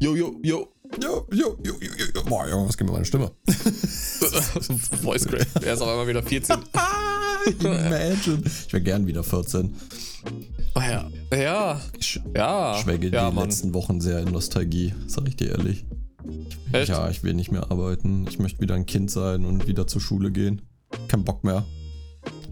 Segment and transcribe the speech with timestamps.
[0.00, 0.68] Jo, jo, jo.
[1.00, 2.22] Jo, jo, jo, jo, jo.
[2.24, 3.30] Boah, Junge, was geht mit meiner Stimme?
[5.02, 5.46] Voice Crack.
[5.62, 6.56] Er ist auf einmal wieder 14.
[7.60, 8.42] Imagine.
[8.44, 9.72] Ich wäre gern wieder 14.
[10.74, 11.08] Oh ja.
[11.32, 11.80] Ja.
[11.98, 12.76] Ich Ja.
[12.82, 13.44] schwelge ja, die Mann.
[13.44, 15.84] letzten Wochen sehr in Nostalgie, sag ich dir ehrlich.
[16.72, 16.88] Echt?
[16.88, 18.26] Ja, ich will nicht mehr arbeiten.
[18.28, 20.62] Ich möchte wieder ein Kind sein und wieder zur Schule gehen.
[21.08, 21.64] Kein Bock mehr.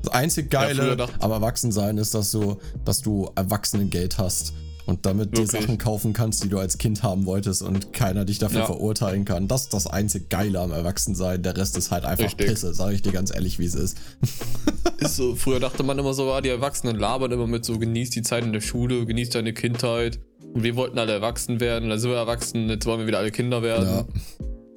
[0.02, 4.52] Das einzig Ja, Geile dacht- am Erwachsensein ist, dass du, dass du Erwachsenengeld hast
[4.88, 5.50] und damit Wirklich?
[5.62, 8.66] Sachen kaufen kannst, die du als Kind haben wolltest und keiner dich dafür Ja.
[8.66, 9.46] verurteilen kann.
[9.46, 11.42] Das ist das einzig Geile am Erwachsensein.
[11.42, 12.46] Der Rest ist halt einfach Richtig.
[12.46, 13.98] Pisse, sag ich dir ganz ehrlich, wie es ist.
[14.98, 15.36] Ist so.
[15.36, 18.42] Früher dachte man immer so, ah, die Erwachsenen labern immer mit so, genieß die Zeit
[18.42, 20.18] in der Schule, genieß deine Kindheit.
[20.54, 23.30] Und wir wollten alle erwachsen werden, dann sind wir erwachsen, jetzt wollen wir wieder alle
[23.30, 23.88] Kinder werden.
[23.88, 24.04] Ja.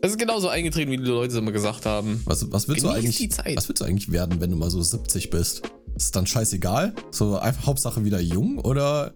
[0.04, 2.22] Es ist genauso eingetreten, wie die Leute es immer gesagt haben.
[2.26, 3.30] Was, was willst du eigentlich?
[3.56, 5.64] Was willst du eigentlich werden, wenn du mal so 70 bist?
[5.96, 6.94] Ist dann scheißegal?
[7.12, 9.14] So einfach Hauptsache wieder jung oder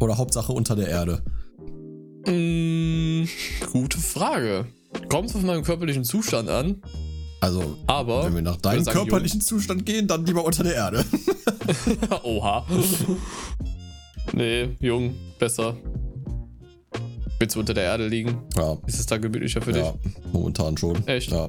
[0.00, 1.22] oder Hauptsache unter der Erde?
[2.26, 3.24] Mm,
[3.72, 4.66] gute Frage.
[5.08, 6.82] Kommt auf meinen körperlichen Zustand an,
[7.40, 8.24] Also, aber.
[8.24, 11.04] wenn wir nach deinem körperlichen Zustand gehen, dann lieber unter der Erde.
[12.22, 12.66] Oha.
[14.32, 15.76] nee, jung, besser.
[17.38, 18.36] Willst du unter der Erde liegen?
[18.56, 19.94] Ja, Ist es da gemütlicher für ja
[20.32, 21.06] momentan schon.
[21.06, 21.30] Echt?
[21.30, 21.48] Ja.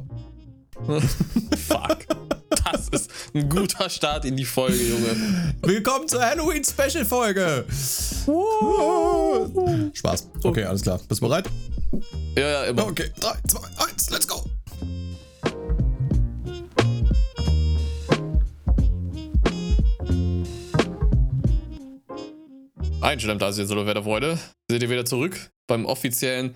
[0.87, 1.03] dich?
[1.67, 2.05] Fuck.
[2.49, 5.53] Das ist ein guter Start in die Folge, Junge.
[5.61, 7.65] Willkommen zur Halloween Special Folge.
[9.93, 10.29] Spaß.
[10.43, 10.99] Okay, alles klar.
[11.07, 11.49] Bist du bereit?
[12.35, 12.87] Ja, ja, immer.
[12.87, 13.59] Okay, 3, 2,
[13.91, 14.43] 1, let's go.
[23.01, 24.37] Einschlemmt also jetzt, wer der Freude.
[24.69, 26.55] Seht ihr wieder zurück beim offiziellen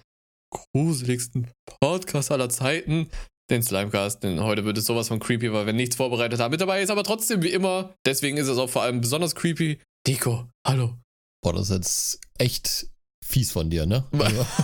[0.52, 3.10] gruseligsten Podcast aller Zeiten,
[3.50, 4.24] den Slimecast.
[4.24, 6.52] Denn heute wird es sowas von creepy, weil wir nichts vorbereitet haben.
[6.52, 7.94] Mit dabei ist aber trotzdem wie immer.
[8.06, 9.80] Deswegen ist es auch vor allem besonders creepy.
[10.08, 10.96] Nico, hallo.
[11.44, 12.88] Boah, das ist jetzt echt
[13.26, 14.06] fies von dir, ne?
[14.20, 14.46] Also-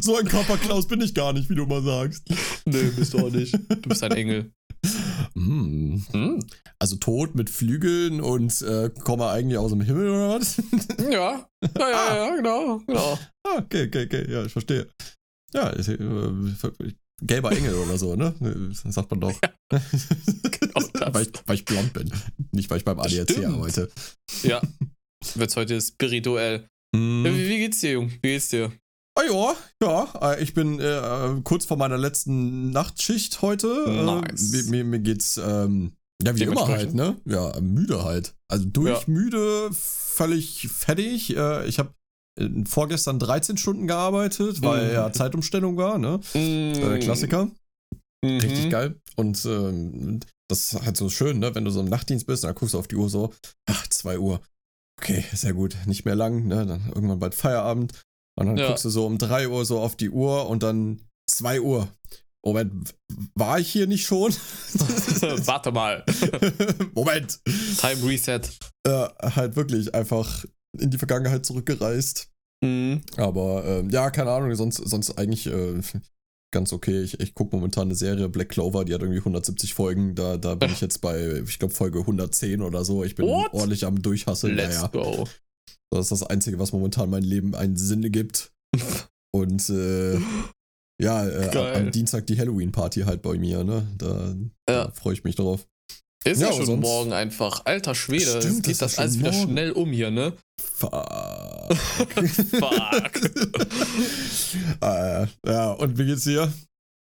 [0.00, 2.24] so ein Körperklaus bin ich gar nicht, wie du mal sagst.
[2.64, 3.54] Nee, bist du auch nicht.
[3.54, 4.52] Du bist ein Engel.
[5.34, 5.96] Mm.
[6.12, 6.44] Hm.
[6.78, 10.60] Also tot mit Flügeln und äh, komme eigentlich aus dem Himmel oder was?
[10.98, 11.46] Ja.
[11.78, 12.78] Ja, ja, ja, genau.
[12.86, 13.18] genau.
[13.46, 14.88] ah, okay, okay, okay, ja, ich verstehe.
[15.54, 15.98] Ja, ist, äh,
[17.22, 18.34] gelber Engel oder so, ne?
[18.40, 19.34] Das sagt man doch.
[19.70, 21.14] Genau das.
[21.14, 22.12] weil, ich, weil ich blond bin.
[22.52, 23.46] Nicht, weil ich beim ADAC Stimmt.
[23.46, 23.90] arbeite.
[24.42, 24.60] Ja.
[25.34, 26.66] Wird's heute spirituell.
[26.94, 27.24] Mm.
[27.24, 28.10] Ja, wie, wie geht's dir, Jung?
[28.10, 28.70] Wie geht's dir?
[29.14, 33.84] Ah ja, ja, äh, ich bin äh, kurz vor meiner letzten Nachtschicht heute.
[33.86, 34.50] Äh, Nice.
[34.52, 35.92] mir, mir, mir geht's, ähm,
[36.22, 37.16] ja, wie immer halt, ne?
[37.24, 38.34] Ja, müde halt.
[38.48, 41.36] Also durchmüde, völlig fertig.
[41.36, 41.94] Äh, ich habe
[42.66, 44.94] vorgestern 13 Stunden gearbeitet, weil Mhm.
[44.94, 46.20] ja Zeitumstellung war, ne?
[46.34, 47.44] Äh, der Klassiker.
[48.24, 48.40] Mhm.
[48.40, 48.96] Richtig geil.
[49.16, 51.54] Und ähm, das ist halt so schön, ne?
[51.54, 53.32] Wenn du so im Nachtdienst bist, dann guckst du auf die Uhr so,
[53.68, 54.40] ach, 2 Uhr.
[55.00, 55.76] Okay, sehr gut.
[55.86, 56.64] Nicht mehr lang, ne?
[56.66, 57.92] Dann irgendwann bald Feierabend.
[58.38, 58.68] Und dann Ja.
[58.68, 61.88] guckst du so um 3 Uhr so auf die Uhr und dann 2 Uhr.
[62.44, 62.94] Moment,
[63.34, 64.32] war ich hier nicht schon?
[65.46, 66.04] Warte mal.
[66.94, 67.40] Moment.
[67.78, 68.40] Time Reset.
[68.86, 70.44] Äh, halt wirklich einfach
[70.78, 72.30] in die Vergangenheit zurückgereist.
[72.64, 73.02] Mhm.
[73.16, 75.80] Aber ähm, ja, keine Ahnung, sonst, sonst eigentlich äh,
[76.52, 77.02] ganz okay.
[77.02, 80.14] Ich, ich gucke momentan eine Serie, Black Clover, die hat irgendwie 170 Folgen.
[80.14, 83.02] Da, da bin ich jetzt bei, ich glaube, Folge 110 oder so.
[83.04, 83.52] Ich bin What?
[83.52, 84.54] ordentlich am Durchhasseln.
[84.56, 85.26] Let's Naja, go.
[85.90, 88.52] das ist das Einzige, was momentan mein Leben einen Sinne gibt.
[89.34, 90.18] Und äh,
[91.00, 93.88] ja, äh, am Dienstag die Halloween-Party halt bei mir, ne?
[93.98, 94.34] Da,
[94.68, 94.84] Ja.
[94.84, 95.66] da freue ich mich drauf.
[96.24, 97.62] Ist Ja, aber schon morgen einfach.
[97.64, 99.50] Alter Schwede, Stimmt, das geht das schon alles wieder morgen.
[99.50, 100.32] schnell um hier, ne?
[100.60, 100.92] Fuck.
[102.50, 103.20] Fuck.
[104.82, 106.52] äh, ja, und wie geht's dir?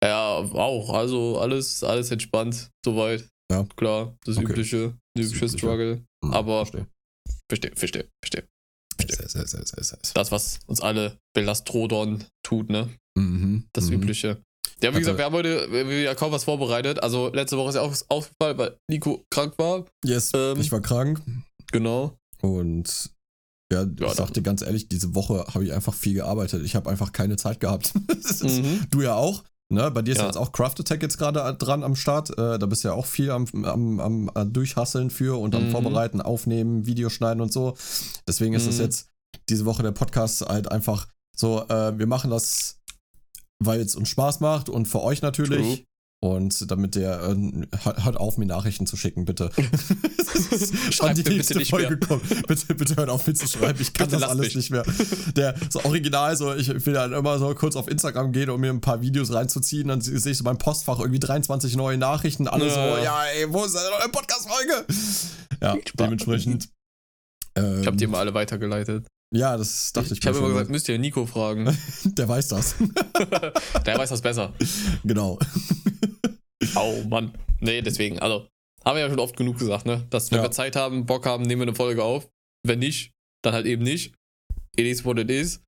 [0.04, 0.90] Ja, auch.
[0.94, 2.70] Also alles, alles entspannt.
[2.84, 3.24] Soweit.
[3.50, 3.64] Ja.
[3.76, 4.46] Klar, das Okay.
[4.52, 5.58] übliche, Das übliche.
[5.58, 6.04] Struggle.
[6.24, 6.86] Hm, Aber- verstehe.
[7.50, 8.44] Verstehe, verstehe, verstehe.
[9.10, 9.98] Sehr, sehr, sehr, sehr.
[10.14, 12.88] Das, was uns alle Belastrodon tut, ne?
[13.18, 13.64] Mhm.
[13.72, 13.94] Das mhm.
[13.94, 14.40] Übliche.
[14.80, 17.02] Ja, wie Also- gesagt, wir haben heute ja kaum was vorbereitet.
[17.02, 19.84] Also letzte Woche ist ja auch aufgefallen, weil Nico krank war.
[20.04, 21.20] Yes, Ähm, ich war krank
[21.72, 22.16] Genau.
[22.40, 23.10] und
[23.72, 26.62] ja, ich Ja, sag dir ganz ehrlich, diese Woche habe ich einfach viel gearbeitet.
[26.64, 27.92] Ich habe einfach keine Zeit gehabt.
[28.42, 28.86] Mhm.
[28.90, 29.44] Du ja auch.
[29.72, 29.90] Ne?
[29.90, 30.26] Bei dir ist Ja.
[30.26, 32.30] jetzt auch Craft Attack jetzt gerade dran am Start.
[32.30, 35.70] Äh, da bist du ja auch viel am, am, am, Durchhasseln für und am Mhm.
[35.70, 37.74] Vorbereiten, Aufnehmen, Videoschneiden und so.
[38.28, 38.82] Deswegen ist das Mhm.
[38.82, 39.08] jetzt
[39.48, 42.76] diese Woche der Podcast halt einfach so, äh, wir machen das,
[43.66, 45.76] weil es uns Spaß macht und für euch natürlich.
[45.76, 45.86] True.
[46.24, 47.34] Und damit der, äh,
[48.04, 49.50] hört auf, mir Nachrichten zu schicken, bitte.
[50.92, 51.98] Schreibt die bitte nicht Folge mehr.
[51.98, 52.46] kommt.
[52.46, 53.80] Bitte, bitte hört auf, mir zu schreiben.
[53.80, 54.54] Ich kann Bitte das alles mich.
[54.56, 54.84] nicht mehr.
[55.36, 58.70] Der, so original, so, ich will dann immer so kurz auf Instagram gehen, um mir
[58.70, 59.88] ein paar Videos reinzuziehen.
[59.88, 62.46] Dann sehe ich so beim Postfach irgendwie 23 neue Nachrichten.
[62.46, 62.72] Alle Ja.
[62.72, 64.86] so, ja, ey, wo ist denn eure Podcast-Folge?
[65.60, 66.68] Ja, dementsprechend.
[67.56, 69.06] Ähm, Ich hab die mal alle weitergeleitet.
[69.32, 70.12] Ja, das dachte ich.
[70.12, 71.64] Ich, ich habe immer gesagt, müsst ihr Nico fragen.
[72.04, 72.76] Der weiß das.
[73.86, 74.52] Der weiß das besser.
[75.04, 75.38] Genau.
[76.76, 77.32] Oh Mann.
[77.60, 78.46] Nee, deswegen, also,
[78.84, 80.06] haben wir ja schon oft genug gesagt, ne?
[80.10, 80.44] Dass wenn ja.
[80.44, 82.28] wir Zeit haben, Bock haben, nehmen wir eine Folge auf.
[82.62, 83.12] Wenn nicht,
[83.42, 84.14] dann halt eben nicht.
[84.76, 85.60] It is what it is.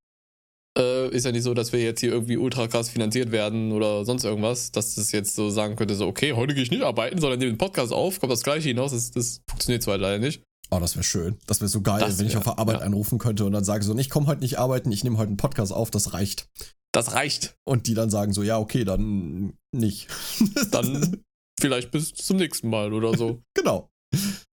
[0.78, 4.04] Äh, ist ja nicht so, dass wir jetzt hier irgendwie ultra krass finanziert werden oder
[4.04, 7.20] sonst irgendwas, dass das jetzt so sagen könnte, so, okay, heute gehe ich nicht arbeiten,
[7.20, 10.42] sondern nehme den Podcast auf, kommt das gleiche hinaus, das, das funktioniert zwar leider nicht.
[10.70, 11.38] Oh, das wäre schön.
[11.46, 12.86] Das wäre so geil, das wenn ich auf der Arbeit ja.
[12.86, 15.36] anrufen könnte und dann sage so, ich komme heute nicht arbeiten, ich nehme heute einen
[15.36, 16.48] Podcast auf, das reicht.
[16.92, 17.56] Das reicht.
[17.64, 20.08] Und die dann sagen so, ja, okay, dann nicht.
[20.70, 21.22] dann
[21.60, 23.42] vielleicht bis zum nächsten Mal oder so.
[23.54, 23.88] genau.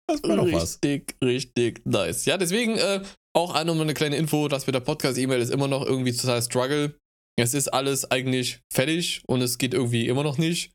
[0.07, 0.79] Das wäre doch was.
[0.83, 2.25] Richtig, richtig nice.
[2.25, 3.01] Ja, deswegen äh,
[3.35, 6.95] auch einmal eine kleine Info, dass wir der Podcast-E-Mail ist immer noch irgendwie total Struggle.
[7.37, 10.73] Es ist alles eigentlich fertig und es geht irgendwie immer noch nicht.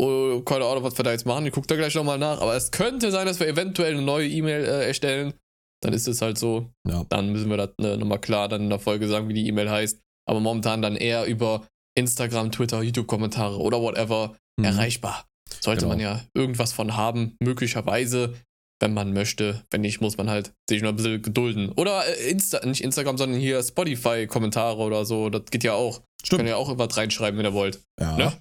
[0.00, 1.46] Oh, keine Ahnung, was wir da jetzt machen.
[1.46, 2.40] Ich gucke da gleich nochmal nach.
[2.40, 5.34] Aber es könnte sein, dass wir eventuell eine neue E-Mail äh, erstellen.
[5.82, 6.70] Dann ist es halt so.
[6.86, 7.04] Ja.
[7.08, 9.70] Dann müssen wir das äh, nochmal klar dann in der Folge sagen, wie die E-Mail
[9.70, 10.00] heißt.
[10.28, 11.66] Aber momentan dann eher über
[11.96, 14.66] Instagram, Twitter, YouTube-Kommentare oder whatever mhm.
[14.66, 15.24] erreichbar.
[15.60, 15.94] Sollte genau.
[15.94, 18.34] man ja irgendwas von haben, möglicherweise
[18.80, 19.64] wenn man möchte.
[19.70, 21.72] Wenn nicht, muss man halt sich noch ein bisschen gedulden.
[21.72, 25.30] Oder äh, Insta, nicht Instagram, sondern hier Spotify-Kommentare oder so.
[25.30, 26.02] Das geht ja auch.
[26.22, 26.38] Stimmt.
[26.38, 27.80] Könnt ihr ja auch was reinschreiben, wenn ihr wollt.
[28.00, 28.16] Ja.
[28.16, 28.32] Ne?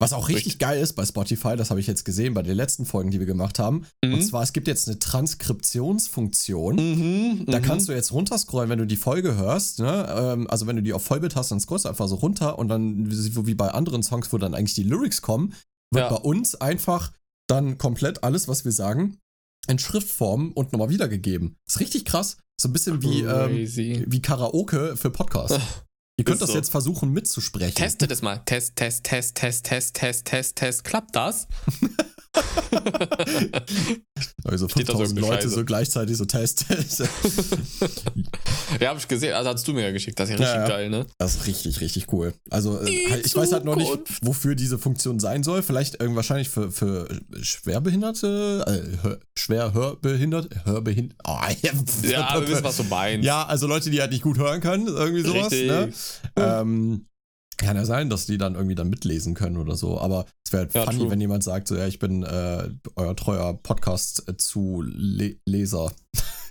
[0.00, 2.56] Was auch richtig, richtig, geil ist bei Spotify, das habe ich jetzt gesehen bei den
[2.56, 3.86] letzten Folgen, die wir gemacht haben.
[4.02, 4.14] Mhm.
[4.14, 6.76] Und zwar, es gibt jetzt eine Transkriptionsfunktion.
[6.76, 7.62] Mhm, da mhm.
[7.62, 9.78] kannst du jetzt runterscrollen, wenn du die Folge hörst.
[9.78, 10.08] Ne?
[10.08, 12.68] Ähm, also wenn du die auf Vollbild hast, dann scrollst du einfach so runter und
[12.68, 15.54] dann, wie bei anderen Songs, wo dann eigentlich die Lyrics kommen,
[15.92, 16.16] wird ja.
[16.16, 17.12] bei uns einfach
[17.46, 19.18] dann komplett alles, was wir sagen,
[19.68, 21.56] in Schriftform und nochmal wiedergegeben.
[21.66, 22.38] Das ist richtig krass.
[22.58, 23.66] So ein bisschen wie, ähm,
[24.10, 25.58] wie Karaoke für Podcasts.
[26.20, 26.56] Ihr könnt das so.
[26.56, 27.74] jetzt versuchen mitzusprechen.
[27.74, 28.42] Testet es mal.
[28.44, 30.84] Test, Test, Test, Test, Test, Test, Test, Test.
[30.84, 31.48] Klappt das?
[34.44, 35.48] also 5000 so Leute Scheiße.
[35.48, 36.64] so gleichzeitig so Test.
[38.80, 39.34] ja, hab ich gesehen.
[39.34, 40.20] Also hast du mir ja geschickt.
[40.20, 41.06] Das ist ja richtig ja, geil, ne?
[41.18, 42.32] Das ist richtig, richtig cool.
[42.50, 43.36] Also äh, Die ich Zukunft.
[43.36, 43.90] weiß halt noch nicht,
[44.22, 45.62] wofür diese Funktion sein soll.
[45.62, 47.08] Vielleicht äh, wahrscheinlich für, für
[47.40, 51.16] Schwerbehinderte, äh, schwer Hörbehinderte, Hörbehinderte.
[51.26, 51.72] Oh, ja,
[52.40, 53.24] wir wissen, was du meinst.
[53.24, 55.50] Ja, also Leute, die halt nicht gut hören können, irgendwie sowas.
[55.50, 55.92] Ne?
[56.36, 57.06] Ähm,
[57.66, 60.00] kann ja sein, dass die dann irgendwie dann mitlesen können oder so.
[60.00, 61.10] Aber es wäre halt ja, funny, true.
[61.10, 65.92] wenn jemand sagt, so, ja, ich bin äh, euer treuer Podcast-Zuleser.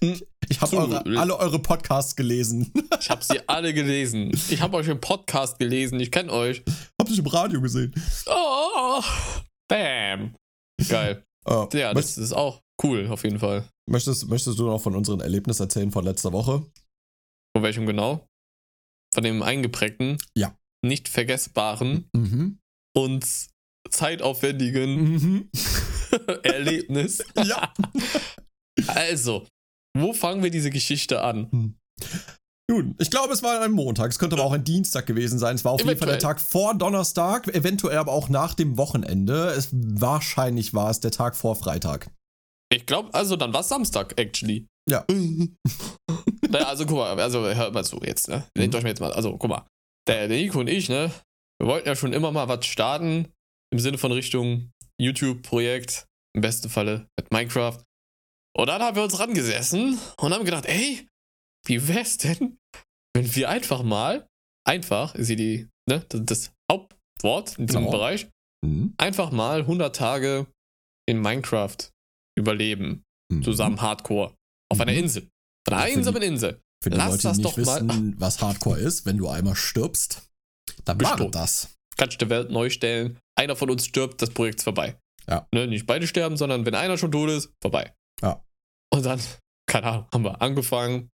[0.04, 0.20] Hm.
[0.52, 2.74] Ich habe alle eure Podcasts gelesen.
[3.00, 4.32] Ich habe sie alle gelesen.
[4.50, 6.00] Ich habe euch im Podcast gelesen.
[6.00, 6.64] Ich kenne euch.
[7.00, 7.94] Hab dich im Radio gesehen.
[8.26, 9.00] Oh,
[9.68, 10.34] bam.
[10.88, 11.24] Geil.
[11.46, 13.64] Oh, ja, das ist auch cool, auf jeden Fall.
[13.90, 16.66] Möchtest, möchtest du noch von unseren Erlebnissen erzählen von letzter Woche?
[17.56, 18.28] Von welchem genau?
[19.14, 20.18] Von dem eingeprägten?
[20.36, 22.60] Ja nicht vergessbaren mhm.
[22.96, 23.26] und
[23.90, 25.50] zeitaufwendigen mhm.
[26.44, 27.24] Erlebnis.
[27.44, 27.74] Ja.
[28.88, 29.48] also,
[29.98, 31.52] wo fangen wir diese Geschichte an?
[31.52, 31.76] Hm.
[32.70, 34.12] Nun, ich glaube, es war ein Montag.
[34.12, 35.56] Es könnte aber auch ein Dienstag gewesen sein.
[35.56, 35.96] Es war auf eventuell.
[35.96, 39.48] jeden Fall der Tag vor Donnerstag, eventuell aber auch nach dem Wochenende.
[39.48, 42.12] Es, wahrscheinlich war es der Tag vor Freitag.
[42.72, 44.68] Ich glaube, also dann war es Samstag, actually.
[44.88, 45.04] Ja.
[46.50, 48.46] naja, also guck mal, also hört mal zu jetzt, ne?
[48.56, 48.78] Nehmt mhm.
[48.78, 49.66] euch mal jetzt mal, also guck mal
[50.10, 51.12] der, der Nico und ich, ne,
[51.60, 53.32] wir wollten ja schon immer mal was starten,
[53.72, 57.84] im Sinne von Richtung YouTube-Projekt, im besten Falle mit Minecraft.
[58.58, 61.08] Und dann haben wir uns rangesessen und haben gedacht, ey,
[61.66, 62.58] wie wär's denn,
[63.16, 64.28] wenn wir einfach mal,
[64.68, 67.92] einfach ist hier die, ne, das, das Hauptwort in diesem genau.
[67.92, 68.28] Bereich,
[68.66, 68.94] mhm.
[68.98, 70.48] einfach mal 100 Tage
[71.08, 71.78] in Minecraft
[72.38, 73.44] überleben, mhm.
[73.44, 74.36] zusammen Hardcore,
[74.72, 74.82] auf mhm.
[74.82, 75.30] einer Insel.
[75.68, 76.62] Auf einer einsamen Insel.
[76.82, 78.14] Für die Lass Leute, die nicht wissen, mal.
[78.18, 80.30] was Hardcore ist, wenn du einmal stirbst,
[80.86, 81.76] dann Bist war das.
[81.98, 83.20] Kannst du die Welt neu stellen.
[83.36, 84.98] Einer von uns stirbt, das Projekt ist vorbei.
[85.28, 85.48] Ja.
[85.54, 87.94] Ne, nicht beide sterben, sondern wenn einer schon tot ist, vorbei.
[88.22, 88.42] Ja.
[88.94, 89.20] Und dann,
[89.68, 91.10] keine Ahnung, haben wir angefangen.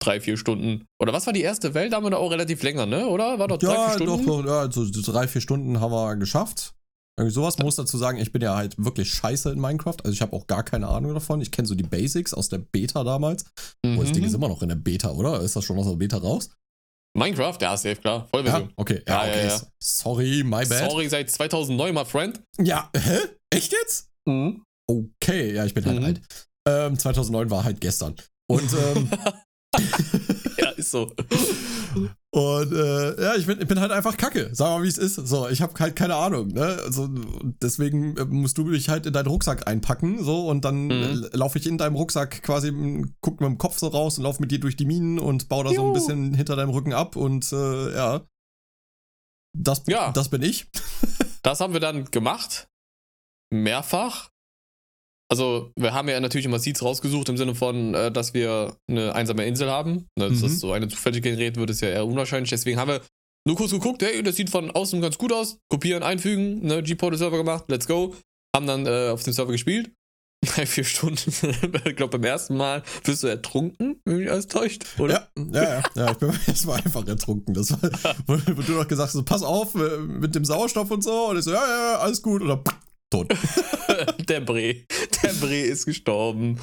[0.00, 0.86] Drei, vier Stunden.
[0.98, 1.92] Oder was war die erste Welt?
[1.92, 3.06] Da haben wir da auch relativ länger, ne?
[3.06, 3.38] Oder?
[3.38, 4.26] War doch drei, ja, vier Stunden?
[4.26, 6.74] Doch, doch, ja, also drei, vier Stunden haben wir geschafft.
[7.18, 9.96] Irgendwie sowas muss dazu sagen, ich bin ja halt wirklich scheiße in Minecraft.
[10.02, 11.42] Also ich habe auch gar keine Ahnung davon.
[11.42, 13.44] Ich kenne so die Basics aus der Beta damals.
[13.84, 13.98] Mhm.
[13.98, 15.40] Oh, das Ding ist immer noch in der Beta, oder?
[15.40, 16.50] Ist das schon aus der Beta raus?
[17.14, 17.58] Minecraft?
[17.60, 18.26] Ja, safe, klar.
[18.28, 18.68] Vollversion.
[18.68, 19.02] Ja, okay.
[19.06, 19.46] Ja, ja, okay.
[19.46, 20.90] Ja, Sorry, my bad.
[20.90, 22.42] Sorry, seit 2009, my friend.
[22.58, 23.18] Ja, hä?
[23.50, 24.08] Echt jetzt?
[24.26, 24.64] Mhm.
[24.90, 26.04] Okay, ja, ich bin halt mhm.
[26.04, 26.20] alt.
[26.66, 28.16] Ähm, 2009 war halt gestern.
[28.50, 29.10] Und ähm,
[30.82, 31.12] ist so.
[32.34, 34.48] Und äh, ja, ich bin, ich bin halt einfach kacke.
[34.52, 35.16] Sag mal, wie es ist.
[35.16, 36.48] So, ich habe halt keine Ahnung.
[36.48, 36.78] Ne?
[36.84, 37.08] Also,
[37.62, 40.24] deswegen äh, musst du mich halt in deinen Rucksack einpacken.
[40.24, 41.28] So, und dann mhm.
[41.32, 42.72] laufe ich in deinem Rucksack quasi,
[43.20, 45.64] guck mit dem Kopf so raus und laufe mit dir durch die Minen und baue
[45.64, 45.82] da Juhu.
[45.82, 47.16] so ein bisschen hinter deinem Rücken ab.
[47.16, 48.26] Und äh, ja.
[49.54, 50.10] Das, ja.
[50.12, 50.70] das bin ich.
[51.42, 52.66] das haben wir dann gemacht.
[53.52, 54.31] Mehrfach.
[55.32, 59.14] Also wir haben ja natürlich immer Seeds rausgesucht im Sinne von, äh, dass wir eine
[59.14, 60.06] einsame Insel haben.
[60.18, 60.42] Ne, dass Mhm.
[60.42, 62.50] das so eine zufällig generiert wird, ist ja eher unwahrscheinlich.
[62.50, 63.00] Deswegen haben wir
[63.46, 65.56] nur kurz geguckt, hey, das sieht von außen ganz gut aus.
[65.70, 68.14] Kopieren, einfügen, ne, G-Portal-Server gemacht, let's go.
[68.54, 69.90] Haben dann äh, auf dem Server gespielt.
[70.44, 71.32] Drei, vier Stunden.
[71.86, 75.28] ich glaube, beim ersten Mal bist du ertrunken, wenn mich alles täuscht, oder?
[75.38, 77.54] Ja, ja, ja, ja, ich bin erstmal einfach ertrunken.
[77.54, 77.90] Das war,
[78.26, 81.30] wo, wo du noch gesagt hast, so, pass auf äh, mit dem Sauerstoff und so.
[81.30, 82.42] Und ich so, ja, ja, alles gut.
[82.42, 82.62] Oder
[83.12, 83.28] tot.
[84.28, 84.84] der Bre.
[85.22, 86.58] Der Bre ist gestorben.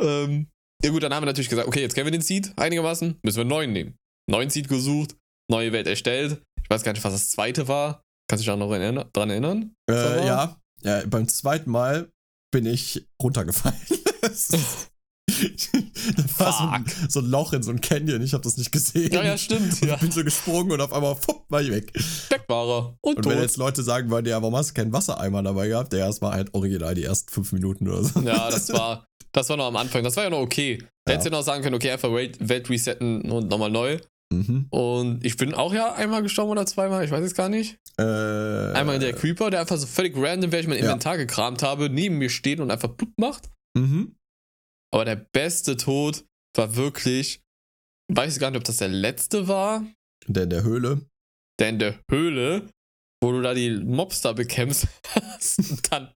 [0.00, 0.48] Ähm,
[0.84, 3.36] ja gut, dann haben wir natürlich gesagt, okay, jetzt kennen wir den Seed einigermaßen, müssen
[3.36, 3.96] wir einen neuen nehmen.
[4.30, 5.16] Neuen Seed gesucht,
[5.50, 6.42] neue Welt erstellt.
[6.62, 8.02] Ich weiß gar nicht, was das zweite war.
[8.28, 9.74] Kannst du dich auch noch dran erinnern?
[9.88, 12.10] Äh, ja, ja, beim zweiten Mal
[12.52, 13.80] bin ich runtergefallen.
[15.42, 15.70] Das
[16.38, 18.72] da war so ein, so ein Loch in so ein Canyon, ich habe das nicht
[18.72, 19.12] gesehen.
[19.12, 19.80] Ja, ja, stimmt.
[19.84, 19.94] Ja.
[19.94, 21.92] Ich bin so gesprungen und auf einmal fupp, war ich weg.
[21.94, 22.86] Weg war er.
[23.00, 23.32] Und, Und tot.
[23.32, 25.92] wenn jetzt Leute sagen würden, ja, warum hast du keinen Wassereimer dabei gehabt?
[25.92, 28.20] Ja, es war halt original die ersten fünf Minuten oder so.
[28.20, 30.02] Ja, das war, das war noch am Anfang.
[30.04, 30.78] Das war ja noch okay.
[31.04, 33.98] Da hättest du noch sagen können, okay, einfach Welt, Welt resetten und nochmal neu.
[34.32, 34.66] Mhm.
[34.70, 37.78] Und ich bin auch ja einmal gestorben oder zweimal, ich weiß es gar nicht.
[37.98, 40.84] Äh, Einmal der Creeper, der einfach so völlig random, während ich mein Ja.
[40.86, 43.48] Inventar gekramt habe, neben mir steht und einfach plupp macht.
[43.78, 44.16] Mhm.
[44.96, 46.24] Aber der beste Tod
[46.56, 47.42] war wirklich,
[48.10, 49.84] weiß ich gar nicht, ob das der letzte war,
[50.26, 51.02] Der in der Höhle.
[51.60, 52.70] der in der Höhle,
[53.22, 56.14] wo du da die Mobs da bekämpfst hast und dann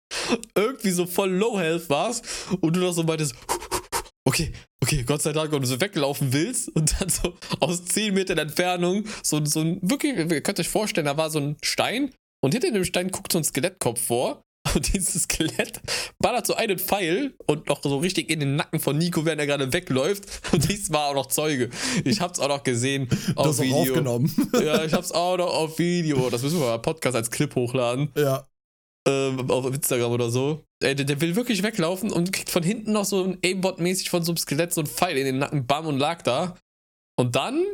[0.54, 2.24] irgendwie so voll Low Health warst
[2.62, 3.34] und du noch so meintest,
[4.26, 4.50] okay,
[4.82, 8.38] okay, Gott sei Dank, und du so weglaufen willst und dann so aus 10 Metern
[8.38, 12.54] Entfernung so, so ein, wirklich, ihr könnt euch vorstellen, da war so ein Stein und
[12.54, 14.42] hinter dem Stein guckt so ein Skelettkopf vor
[14.74, 15.80] und dieses Skelett
[16.18, 19.46] ballert so einen Pfeil und noch so richtig in den Nacken von Nico, während er
[19.46, 21.70] gerade wegläuft und diesmal auch noch Zeuge.
[22.04, 23.76] Ich hab's auch noch gesehen auf das Video.
[23.76, 24.50] aufgenommen.
[24.54, 26.30] Ja, ich hab's auch noch auf Video.
[26.30, 28.10] Das müssen wir mal Podcast als Clip hochladen.
[28.16, 28.46] ja.
[29.08, 30.62] Ähm, auf Instagram oder so.
[30.84, 34.22] Ey, der, der will wirklich weglaufen und kriegt von hinten noch so ein Aimbot-mäßig von
[34.22, 36.54] so einem Skelett so ein Pfeil in den Nacken, bam, und lag da.
[37.18, 37.64] Und dann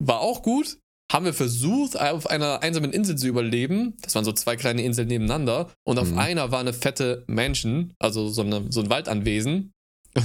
[0.00, 0.78] war auch gut.
[1.10, 3.96] Haben wir versucht, auf einer einsamen Insel zu überleben.
[4.02, 5.70] Das waren so zwei kleine Inseln nebeneinander.
[5.86, 6.18] Und auf Mhm.
[6.18, 9.72] einer war eine fette Mansion, also so, eine, so ein Waldanwesen.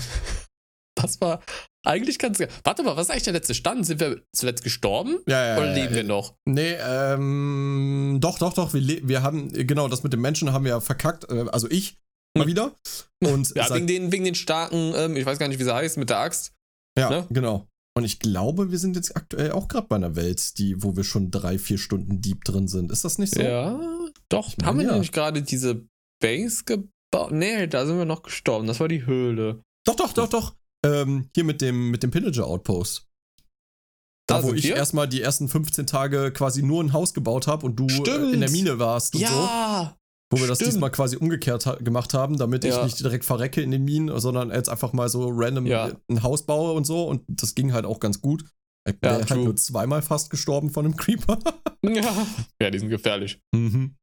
[0.96, 1.42] Das war
[1.86, 2.50] eigentlich ganz geil.
[2.64, 3.86] Warte mal, was ist eigentlich der letzte Stand?
[3.86, 5.18] Sind wir zuletzt gestorben?
[5.28, 5.96] Ja, ja, Oder leben ja.
[5.96, 6.36] wir noch?
[6.46, 8.74] Nee, ähm, doch, doch, doch.
[8.74, 11.30] Wir, wir haben, genau, das mit dem Menschen haben wir verkackt.
[11.32, 11.98] Äh, also ich
[12.38, 12.48] mal Hm.
[12.48, 12.76] wieder.
[13.24, 15.98] Und Ja, wegen den, wegen den starken, ähm, ich weiß gar nicht, wie sie heißt,
[15.98, 16.54] mit der Axt.
[16.98, 17.28] ja ne?
[17.32, 17.68] genau.
[17.96, 21.04] Und ich glaube, wir sind jetzt aktuell auch gerade bei einer Welt, die, wo wir
[21.04, 22.92] schon drei, vier Stunden Deep drin sind.
[22.92, 23.42] Ist das nicht so?
[23.42, 23.80] Ja,
[24.30, 24.50] doch.
[24.50, 24.92] Ich meine, haben wir ja.
[24.94, 25.86] nämlich gerade diese
[26.20, 27.32] Base gebaut?
[27.32, 28.66] Nee, da sind wir noch gestorben.
[28.66, 29.62] Das war die Höhle.
[29.86, 30.56] Doch, doch, doch, doch.
[30.84, 33.08] Ähm, hier mit dem, mit dem Pillager Outpost.
[34.28, 34.76] Da, Da wo ich wir?
[34.76, 38.40] erstmal die ersten 15 Tage quasi nur ein Haus gebaut habe und du äh, in
[38.40, 39.26] der Mine warst und so.
[39.28, 39.96] Ja!
[40.34, 40.74] Wo wir das stimmt.
[40.74, 42.84] diesmal quasi umgekehrt ha gemacht haben, damit ich Ja.
[42.84, 45.92] nicht direkt verrecke in den Minen, sondern jetzt einfach mal so random Ja.
[46.10, 47.06] ein Haus baue und so.
[47.08, 48.44] Und das ging halt auch ganz gut.
[48.88, 49.44] Ich bin Ja, halt true.
[49.46, 51.38] nur zweimal fast gestorben von einem Creeper.
[51.86, 52.26] Ja.
[52.62, 53.42] Ja, die sind gefährlich.
[53.54, 53.96] mhm.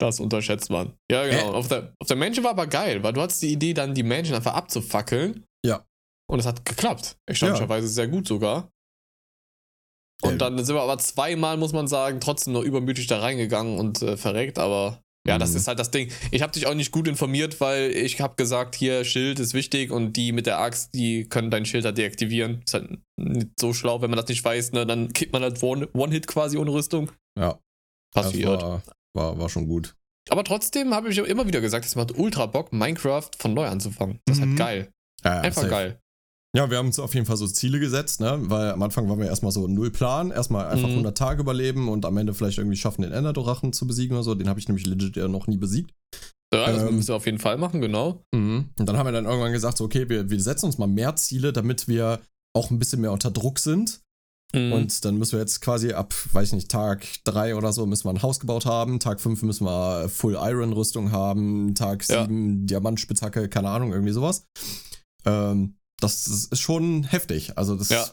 [0.00, 0.92] Das unterschätzt man.
[1.10, 1.52] Ja, genau.
[1.52, 1.56] Äh.
[1.56, 4.02] Auf, der, auf der Mansion war aber geil, weil du hattest die Idee, dann die
[4.02, 5.44] Mansion einfach abzufackeln.
[5.64, 5.84] Ja.
[6.30, 7.16] Und es hat geklappt.
[7.26, 8.70] Erstaunlicherweise sehr gut sogar.
[10.22, 10.38] Und Ähm.
[10.38, 14.16] dann sind wir aber zweimal, muss man sagen, trotzdem noch übermütig da reingegangen und äh,
[14.16, 15.56] verreckt, aber ja, das Mhm.
[15.56, 16.10] ist halt das Ding.
[16.30, 19.90] Ich habe dich auch nicht gut informiert, weil ich habe gesagt, hier Schild ist wichtig
[19.90, 22.62] und die mit der Axt, die können dein Schild halt deaktivieren.
[22.64, 24.86] Ist halt nicht so schlau, wenn man das nicht weiß, ne?
[24.86, 27.10] Dann kippt man halt One- One-Hit quasi ohne Rüstung.
[27.38, 27.58] Ja,
[28.14, 28.46] Passiert.
[28.62, 28.82] war,
[29.14, 29.94] war, war schon gut.
[30.28, 34.18] Aber trotzdem habe ich immer wieder gesagt, es macht ultra Bock, Minecraft von neu anzufangen.
[34.26, 34.48] Das ist Mhm.
[34.50, 34.90] halt geil.
[35.24, 35.70] Ja, ja, Einfach safe.
[35.70, 36.00] geil.
[36.56, 38.38] Ja, wir haben uns auf jeden Fall so Ziele gesetzt, ne?
[38.44, 40.94] Weil am Anfang waren wir erstmal so null Plan, erstmal einfach Mhm.
[40.94, 44.34] 100 Tage überleben und am Ende vielleicht irgendwie schaffen, den Enderdrachen zu besiegen oder so.
[44.34, 45.90] Den habe ich nämlich legit ja noch nie besiegt.
[46.54, 46.96] Ja, das Ähm.
[46.96, 48.22] müssen wir auf jeden Fall machen, genau.
[48.32, 51.14] Und dann haben wir dann irgendwann gesagt, so, okay, wir, wir setzen uns mal mehr
[51.16, 52.20] Ziele, damit wir
[52.56, 54.00] auch ein bisschen mehr unter Druck sind.
[54.54, 54.72] Mhm.
[54.72, 58.04] Und dann müssen wir jetzt quasi ab, weiß ich nicht, Tag 3 oder so müssen
[58.04, 59.00] wir ein Haus gebaut haben.
[59.00, 61.74] Tag 5 müssen wir Full Iron Rüstung haben.
[61.74, 62.22] Tag Ja.
[62.22, 64.46] 7 Diamantspitzhacke, keine Ahnung, irgendwie sowas.
[65.26, 67.56] Ähm, das, das ist schon heftig.
[67.56, 68.04] Also das Ja.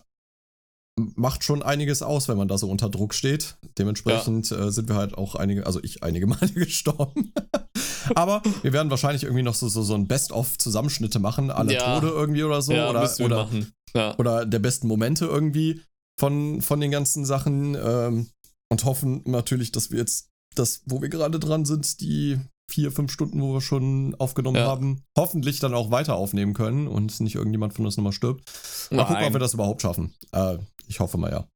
[1.16, 3.58] macht schon einiges aus, wenn man da so unter Druck steht.
[3.78, 7.34] Dementsprechend äh, sind wir halt auch einige, also ich einige Male gestorben.
[8.16, 12.00] Aber wir werden wahrscheinlich irgendwie noch so, so, so ein Best-of-Zusammenschnitte machen, alle Ja.
[12.00, 12.74] Tode irgendwie oder so.
[12.74, 13.50] ja, oder, oder.
[13.96, 14.18] Ja.
[14.18, 15.82] oder der besten Momente irgendwie
[16.20, 18.30] von, von den ganzen Sachen ähm,
[18.70, 22.40] und hoffen natürlich, dass wir jetzt das, wo wir gerade dran sind, die
[22.72, 24.65] vier, fünf Stunden, wo wir schon aufgenommen Ja.
[24.67, 28.46] haben, hoffentlich dann auch weiter aufnehmen können und nicht irgendjemand von uns nochmal stirbt.
[28.91, 29.34] Mal gucken, ob Nein.
[29.34, 30.13] wir das überhaupt schaffen.
[30.32, 31.48] Äh, ich hoffe mal ja.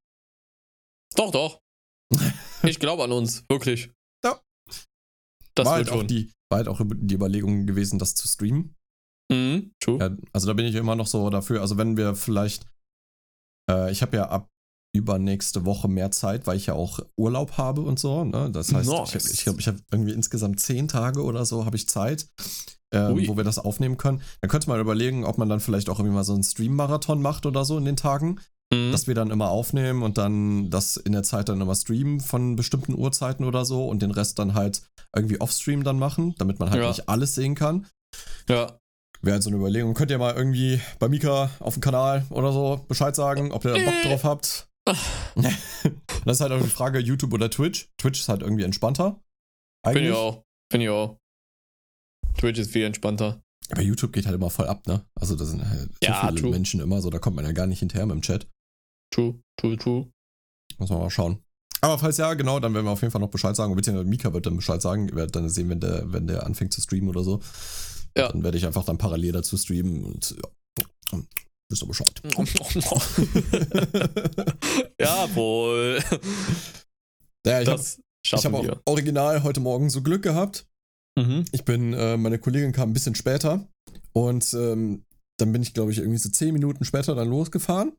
[1.15, 1.59] Doch, doch.
[2.63, 3.91] Ich glaube an uns, wirklich.
[4.25, 4.41] Ja.
[5.55, 8.75] Das War halt auch die, war halt auch die Überlegung gewesen, das zu streamen.
[9.31, 9.99] Mhm, true.
[9.99, 11.61] Ja, also da bin ich immer noch so dafür.
[11.61, 12.65] Also wenn wir vielleicht,
[13.69, 14.47] äh, ich habe ja ab
[14.93, 18.23] übernächste Woche mehr Zeit, weil ich ja auch Urlaub habe und so.
[18.23, 18.49] Ne?
[18.51, 19.31] Das heißt, nice.
[19.31, 22.27] ich glaube, ich habe hab irgendwie insgesamt zehn Tage oder so habe ich Zeit,
[22.91, 24.21] äh, wo wir das aufnehmen können.
[24.41, 27.45] Dann könnte man überlegen, ob man dann vielleicht auch irgendwie mal so einen Stream-Marathon macht
[27.45, 28.39] oder so in den Tagen.
[28.73, 28.91] Mhm.
[28.91, 32.57] Dass wir dann immer aufnehmen und dann das in der Zeit dann immer streamen von
[32.57, 34.81] bestimmten Uhrzeiten oder so und den Rest dann halt
[35.15, 36.89] irgendwie offstream dann machen, damit man halt ja.
[36.89, 37.85] nicht alles sehen kann.
[38.49, 38.77] Ja.
[39.21, 39.93] Wäre halt so eine Überlegung.
[39.93, 43.73] Könnt ihr mal irgendwie bei Mika auf dem Kanal oder so Bescheid sagen, ob ihr
[43.73, 44.66] da Bock drauf habt?
[46.25, 47.89] das ist halt auch die Frage, YouTube oder Twitch.
[47.97, 49.21] Twitch ist halt irgendwie entspannter.
[49.83, 50.03] Eigentlich.
[50.03, 50.43] Finde ich auch.
[50.71, 51.17] Finde ich auch.
[52.37, 53.41] Twitch ist viel entspannter.
[53.71, 55.05] Aber YouTube geht halt immer voll ab, ne?
[55.15, 56.51] Also da sind halt so ja, viele true.
[56.51, 58.47] Menschen immer so, da kommt man ja gar nicht hinterher mit dem Chat.
[59.13, 60.11] True, true, true.
[60.77, 61.43] Muss man mal schauen.
[61.81, 63.75] Aber falls ja, genau, dann werden wir auf jeden Fall noch Bescheid sagen.
[63.75, 65.09] Beziehungsweise Mika wird dann Bescheid sagen.
[65.09, 67.41] Ihr werdet dann sehen, wenn der, wenn der anfängt zu streamen oder so.
[68.17, 68.31] Ja.
[68.31, 70.35] Dann werde ich einfach dann parallel dazu streamen und
[71.11, 71.19] ja.
[71.69, 72.21] Wisst ihr Bescheid.
[74.99, 76.01] Jawohl.
[77.45, 77.83] Ja, ich habe
[78.31, 80.65] hab auch original heute Morgen so Glück gehabt.
[81.17, 81.43] Mhm.
[81.51, 83.67] Ich bin, äh, meine Kollegin kam ein bisschen später
[84.13, 85.03] und ähm,
[85.39, 87.91] dann bin ich, glaube ich, irgendwie so zehn Minuten später dann losgefahren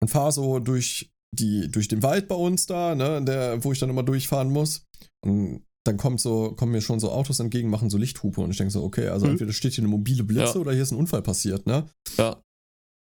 [0.00, 3.78] und fahre so durch die, durch den Wald bei uns da, ne, der, wo ich
[3.78, 4.86] dann immer durchfahren muss.
[5.24, 8.56] Und dann kommt so, kommen mir schon so Autos entgegen, machen so Lichthupe und ich
[8.56, 9.32] denke so, okay, also mhm.
[9.32, 10.60] entweder steht hier eine mobile Blitze ja.
[10.60, 11.86] oder hier ist ein Unfall passiert, ne?
[12.16, 12.42] Ja.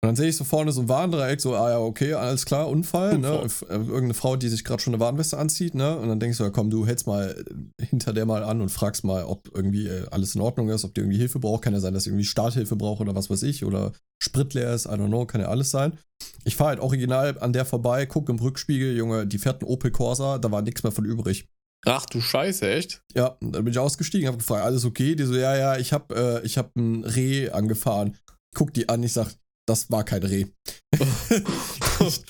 [0.04, 2.68] Und dann sehe ich so vorne so ein Warndreieck, so, ah ja, okay, alles klar,
[2.68, 3.38] Unfall, ne?
[3.38, 3.78] Unfall.
[3.78, 3.84] ne?
[3.84, 5.96] Irgendeine Frau, die sich gerade schon eine Warnweste anzieht, ne?
[5.96, 7.44] Und dann denkst du, ja, komm, du hältst mal
[7.80, 10.92] hinter der mal an und fragst mal, ob irgendwie äh, alles in Ordnung ist, ob
[10.94, 11.62] die irgendwie Hilfe braucht.
[11.62, 14.74] Kann ja sein, dass sie irgendwie Starthilfe braucht oder was weiß ich, oder Sprit leer
[14.74, 15.96] ist, I don't know, kann ja alles sein.
[16.44, 19.92] Ich fahre halt original an der vorbei, gucke im Rückspiegel, Junge, die fährt ein Opel
[19.92, 21.46] Corsa, da war nichts mehr von übrig.
[21.86, 23.02] Ach du Scheiße, echt?
[23.14, 25.14] Ja, dann bin ich ausgestiegen, habe gefragt, alles okay?
[25.14, 28.16] Die so, ja, ja, ich habe äh, ich hab ein Reh angefahren.
[28.54, 29.34] Guck die an, ich sag,
[29.72, 30.44] das war kein Reh.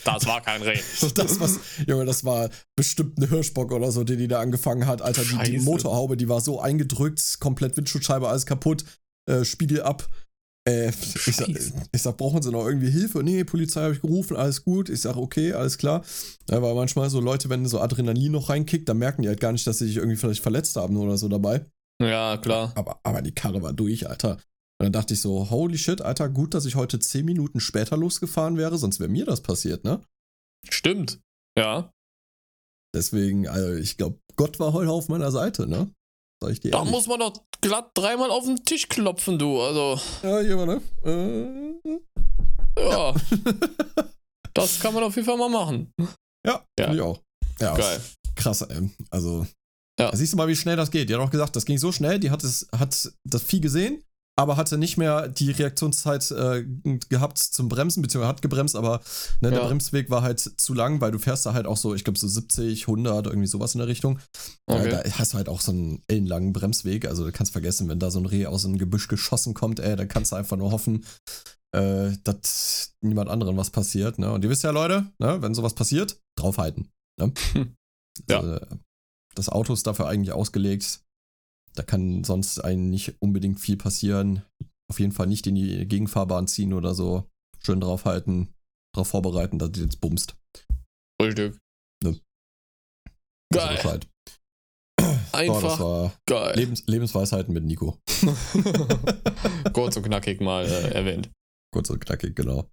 [0.04, 0.78] das war kein Reh.
[1.14, 1.58] Das, was,
[1.88, 5.02] Junge, das war bestimmt ein Hirschbock oder so, den die da angefangen hat.
[5.02, 8.84] Alter, die, die, Motorhaube, die war so eingedrückt, komplett Windschutzscheibe, alles kaputt,
[9.28, 10.08] äh, Spiegel ab.
[10.68, 13.24] Äh, ich, sag, ich sag, brauchen sie noch irgendwie Hilfe?
[13.24, 14.88] Nee, Polizei habe ich gerufen, alles gut.
[14.88, 16.04] Ich sag, okay, alles klar.
[16.48, 19.50] Ja, weil manchmal so Leute, wenn so Adrenalin noch reinkickt, dann merken die halt gar
[19.50, 21.66] nicht, dass sie sich irgendwie vielleicht verletzt haben oder so dabei.
[22.00, 22.72] Ja, klar.
[22.76, 24.38] Aber, aber die Karre war durch, Alter.
[24.82, 27.96] Und dann dachte ich so, holy shit, Alter, gut, dass ich heute 10 Minuten später
[27.96, 30.00] losgefahren wäre, sonst wäre mir das passiert, ne?
[30.68, 31.20] Stimmt,
[31.56, 31.92] ja.
[32.92, 35.88] Deswegen, also ich glaube, Gott war heute auf meiner Seite, ne?
[36.42, 36.72] Sag ich dir.
[36.72, 36.90] Da ehrlich.
[36.90, 40.00] muss man doch glatt dreimal auf den Tisch klopfen, du, also.
[40.24, 40.82] Ja, hier mal, ne?
[41.04, 42.00] Äh,
[42.80, 43.10] ja.
[43.12, 43.14] ja.
[44.54, 45.92] das kann man auf jeden Fall mal machen.
[46.44, 46.92] Ja, ja.
[46.92, 47.22] ich auch.
[47.60, 48.00] Ja, Geil.
[48.34, 48.90] Krass, ey.
[49.10, 49.46] Also,
[50.00, 50.10] ja.
[50.12, 51.08] siehst du mal, wie schnell das geht.
[51.08, 54.02] Die hat auch gesagt, das ging so schnell, die hat, es, hat das Vieh gesehen,
[54.36, 56.64] aber hatte nicht mehr die Reaktionszeit äh,
[57.08, 59.00] gehabt zum Bremsen, beziehungsweise hat gebremst, aber
[59.40, 59.58] ne, ja.
[59.58, 62.18] der Bremsweg war halt zu lang, weil du fährst da halt auch so, ich glaube
[62.18, 64.18] so 70, 100, irgendwie sowas in der Richtung.
[64.66, 64.88] Äh, okay.
[64.88, 67.98] Äh, da hast du halt auch so einen ellenlangen Bremsweg, also du kannst vergessen, wenn
[67.98, 70.72] da so ein Reh aus einem Gebüsch geschossen kommt, ey, dann kannst du einfach nur
[70.72, 71.04] hoffen,
[71.74, 74.32] äh, dass niemand anderen was passiert, ne?
[74.32, 76.88] Und ihr wisst ja, Leute, ne, wenn sowas passiert, draufhalten,
[77.20, 77.32] ne?
[78.30, 78.40] ja.
[78.40, 78.60] Also,
[79.34, 81.02] das Auto ist dafür eigentlich ausgelegt,
[81.74, 84.42] da kann sonst einem nicht unbedingt viel passieren.
[84.90, 87.28] Auf jeden Fall nicht in die Gegenfahrbahn ziehen oder so.
[87.64, 88.52] Schön draufhalten,
[88.94, 90.36] drauf vorbereiten, dass du jetzt bummst.
[91.20, 91.58] Frühstück.
[92.02, 92.18] Ne.
[93.52, 94.00] Geil.
[95.32, 96.54] Einfach oh, geil.
[96.56, 97.98] Lebens Lebensweisheiten mit Nico.
[99.72, 101.30] Kurz und knackig mal äh, erwähnt.
[101.72, 102.68] Kurz und knackig, genau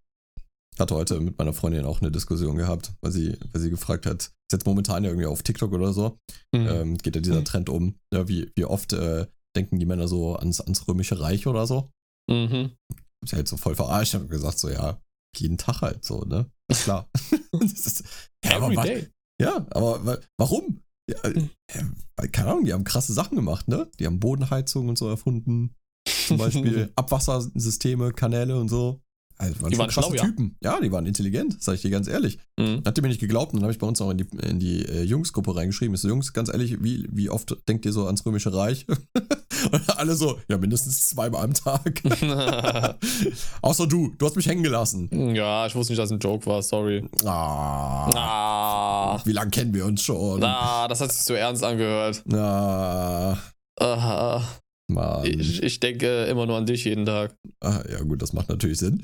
[0.79, 4.23] hatte heute mit meiner Freundin auch eine Diskussion gehabt, weil sie, weil sie gefragt hat,
[4.23, 6.17] ist jetzt momentan ja irgendwie auf TikTok oder so,
[6.53, 6.67] mhm.
[6.67, 7.45] ähm, geht ja dieser mhm.
[7.45, 11.47] Trend um, ja, wie, wie oft äh, denken die Männer so ans, ans Römische Reich
[11.47, 11.89] oder so.
[12.29, 12.71] Mhm.
[13.21, 15.01] Hab sie halt so voll verarscht und gesagt, so, ja,
[15.37, 16.49] jeden Tag halt so, ne?
[16.71, 17.09] Klar.
[17.61, 18.03] ist,
[18.43, 19.07] ja, Every aber, day.
[19.41, 20.81] Ja, aber warum?
[21.09, 23.89] Ja, äh, keine Ahnung, die haben krasse Sachen gemacht, ne?
[23.99, 25.75] Die haben Bodenheizung und so erfunden.
[26.27, 29.01] Zum Beispiel Abwassersysteme, Kanäle und so.
[29.41, 30.57] Also waren die waren schlau, Typen.
[30.61, 30.73] Ja.
[30.73, 30.81] ja.
[30.81, 32.39] die waren intelligent, sag ich dir ganz ehrlich.
[32.57, 32.83] Mhm.
[32.85, 34.59] Hat ihr mir nicht geglaubt und dann habe ich bei uns auch in die, in
[34.59, 35.95] die äh, Jungsgruppe reingeschrieben.
[35.95, 38.85] Ich so, Jungs, ganz ehrlich, wie, wie oft denkt ihr so ans Römische Reich?
[39.71, 42.01] und alle so, ja, mindestens zweimal am Tag.
[43.61, 45.33] Außer du, du hast mich hängen gelassen.
[45.33, 47.07] Ja, ich wusste nicht, dass es ein Joke war, sorry.
[47.23, 48.09] Ah.
[48.13, 49.21] ah.
[49.23, 50.43] Wie lange kennen wir uns schon?
[50.43, 52.23] Ah, das hat sich so ernst angehört.
[52.33, 53.37] Ah.
[53.79, 54.43] Aha.
[54.89, 55.25] Mann.
[55.25, 57.35] Ich, ich denke immer nur an dich jeden Tag.
[57.61, 59.03] Ah, ja, gut, das macht natürlich Sinn.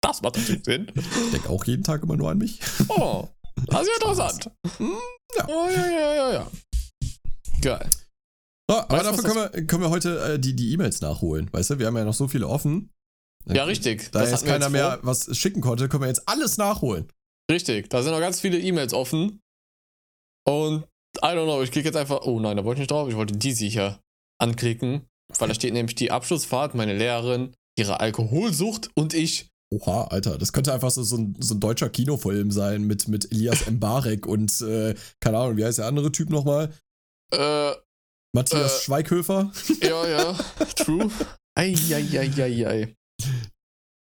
[0.00, 0.92] das macht natürlich Sinn.
[0.94, 2.60] Ich denke auch jeden Tag immer nur an mich.
[2.88, 3.28] Oh,
[3.66, 4.50] das ist ja interessant.
[4.78, 4.92] Hm,
[5.36, 5.48] ja.
[5.48, 6.50] Oh, ja, ja, ja, ja.
[7.60, 7.90] Geil.
[8.68, 11.48] Oh, aber weißt, dafür können wir, können wir heute äh, die E-Mails nachholen.
[11.52, 12.90] Weißt du, wir haben ja noch so viele offen.
[13.46, 14.10] Ja, richtig.
[14.10, 17.06] Da das jetzt keiner jetzt mehr was schicken konnte, können wir jetzt alles nachholen.
[17.50, 19.40] Richtig, da sind noch ganz viele E-Mails offen.
[20.44, 20.86] Und
[21.18, 22.22] I don't know, ich klicke jetzt einfach.
[22.22, 23.08] Oh nein, da wollte ich nicht drauf.
[23.08, 24.00] Ich wollte die sicher
[24.38, 25.06] anklicken.
[25.38, 29.48] Weil da steht nämlich die Abschlussfahrt, meine Lehrerin, ihre Alkoholsucht und ich.
[29.72, 33.32] Oha, Alter, das könnte einfach so, so, ein, so ein deutscher Kinofilm sein mit, mit
[33.32, 36.72] Elias Mbarek und, äh, keine Ahnung, wie heißt der andere Typ nochmal?
[37.32, 37.72] Äh.
[38.32, 39.50] Matthias äh, Schweighöfer?
[39.82, 40.32] Ja, ja,
[40.76, 41.10] true.
[41.58, 42.94] Eieieiei.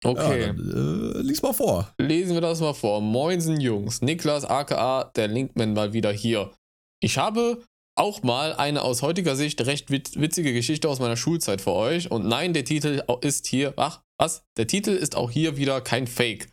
[0.04, 0.42] Okay.
[0.42, 1.94] Ja, dann, äh, lies mal vor.
[2.00, 3.02] Lesen wir das mal vor.
[3.02, 6.52] Moinsen Jungs, Niklas aka der Linkman mal wieder hier.
[7.02, 7.64] Ich habe
[7.96, 12.12] auch mal eine aus heutiger Sicht recht witzige Geschichte aus meiner Schulzeit für euch.
[12.12, 14.44] Und nein, der Titel ist hier, ach, was?
[14.58, 16.50] Der Titel ist auch hier wieder kein Fake.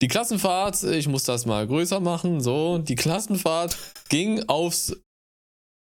[0.00, 3.76] Die Klassenfahrt, ich muss das mal größer machen, so, die Klassenfahrt
[4.08, 4.96] ging aufs,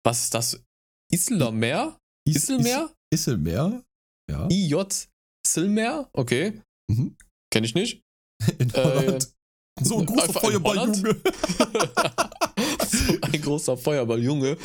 [0.04, 0.62] was ist das?
[1.10, 1.96] Isselmeer?
[2.28, 2.90] Isselmeer?
[3.10, 3.82] Isselmeer?
[4.30, 4.48] Ja.
[4.50, 5.06] IJ
[5.46, 6.08] Silmer?
[6.12, 6.60] Okay.
[6.90, 7.16] Mhm.
[7.52, 8.02] Kenne ich nicht.
[8.58, 9.24] In Holland.
[9.24, 11.22] Äh, so ein großer Feuerball-Junge.
[13.06, 14.56] so ein großer Feuerball-Junge.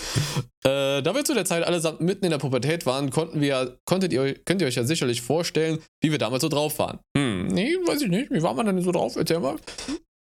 [0.63, 4.11] Äh, da wir zu der Zeit allesamt mitten in der Pubertät waren, konnten wir, konntet
[4.11, 6.99] ihr, könnt ihr euch ja sicherlich vorstellen, wie wir damals so drauf waren.
[7.17, 8.31] Hm, nee, weiß ich nicht.
[8.31, 9.15] Wie war man denn so drauf?
[9.15, 9.55] Erzähl mal.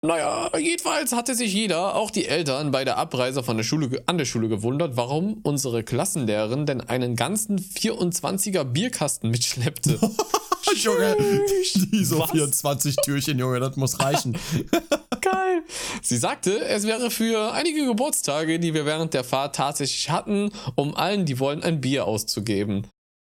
[0.02, 4.16] Naja, jedenfalls hatte sich jeder, auch die Eltern, bei der Abreise von der Schule, an
[4.16, 9.98] der Schule gewundert, warum unsere Klassenlehrerin denn einen ganzen 24er Bierkasten mitschleppte.
[10.76, 11.16] Junge,
[11.92, 12.30] die so Was?
[12.30, 14.38] 24 Türchen, Junge, das muss reichen.
[15.20, 15.62] Geil.
[16.02, 20.96] Sie sagte, es wäre für einige Geburtstage, die wir während der Fahrt tatsächlich hatten, um
[20.96, 22.86] allen, die wollen, ein Bier auszugeben.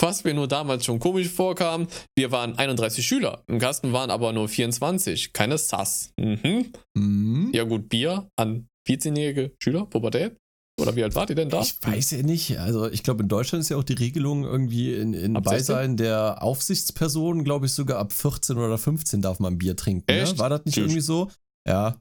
[0.00, 4.32] Was mir nur damals schon komisch vorkam, wir waren 31 Schüler, im Kasten waren aber
[4.32, 6.10] nur 24, keine Sass.
[6.18, 6.72] Mhm.
[6.94, 7.50] Mhm.
[7.54, 10.36] Ja gut, Bier an 14-jährige Schüler, Pubertät?
[10.80, 11.60] Oder wie alt wart ihr denn da?
[11.60, 12.58] Ich weiß ja nicht.
[12.58, 16.42] Also ich glaube, in Deutschland ist ja auch die Regelung irgendwie in, in Beisein der
[16.42, 20.04] Aufsichtsperson, glaube ich, sogar ab 14 oder 15 darf man Bier trinken.
[20.12, 20.38] Ne?
[20.38, 20.84] War das nicht Tschüss.
[20.84, 21.30] irgendwie so?
[21.66, 22.00] Ja.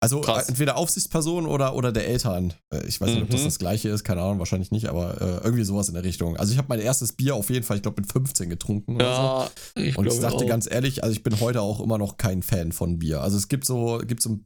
[0.00, 0.48] Also Krass.
[0.48, 2.54] entweder Aufsichtsperson oder, oder der Eltern.
[2.72, 3.46] Äh, ich weiß nicht, ob das mhm.
[3.46, 6.36] das gleiche ist, keine Ahnung, wahrscheinlich nicht, aber äh, irgendwie sowas in der Richtung.
[6.36, 9.50] Also ich habe mein erstes Bier auf jeden Fall, ich glaube, mit 15 getrunken ja,
[9.74, 9.80] so.
[9.80, 10.46] Ich Und ich dachte auch.
[10.46, 13.22] ganz ehrlich, also ich bin heute auch immer noch kein Fan von Bier.
[13.22, 14.38] Also es gibt so, gibt so,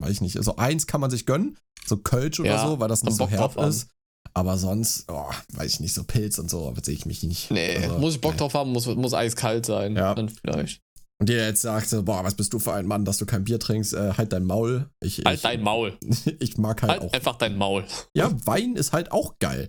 [0.00, 2.88] weiß ich nicht, also eins kann man sich gönnen, so Kölsch oder ja, so, weil
[2.88, 3.88] das nicht so herb ist.
[4.32, 7.50] Aber sonst, oh, weiß ich nicht, so Pilz und so, sehe ich mich nicht.
[7.50, 8.38] Nee, also, muss ich Bock nee.
[8.38, 9.96] drauf haben, muss, muss eiskalt sein.
[9.96, 10.14] Ja.
[10.14, 10.82] Dann vielleicht.
[11.20, 13.60] Und der jetzt sagt, boah, was bist du für ein Mann, dass du kein Bier
[13.60, 14.88] trinkst, äh, halt dein Maul.
[15.04, 15.98] Ich, halt ich, dein Maul.
[16.40, 17.12] ich mag halt, halt auch.
[17.12, 17.84] einfach dein Maul.
[18.16, 19.68] Ja, Wein ist halt auch geil.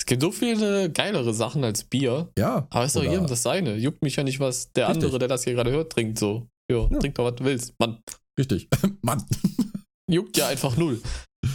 [0.00, 2.30] Es gibt so viele geilere Sachen als Bier.
[2.38, 2.68] Ja.
[2.70, 3.74] Aber ist doch jedem das seine.
[3.76, 5.02] Juckt mich ja nicht, was der Richtig.
[5.02, 6.46] andere, der das hier gerade hört, trinkt so.
[6.70, 7.74] Jo, ja, trink doch, was du willst.
[7.80, 7.98] Mann.
[8.38, 8.68] Richtig.
[9.02, 9.24] Mann.
[10.08, 11.02] Juckt ja einfach null.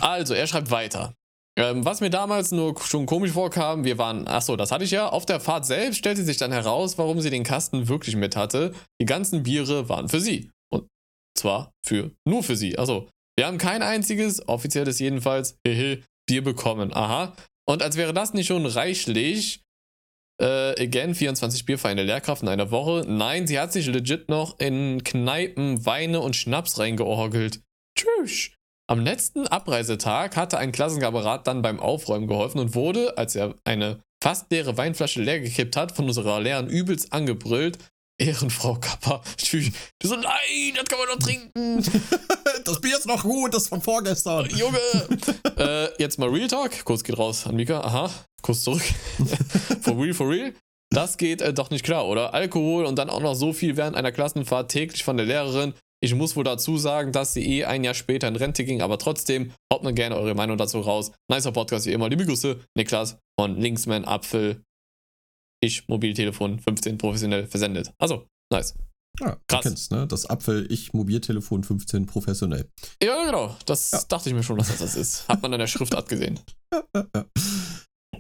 [0.01, 1.13] Also, er schreibt weiter.
[1.57, 5.09] Ähm, was mir damals nur schon komisch vorkam, wir waren, achso, das hatte ich ja,
[5.09, 8.73] auf der Fahrt selbst stellte sich dann heraus, warum sie den Kasten wirklich mit hatte.
[9.01, 10.49] Die ganzen Biere waren für sie.
[10.71, 10.87] Und
[11.37, 12.77] zwar für, nur für sie.
[12.77, 16.93] Also, wir haben kein einziges, offizielles jedenfalls, hehe, Bier bekommen.
[16.93, 17.35] Aha.
[17.67, 19.61] Und als wäre das nicht schon reichlich,
[20.41, 23.05] äh, again, 24 Bier für eine Lehrkraft in einer Woche.
[23.07, 27.61] Nein, sie hat sich legit noch in Kneipen Weine und Schnaps reingeorgelt.
[27.97, 28.51] Tschüss.
[28.91, 34.01] Am letzten Abreisetag hatte ein Klassenkamerad dann beim Aufräumen geholfen und wurde, als er eine
[34.21, 37.77] fast leere Weinflasche leer gekippt hat, von unserer Lehrern übelst angebrüllt.
[38.17, 39.21] Ehrenfrau Kappa.
[40.01, 41.82] Du so, nein, das kann man doch trinken.
[42.65, 44.49] das Bier ist noch gut, das von vorgestern.
[44.58, 44.77] Junge.
[45.58, 46.84] äh, jetzt mal Real Talk.
[46.84, 47.80] Kurz geht raus an Mika.
[47.80, 48.84] Aha, kurz zurück.
[49.82, 50.54] for real, for real.
[50.89, 52.34] Das geht äh, doch nicht klar, oder?
[52.34, 55.75] Alkohol und dann auch noch so viel während einer Klassenfahrt täglich von der Lehrerin.
[56.03, 58.97] Ich muss wohl dazu sagen, dass sie eh ein Jahr später in Rente ging, aber
[58.97, 61.11] trotzdem haut mir gerne eure Meinung dazu raus.
[61.29, 62.09] Nicer Podcast wie immer.
[62.09, 64.63] Liebe Grüße, Niklas von Linksman Apfel.
[65.63, 67.93] Ich, Mobiltelefon 15 professionell versendet.
[67.99, 68.73] Also, nice.
[69.19, 69.61] Ja, Krass.
[69.61, 70.07] Kennst, ne?
[70.07, 72.67] Das Apfel, ich, Mobiltelefon 15 professionell.
[73.03, 73.55] Ja, genau.
[73.67, 74.01] Das ja.
[74.07, 75.27] dachte ich mir schon, dass das das ist.
[75.27, 76.39] Hat man an der Schriftart gesehen.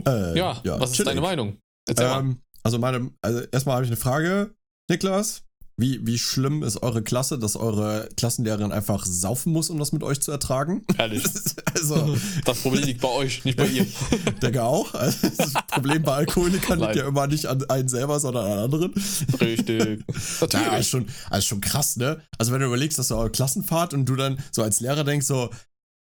[0.05, 1.57] äh, ja, ja, was ist deine Meinung?
[1.97, 2.41] Ähm.
[2.63, 4.53] Also, meine, also erstmal habe ich eine Frage.
[4.87, 5.43] Niklas,
[5.77, 10.03] wie, wie schlimm ist eure Klasse, dass eure Klassenlehrerin einfach saufen muss, um das mit
[10.03, 10.83] euch zu ertragen?
[10.97, 11.23] Ehrlich.
[11.73, 13.87] also, das Problem liegt bei euch, nicht bei ihr.
[14.41, 14.93] Denke auch.
[14.93, 18.93] Also, das Problem bei Alkoholikern liegt ja immer nicht an einen selber, sondern an anderen.
[19.39, 20.03] Richtig.
[20.39, 20.67] Natürlich.
[20.67, 22.21] Ja, ist schon, also schon krass, ne?
[22.37, 25.25] Also, wenn du überlegst, dass du eure Klassenfahrt und du dann so als Lehrer denkst,
[25.25, 25.49] so,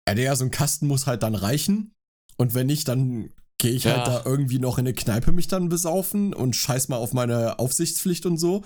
[0.07, 1.93] ja, der, so ein Kasten muss halt dann reichen.
[2.37, 4.13] Und wenn nicht, dann gehe ich halt ja.
[4.13, 7.59] halt da irgendwie noch in eine Kneipe mich dann besaufen und scheiß mal auf meine
[7.59, 8.63] Aufsichtspflicht und so.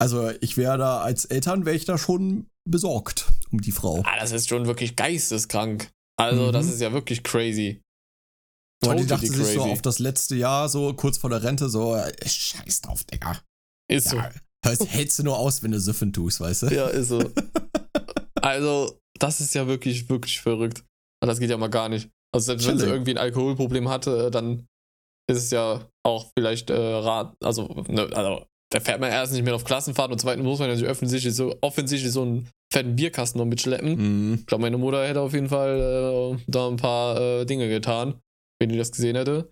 [0.00, 4.02] Also ich wäre da als Eltern wäre ich da schon besorgt um die Frau.
[4.04, 5.90] Ah, das ist schon wirklich geisteskrank.
[6.18, 6.52] Also mhm.
[6.52, 7.82] das ist ja wirklich crazy.
[8.82, 9.44] Totally die dachte crazy.
[9.44, 13.38] sich so auf das letzte Jahr, so kurz vor der Rente, so, scheiß drauf, Digga.
[13.90, 14.30] Ist ja,
[14.64, 14.86] so.
[14.86, 16.66] Hältst du nur aus, wenn du Süffen tust, weißt du?
[16.68, 17.22] Ja, ist so.
[18.40, 20.84] also, das ist ja wirklich, wirklich verrückt.
[21.20, 22.08] Das geht ja mal gar nicht.
[22.34, 24.66] Also, selbst wenn sie irgendwie ein Alkoholproblem hatte, dann
[25.30, 29.44] ist es ja auch vielleicht äh, rat, also, ne, also da fährt man erst nicht
[29.44, 33.38] mehr auf Klassenfahrt und zweitens muss man sich offensichtlich so, offensichtlich so einen fetten Bierkasten
[33.38, 33.96] noch mitschleppen.
[34.28, 34.34] Mhm.
[34.40, 38.14] Ich glaube, meine Mutter hätte auf jeden Fall äh, da ein paar äh, Dinge getan,
[38.60, 39.50] wenn die das gesehen hätte.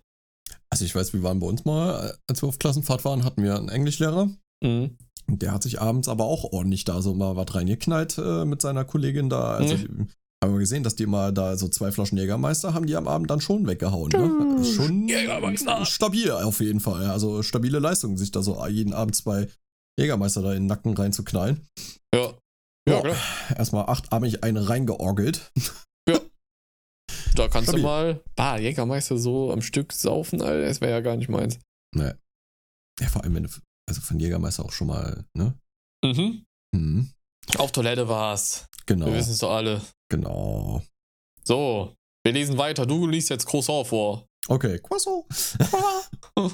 [0.69, 3.55] Also ich weiß, wir waren bei uns mal, als wir auf Klassenfahrt waren, hatten wir
[3.55, 4.29] einen Englischlehrer.
[4.63, 4.97] Mhm.
[5.27, 8.61] Und der hat sich abends aber auch ordentlich da so mal was reingeknallt äh, mit
[8.61, 9.55] seiner Kollegin da.
[9.55, 10.09] Also mhm.
[10.43, 13.29] Haben wir gesehen, dass die mal da so zwei Flaschen Jägermeister haben die am Abend
[13.29, 14.09] dann schon weggehauen.
[14.09, 14.63] Ne?
[14.63, 15.09] Schon
[15.85, 17.05] stabil auf jeden Fall.
[17.07, 19.47] Also stabile Leistung, sich da so jeden Abend zwei
[19.99, 21.67] Jägermeister da in den Nacken reinzuknallen.
[22.15, 22.33] Ja.
[22.87, 23.15] Ja, klar.
[23.57, 25.51] Erstmal achtarmig eine reingeorgelt.
[26.07, 26.19] Ja.
[27.35, 27.83] Da kannst Stabil.
[27.83, 31.59] du mal, bah, Jägermeister so am Stück saufen, Alter, das wäre ja gar nicht meins.
[31.95, 32.11] Nee.
[32.99, 33.49] Ja, vor allem, wenn du,
[33.87, 35.53] also von Jägermeister auch schon mal, ne?
[36.03, 36.43] Mhm.
[36.75, 37.11] Mhm.
[37.57, 38.65] Auf Toilette war's.
[38.87, 39.05] Genau.
[39.05, 39.81] Wir wissen es doch alle.
[40.09, 40.81] Genau.
[41.43, 41.93] So,
[42.23, 42.85] wir lesen weiter.
[42.85, 44.25] Du liest jetzt Croissant vor.
[44.47, 45.25] Okay, Croissant.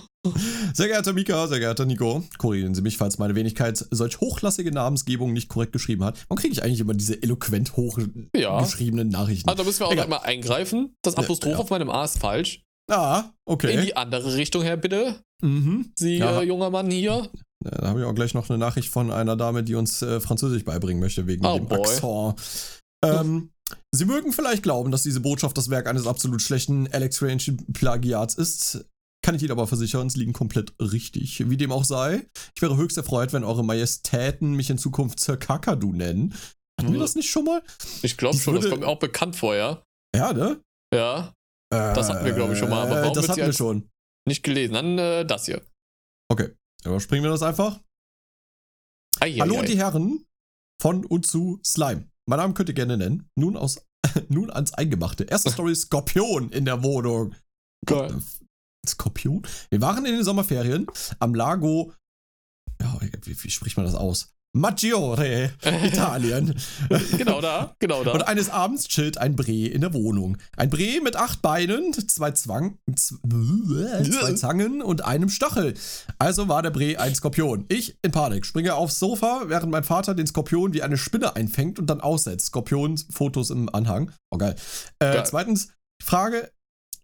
[0.74, 5.32] sehr geehrter Mika, sehr geehrter Nico, korrigieren Sie mich, falls meine Wenigkeit solch hochklassige Namensgebung
[5.32, 6.18] nicht korrekt geschrieben hat.
[6.28, 9.18] Warum kriege ich eigentlich immer diese eloquent hochgeschriebenen ja.
[9.20, 9.48] Nachrichten?
[9.48, 10.08] Also da müssen wir auch Egal.
[10.10, 10.94] mal eingreifen.
[11.04, 11.64] Das Apostroph ja, ja.
[11.64, 12.64] auf meinem A ist falsch.
[12.92, 13.74] Ah, okay.
[13.74, 15.22] In die andere Richtung her, bitte.
[15.42, 15.92] Mhm.
[15.96, 17.30] Sie, äh, junger Mann hier.
[17.62, 20.66] Da habe ich auch gleich noch eine Nachricht von einer Dame, die uns äh, Französisch
[20.66, 21.80] beibringen möchte, wegen oh, dem boy.
[21.80, 22.36] Accent.
[23.06, 23.52] Ähm,
[23.92, 28.36] Sie mögen vielleicht glauben, dass diese Botschaft das Werk eines absolut schlechten Alex Range Plagiats
[28.36, 28.86] ist.
[29.24, 31.50] Kann ich Ihnen aber versichern, es liegen komplett richtig.
[31.50, 35.38] Wie dem auch sei, ich wäre höchst erfreut, wenn Eure Majestäten mich in Zukunft Sir
[35.38, 36.36] Kakadu nennen.
[36.80, 37.00] Hatten wir hm.
[37.00, 37.64] das nicht schon mal?
[38.04, 38.66] Ich glaube schon, würde...
[38.66, 39.82] das kommt mir auch bekannt vor, ja.
[40.16, 40.62] Ja, ne?
[40.94, 41.34] Ja.
[41.72, 42.84] Das hatten wir, glaube ich, schon mal.
[42.84, 43.90] Aber warum das hatten wir schon.
[44.28, 44.74] Nicht gelesen.
[44.74, 45.62] Dann äh, das hier.
[46.32, 46.54] Okay.
[46.84, 47.82] Überspringen wir das einfach.
[49.20, 50.26] Ei, Hallo ei, die Herren
[50.82, 52.08] von und zu Slime.
[52.28, 53.30] Mein Name könnt ihr gerne nennen.
[53.36, 53.86] Nun, aus,
[54.30, 55.26] nun ans Eingemachte.
[55.26, 57.36] Erste Story: Skorpion in der Wohnung.
[57.86, 58.22] Geil.
[58.86, 59.46] Skorpion?
[59.70, 60.88] Wir waren in den Sommerferien
[61.20, 61.94] am Lago.
[62.82, 64.35] Ja, wie, wie spricht man das aus?
[64.56, 65.52] Maggiore,
[65.84, 66.56] Italien.
[67.18, 68.14] genau da, genau da.
[68.14, 70.38] Und eines Abends chillt ein Bree in der Wohnung.
[70.56, 75.74] Ein Bree mit acht Beinen, zwei, Zwang, zwei Zangen und einem Stachel.
[76.20, 77.66] Also war der Bree ein Skorpion.
[77.68, 81.78] Ich in Panik, springe aufs Sofa, während mein Vater den Skorpion wie eine Spinne einfängt
[81.78, 82.48] und dann aussetzt.
[82.48, 84.12] Skorpion-Fotos im Anhang.
[84.32, 84.56] Oh geil.
[85.00, 85.24] Äh, geil.
[85.26, 85.68] Zweitens,
[86.02, 86.50] Frage,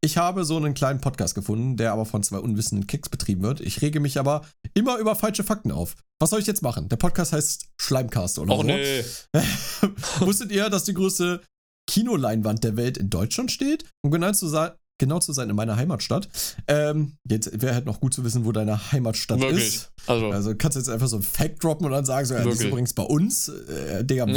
[0.04, 3.62] ich habe so einen kleinen Podcast gefunden, der aber von zwei unwissenden Kicks betrieben wird.
[3.62, 4.42] Ich rege mich aber
[4.74, 5.96] immer über falsche Fakten auf.
[6.20, 6.90] Was soll ich jetzt machen?
[6.90, 8.68] Der Podcast heißt Schleimcast oder Och, so.
[8.68, 9.04] nee.
[10.20, 11.42] Wusstet ihr, dass die größte
[11.88, 13.86] Kinoleinwand der Welt in Deutschland steht?
[14.04, 16.30] Um genau zu sein, genau zu sein in meiner Heimatstadt.
[16.68, 19.68] Ähm, jetzt wäre halt noch gut zu wissen, wo deine Heimatstadt Wirklich?
[19.68, 19.92] ist.
[20.08, 22.44] Also, also kannst du jetzt einfach so ein Fact droppen und dann sagen so, ja,
[22.44, 23.50] die ist übrigens bei uns.
[23.50, 24.32] Äh, Digga, wo?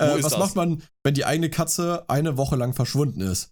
[0.00, 0.14] Ja.
[0.14, 0.38] Äh, was das?
[0.38, 3.50] macht man, wenn die eigene Katze eine Woche lang verschwunden ist?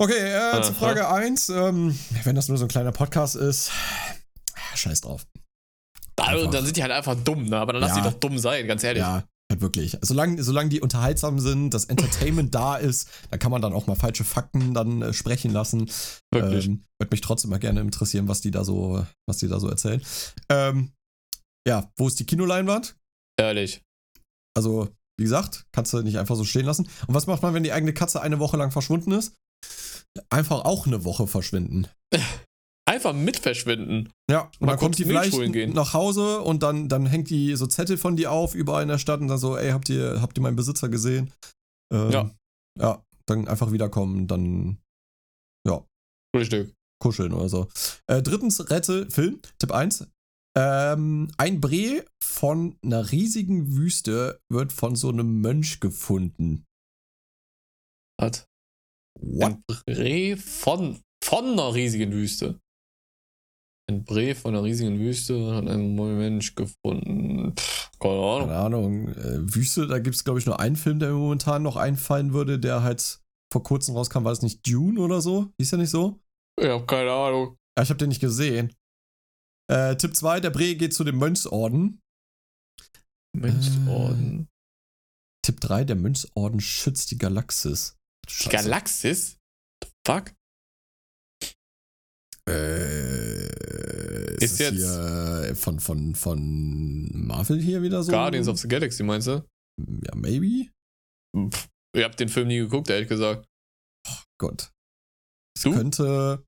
[0.00, 1.48] Okay, äh, zu Frage 1.
[1.48, 3.72] Ähm, wenn das nur so ein kleiner Podcast ist,
[4.74, 5.26] scheiß drauf.
[6.16, 7.58] Also, dann sind die halt einfach dumm, ne?
[7.58, 8.02] Aber dann lass ja.
[8.02, 9.02] die doch dumm sein, ganz ehrlich.
[9.02, 9.96] Ja, halt wirklich.
[10.00, 13.96] Solange, solange die unterhaltsam sind, das Entertainment da ist, da kann man dann auch mal
[13.96, 15.90] falsche Fakten dann äh, sprechen lassen.
[16.32, 16.66] Wirklich.
[16.66, 19.68] Ähm, Würde mich trotzdem mal gerne interessieren, was die da so, was die da so
[19.68, 20.02] erzählen.
[20.48, 20.92] Ähm,
[21.66, 22.96] ja, wo ist die Kinoleinwand?
[23.36, 23.82] Ehrlich.
[24.56, 26.88] Also, wie gesagt, kannst du nicht einfach so stehen lassen.
[27.06, 29.34] Und was macht man, wenn die eigene Katze eine Woche lang verschwunden ist?
[30.30, 31.88] Einfach auch eine Woche verschwinden.
[32.88, 34.10] Einfach mit verschwinden.
[34.30, 35.36] Ja, und dann kommt die vielleicht
[35.74, 38.96] nach Hause und dann, dann hängt die so Zettel von dir auf, überall in der
[38.98, 41.30] Stadt und dann so, ey, habt ihr, habt ihr meinen Besitzer gesehen?
[41.92, 42.30] Ähm, ja.
[42.80, 44.78] Ja, dann einfach wiederkommen, dann,
[45.66, 45.84] ja.
[46.34, 46.74] Richtig.
[46.98, 47.68] Kuscheln oder so.
[48.06, 50.08] Äh, drittens, Rette, Film, Tipp 1.
[50.56, 56.64] Ähm, ein Bree von einer riesigen Wüste wird von so einem Mönch gefunden.
[58.18, 58.47] Was?
[59.20, 59.52] What?
[59.52, 62.60] Ein Bree von, von einer riesigen Wüste.
[63.90, 67.54] Ein Bree von einer riesigen Wüste hat ein Mensch gefunden.
[67.56, 68.48] Pff, keine Ahnung.
[68.48, 69.08] Keine Ahnung.
[69.08, 72.32] Äh, Wüste, da gibt es, glaube ich, nur einen Film, der mir momentan noch einfallen
[72.32, 73.20] würde, der halt
[73.52, 74.24] vor kurzem rauskam.
[74.24, 75.50] War das nicht Dune oder so?
[75.58, 76.20] Hieß ja nicht so?
[76.60, 77.56] Ich habe keine Ahnung.
[77.76, 78.74] Ja, ich habe den nicht gesehen.
[79.70, 82.00] Äh, Tipp 2, der Bree geht zu dem Mönchsorden.
[83.36, 84.42] Mönchsorden.
[84.42, 84.46] Äh,
[85.46, 87.97] Tipp 3, der Mönchsorden schützt die Galaxis.
[88.28, 88.50] Scheiße.
[88.50, 89.38] Galaxis?
[89.82, 90.32] The fuck?
[92.48, 98.12] Äh, ist, ist jetzt hier von, von, von Marvel hier wieder so?
[98.12, 99.44] Guardians of the Galaxy, meinst du?
[99.78, 100.70] Ja, maybe.
[101.36, 103.46] Pff, ihr habt den Film nie geguckt, ehrlich gesagt.
[104.08, 104.70] Oh Gott.
[105.56, 106.44] Es könnte.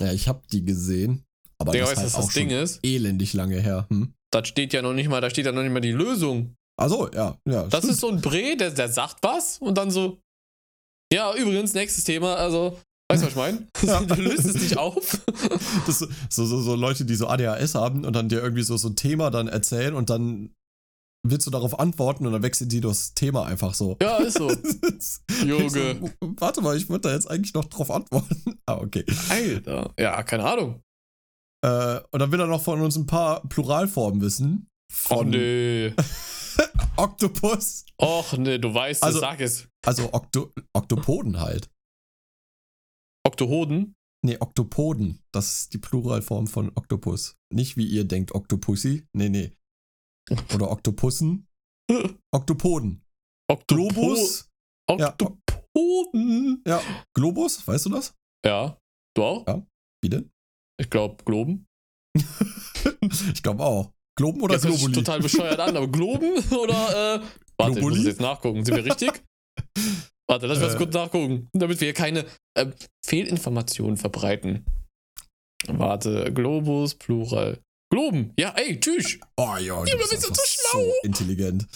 [0.00, 1.24] Ja, ich habe die gesehen.
[1.60, 2.80] Aber Digga, das ist weißt du, halt auch das Ding ist?
[2.84, 3.86] elendig lange her.
[3.90, 4.14] Hm?
[4.32, 6.54] Das steht ja noch nicht mal, da steht ja noch nicht mal die Lösung.
[6.78, 7.64] Also, ja, ja.
[7.64, 7.92] Das stimmt.
[7.92, 10.18] ist so ein Bre, der, der sagt was und dann so.
[11.12, 12.78] Ja, übrigens, nächstes Thema, also,
[13.10, 13.66] weißt du, was ich meine?
[13.82, 14.00] Ja.
[14.00, 15.20] Du löst es nicht auf.
[15.86, 18.88] Das so, so, so Leute, die so ADHS haben und dann dir irgendwie so, so
[18.88, 20.54] ein Thema dann erzählen und dann
[21.26, 23.96] willst du darauf antworten und dann wechseln die das Thema einfach so.
[24.00, 24.50] Ja, ist so.
[25.44, 25.70] Junge.
[25.70, 28.60] So, warte mal, ich würde da jetzt eigentlich noch drauf antworten.
[28.66, 29.04] ah, okay.
[29.30, 29.92] Alter.
[29.98, 30.80] Ja, keine Ahnung.
[31.64, 34.68] Äh, und dann will er noch von uns ein paar Pluralformen wissen.
[34.92, 35.92] Von nee.
[36.96, 37.84] Oktopus.
[37.96, 39.68] Och nee, du weißt Also- es, sag es.
[39.86, 41.70] Also Okto Oktopoden halt.
[43.26, 43.94] Oktohoden?
[44.24, 45.22] Nee, Oktopoden.
[45.32, 47.36] Das ist die Pluralform von Oktopus.
[47.52, 49.06] Nicht wie ihr denkt, Oktopussy.
[49.12, 49.52] Nee, nee.
[50.54, 51.46] Oder Oktopussen.
[52.34, 53.04] Oktopoden.
[53.50, 54.48] Oktopo Globus.
[54.90, 55.08] Ja.
[55.10, 56.62] Oktopoden.
[56.66, 56.82] Ja,
[57.14, 58.14] Globus, weißt du das?
[58.44, 58.78] Ja.
[59.16, 59.46] Du auch?
[59.46, 59.66] Ja.
[60.02, 60.30] Wie denn?
[60.80, 61.66] Ich glaube, Globen.
[63.00, 63.92] ich glaube auch.
[64.18, 64.92] Globen oder sich Globuli?
[64.94, 67.20] total bescheuert an, aber Globen oder, äh,
[67.56, 68.02] warte, ich muss Globuli?
[68.08, 68.64] jetzt nachgucken.
[68.64, 69.10] Sind wir richtig?
[70.28, 70.70] warte, lass mich Äh.
[70.70, 72.66] das kurz nachgucken, damit wir hier keine äh,
[73.06, 74.64] Fehlinformationen verbreiten.
[75.68, 77.60] Warte, Globus, Plural.
[77.92, 78.32] Globen.
[78.38, 79.18] Ja, ey, tschüss.
[79.38, 80.80] Oh ja, du bist so schlau.
[80.82, 81.66] so intelligent.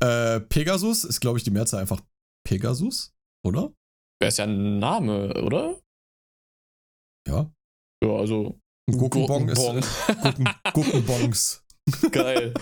[0.00, 2.00] Äh, Pegasus ist, glaube ich, die Mehrzahl einfach
[2.46, 3.12] Pegasus,
[3.44, 3.72] oder?
[4.20, 5.80] Wer ist ja ein Name, oder?
[7.26, 7.50] Ja.
[8.04, 8.58] Ja, also.
[8.90, 10.22] Gurkenbong ist Gurkenbong.
[10.22, 11.62] Gurken, Gurkenbongs.
[12.10, 12.52] Geil.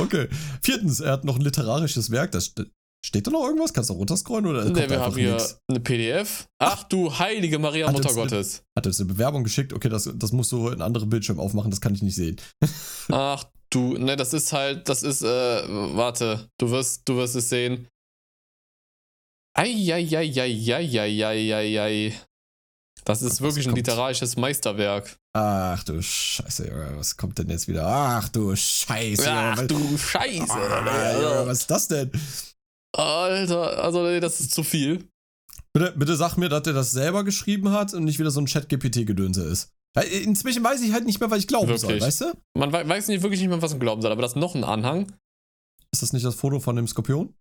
[0.00, 0.28] Okay.
[0.62, 2.32] Viertens, er hat noch ein literarisches Werk.
[2.32, 2.62] Das st
[3.04, 3.72] steht da noch irgendwas?
[3.74, 5.58] Kannst du runterscrollen oder Ne, da wir haben hier nix?
[5.68, 6.48] eine PDF.
[6.60, 8.62] Ach du heilige Maria, Hat Mutter uns eine- Gottes.
[8.78, 9.72] Hat uns eine Bewerbung geschickt.
[9.72, 11.70] Okay, das, das musst du in einen anderen Bildschirm aufmachen.
[11.72, 12.36] Das kann ich nicht sehen.
[13.10, 17.48] Ach du, ne, das ist halt, das ist, äh, warte, du wirst, du wirst es
[17.48, 17.88] sehen.
[21.02, 22.14] Eieieiei.
[23.04, 25.18] Das ist was wirklich ein literarisches Meisterwerk.
[25.34, 26.92] Ach du Scheiße, Junge.
[26.96, 27.86] Was kommt denn jetzt wieder?
[27.86, 29.30] Ach du Scheiße.
[29.30, 29.66] Ach Junge.
[29.68, 30.52] du Scheiße.
[30.52, 32.10] Ah, Junge, was ist das denn?
[32.94, 35.08] Alter, also nee, das ist zu viel.
[35.72, 38.46] Bitte, bitte sag mir, dass er das selber geschrieben hat und nicht wieder so ein
[38.46, 39.70] Chat-GPT-Gedönse ist.
[39.94, 42.02] Weil Inzwischen weiß ich halt nicht mehr, was ich glauben soll, Wirklich?
[42.04, 42.32] weißt du?
[42.58, 44.54] Man wei- weiß nicht wirklich nicht mehr, was man glauben soll, aber das ist noch
[44.54, 45.10] ein Anhang.
[45.92, 47.34] Ist das nicht das Foto von dem Skorpion?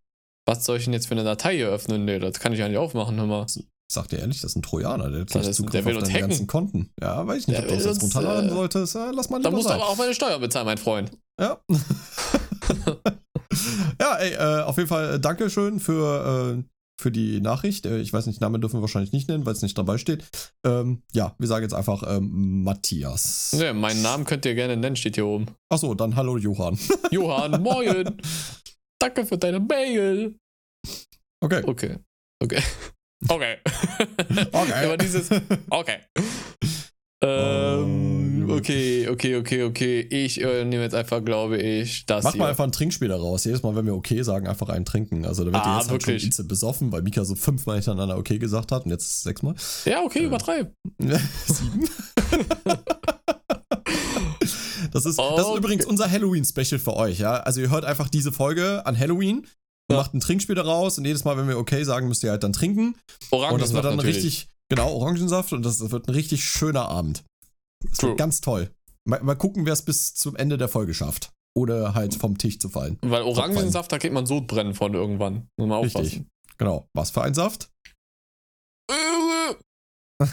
[0.45, 2.05] Was soll ich denn jetzt für eine Datei öffnen?
[2.05, 3.45] Nee, das kann ich ja nicht aufmachen, hör mal.
[3.91, 6.03] Ich sag dir ehrlich, das ist ein Trojaner, der hat gleich Zugriff der auf uns
[6.07, 6.29] deine hacken.
[6.29, 6.89] ganzen Konten.
[7.01, 8.95] Ja, weiß ich nicht, Der ob du das jetzt runterladen äh, solltest.
[8.95, 9.81] Ja, lass mal Da lieber musst du sein.
[9.81, 11.11] aber auch meine Steuer bezahlen, mein Freund.
[11.37, 11.59] Ja.
[13.99, 16.63] ja, ey, äh, auf jeden Fall äh, Dankeschön für, äh,
[17.01, 17.85] für die Nachricht.
[17.85, 20.23] Äh, ich weiß nicht, Namen dürfen wir wahrscheinlich nicht nennen, weil es nicht dabei steht.
[20.65, 23.51] Ähm, ja, wir sagen jetzt einfach ähm, Matthias.
[23.57, 25.47] Ne, meinen Namen könnt ihr gerne nennen, steht hier oben.
[25.69, 26.79] Achso, dann hallo Johann.
[27.11, 28.21] Johann, moin.
[28.99, 30.37] Danke für deine Mail.
[31.43, 31.61] Okay.
[31.65, 31.97] Okay.
[32.41, 32.61] Okay.
[33.27, 33.57] Okay.
[34.51, 34.85] Okay.
[34.85, 35.29] Aber dieses.
[35.69, 35.97] Okay.
[37.23, 39.99] Ähm, Oh, okay, okay, okay, okay.
[40.01, 42.39] Ich äh, nehme jetzt einfach, glaube ich, das Mach hier.
[42.41, 43.43] mal einfach ein Trinkspiel daraus.
[43.45, 45.23] Jedes Mal, wenn wir okay sagen, einfach einen trinken.
[45.25, 46.47] Also da wird Ah, jetzt halt schon wirklich?
[46.47, 49.53] besoffen, weil Mika so fünfmal hintereinander okay gesagt hat und jetzt sechsmal.
[49.85, 50.25] ja, okay, Äh.
[50.25, 50.73] übertreib.
[50.97, 51.87] Sieben.
[54.91, 55.57] Das ist, das ist Okay.
[55.59, 57.35] übrigens unser Halloween-Special für euch, ja.
[57.37, 59.45] Also ihr hört einfach diese Folge an Halloween
[59.91, 59.97] Ja.
[59.97, 62.53] macht ein Trinkspiel daraus und jedes Mal, wenn wir okay sagen, müsst ihr halt dann
[62.53, 62.95] trinken.
[63.31, 64.15] Orangensaft und das wird dann natürlich.
[64.17, 67.23] richtig, genau, Orangensaft und das, das wird ein richtig schöner Abend.
[67.83, 68.09] Das True.
[68.09, 68.71] wird ganz toll.
[69.05, 71.31] Mal, mal gucken, wer es bis zum Ende der Folge schafft.
[71.53, 72.97] Oder halt vom Tisch zu fallen.
[73.01, 75.49] Weil Orangensaft, da kriegt man Sodbrennen von irgendwann.
[75.57, 76.01] Muss man Richtig.
[76.01, 76.29] aufpassen.
[76.57, 76.87] Genau.
[76.93, 77.69] Was für ein Saft?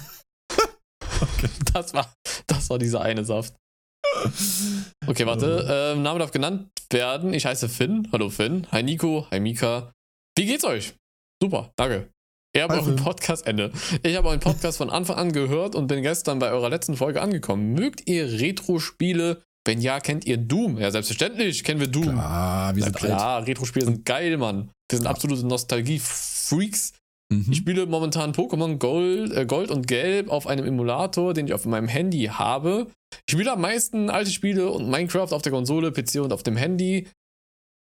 [1.73, 2.13] Das war,
[2.47, 3.55] das war dieser eine Saft.
[5.07, 5.67] Okay, warte.
[5.71, 7.33] Ähm, Name darf genannt werden.
[7.33, 8.09] Ich heiße Finn.
[8.13, 8.67] Hallo Finn.
[8.73, 9.27] Hi Nico.
[9.31, 9.93] Hi Mika.
[10.37, 10.95] Wie geht's euch?
[11.43, 12.11] Super, danke.
[12.55, 12.97] Ich habe euren.
[12.97, 13.73] Podcast, Ende.
[14.03, 17.23] Ich habe euren Podcast von Anfang an gehört und bin gestern bei eurer letzten Folge
[17.23, 17.73] angekommen.
[17.75, 19.43] Mögt ihr Retro-Spiele?
[19.67, 20.79] Wenn ja, kennt ihr Doom?
[20.79, 22.19] Ja, selbstverständlich kennen wir Doom.
[22.19, 24.71] Ah, wir Na sind klar, Retro-Spiele sind geil, Mann.
[24.91, 26.95] Wir sind absolute Nostalgie-Freaks.
[27.31, 27.47] Mhm.
[27.51, 31.67] Ich spiele momentan Pokémon Gold, äh, Gold und Gelb auf einem Emulator, den ich auf
[31.67, 32.87] meinem Handy habe.
[33.27, 36.57] Ich spiele am meisten alte Spiele und Minecraft auf der Konsole, PC und auf dem
[36.57, 37.07] Handy.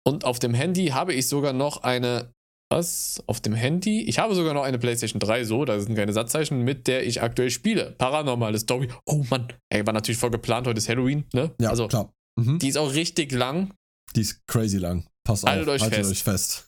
[0.06, 2.32] Und auf dem Handy habe ich sogar noch eine.
[2.70, 3.22] Was?
[3.28, 4.04] Auf dem Handy?
[4.04, 7.22] Ich habe sogar noch eine PlayStation 3, so, da sind keine Satzzeichen, mit der ich
[7.22, 7.94] aktuell spiele.
[7.98, 8.88] Paranormale Story.
[9.06, 11.52] Oh Mann, ey, war natürlich voll geplant, heute ist Halloween, ne?
[11.60, 12.14] Ja, also, klar.
[12.40, 12.60] Mhm.
[12.60, 13.74] die ist auch richtig lang.
[14.16, 15.06] Die ist crazy lang.
[15.26, 15.76] Passt Haltet auf.
[15.76, 16.12] euch haltet fest.
[16.12, 16.68] euch fest.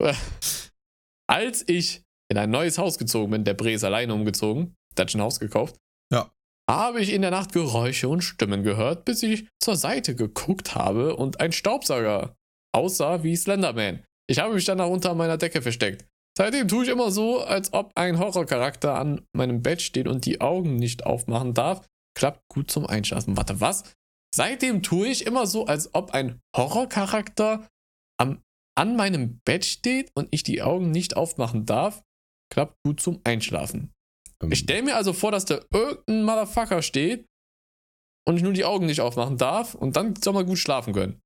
[1.30, 5.20] Als ich in ein neues Haus gezogen bin, der Bre ist alleine umgezogen, hat schon
[5.20, 5.76] ein Haus gekauft,
[6.12, 6.30] Ja.
[6.68, 11.16] habe ich in der Nacht Geräusche und Stimmen gehört, bis ich zur Seite geguckt habe
[11.16, 12.34] und ein Staubsauger
[12.74, 14.04] aussah wie Slenderman.
[14.28, 16.06] Ich habe mich dann unter meiner Decke versteckt.
[16.36, 20.40] Seitdem tue ich immer so, als ob ein Horrorcharakter an meinem Bett steht und die
[20.40, 21.86] Augen nicht aufmachen darf.
[22.16, 23.36] Klappt gut zum Einschlafen.
[23.36, 23.94] Warte, was?
[24.34, 27.66] Seitdem tue ich immer so, als ob ein Horrorcharakter
[28.20, 28.42] am,
[28.78, 32.04] an meinem Bett steht und ich die Augen nicht aufmachen darf.
[32.50, 33.92] Klappt gut zum Einschlafen.
[34.40, 34.52] Ähm.
[34.52, 37.26] Ich stelle mir also vor, dass da irgendein Motherfucker steht
[38.26, 41.20] und ich nur die Augen nicht aufmachen darf und dann soll man gut schlafen können.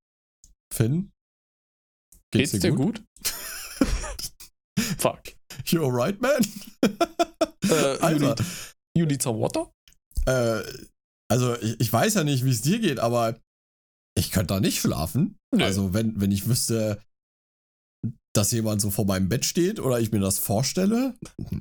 [0.73, 1.13] Finn?
[2.33, 3.03] Geht's, geht's dir gut?
[3.21, 3.35] gut?
[4.99, 5.21] Fuck.
[5.67, 6.43] You alright, man?
[6.83, 8.35] äh, Alter.
[8.97, 9.71] You need some water?
[10.25, 10.63] Äh,
[11.31, 13.39] also ich, ich weiß ja nicht, wie es dir geht, aber
[14.17, 15.37] ich könnte da nicht schlafen.
[15.55, 15.65] Nee.
[15.65, 17.03] Also wenn, wenn ich wüsste,
[18.33, 21.15] dass jemand so vor meinem Bett steht oder ich mir das vorstelle,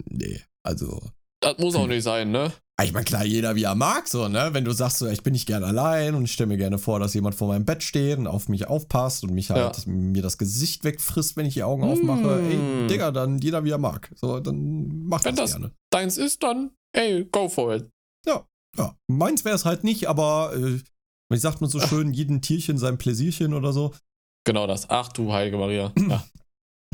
[0.06, 1.02] nee, also.
[1.42, 2.52] Das muss auch nicht sein, ne?
[2.84, 4.50] Ich meine, klar, jeder wie er mag, so, ne?
[4.54, 7.00] Wenn du sagst, so, ich bin nicht gern allein und ich stelle mir gerne vor,
[7.00, 9.92] dass jemand vor meinem Bett steht und auf mich aufpasst und mich halt ja.
[9.92, 12.42] mir das Gesicht wegfrisst, wenn ich die Augen aufmache.
[12.42, 12.50] Mm.
[12.50, 14.12] Ey, Digga, dann jeder wie er mag.
[14.16, 15.74] So, dann mach wenn das, das gerne.
[15.92, 17.90] deins ist, dann, ey, go for it.
[18.26, 18.46] Ja,
[18.78, 18.96] ja.
[19.08, 20.80] Meins wäre es halt nicht, aber äh,
[21.30, 23.94] wie sagt man so schön, jeden Tierchen sein Pläsierchen oder so.
[24.44, 24.90] Genau das.
[24.90, 25.92] Ach du heilige Maria.
[26.10, 26.24] Ja.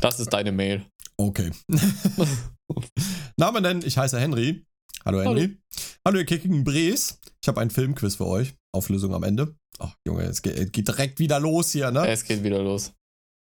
[0.00, 0.86] Das ist deine Mail.
[1.16, 1.50] Okay.
[3.36, 4.64] Name nennen, ich heiße Henry.
[5.04, 5.40] Hallo Henry.
[5.40, 7.18] Hallo, Hallo ihr kickigen Brees.
[7.42, 8.54] Ich habe einen Filmquiz für euch.
[8.72, 9.56] Auflösung am Ende.
[9.80, 12.06] Ach, Junge, es geht, geht, direkt wieder los hier, ne?
[12.06, 12.92] Es geht wieder los.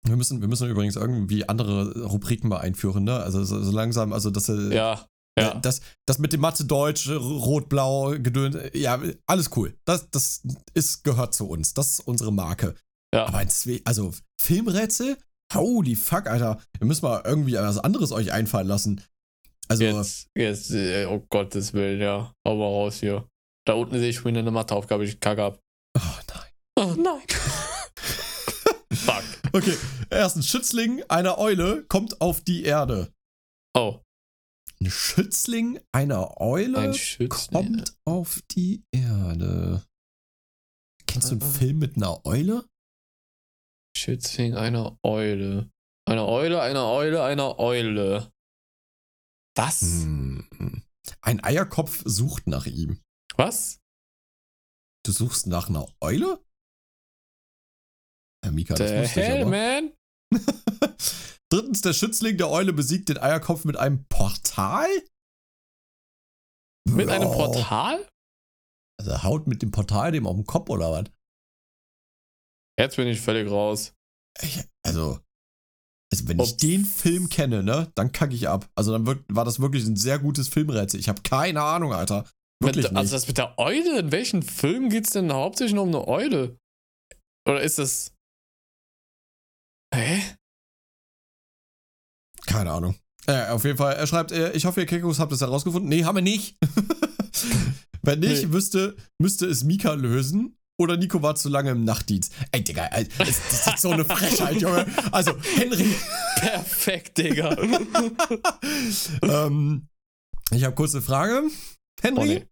[0.05, 3.17] Wir müssen, wir müssen übrigens irgendwie andere Rubriken mal einführen, ne?
[3.17, 5.05] Also so, so langsam, also dass äh, ja,
[5.39, 5.55] ja.
[5.55, 9.77] Das, das mit dem Mathe Deutsch, Rot-Blau, Gedöns, ja, alles cool.
[9.85, 10.41] Das, das
[10.73, 11.73] ist, gehört zu uns.
[11.73, 12.75] Das ist unsere Marke.
[13.13, 13.27] Ja.
[13.27, 15.17] Aber ein Zwe also Filmrätsel?
[15.53, 16.61] Holy fuck, Alter.
[16.79, 19.03] Ihr müsst mal irgendwie was anderes euch einfallen lassen.
[19.67, 19.83] Also.
[19.83, 22.33] Jetzt, jetzt, äh, oh Gottes Willen, ja.
[22.45, 23.27] Hau mal raus hier.
[23.65, 25.59] Da unten sehe ich schon eine Matheaufgabe, ich kacke ab.
[25.97, 26.01] Oh
[26.33, 26.51] nein.
[26.77, 27.21] Oh nein.
[28.93, 29.23] Fuck.
[29.53, 29.77] Okay,
[30.09, 33.13] erstens, Schützling einer Eule kommt auf die Erde.
[33.73, 33.99] Oh.
[34.81, 37.29] Ein Schützling einer Eule Ein Schützling.
[37.29, 39.83] kommt auf die Erde.
[41.05, 41.57] Kennst du einen äh.
[41.57, 42.65] Film mit einer Eule?
[43.95, 45.69] Schützling einer Eule.
[46.07, 48.31] Eine Eule, eine Eule, eine Eule.
[49.55, 49.81] Was?
[49.81, 50.83] Hm.
[51.21, 53.01] Ein Eierkopf sucht nach ihm.
[53.35, 53.79] Was?
[55.05, 56.43] Du suchst nach einer Eule?
[58.43, 59.93] Herr Mika, das hell, ich, man?
[61.51, 64.89] Drittens, der Schützling der Eule besiegt den Eierkopf mit einem Portal?
[66.89, 67.11] Mit oh.
[67.11, 68.07] einem Portal?
[68.99, 71.05] Also haut mit dem Portal dem auf den Kopf oder was?
[72.81, 73.93] Jetzt bin ich völlig raus.
[74.41, 75.19] Ich, also,
[76.11, 76.49] also, wenn Ups.
[76.49, 78.67] ich den Film kenne, ne, dann kacke ich ab.
[78.75, 80.99] Also, dann wird, war das wirklich ein sehr gutes Filmrätsel.
[80.99, 82.25] Ich habe keine Ahnung, Alter.
[82.59, 85.83] Wirklich mit, also, das mit der Eule, in welchen Film geht es denn hauptsächlich nur
[85.83, 86.57] um eine Eule?
[87.47, 88.13] Oder ist das.
[89.93, 90.21] Hä?
[92.47, 92.95] Keine Ahnung.
[93.27, 95.87] Äh, auf jeden Fall, er schreibt, äh, ich hoffe, ihr Kekos habt es herausgefunden.
[95.87, 96.57] Nee, haben wir nicht.
[98.01, 98.47] Wenn nicht, nee.
[98.47, 100.57] müsste, müsste es Mika lösen.
[100.81, 102.33] Oder Nico war zu lange im Nachtdienst.
[102.51, 104.87] Ey, Digga, das, das ist so eine Frechheit, Junge.
[105.11, 105.95] Also, Henry.
[106.37, 107.55] Perfekt, Digga.
[109.21, 109.87] ähm,
[110.51, 111.43] ich habe kurze Frage.
[112.01, 112.19] Henry?
[112.19, 112.47] Oh, nee.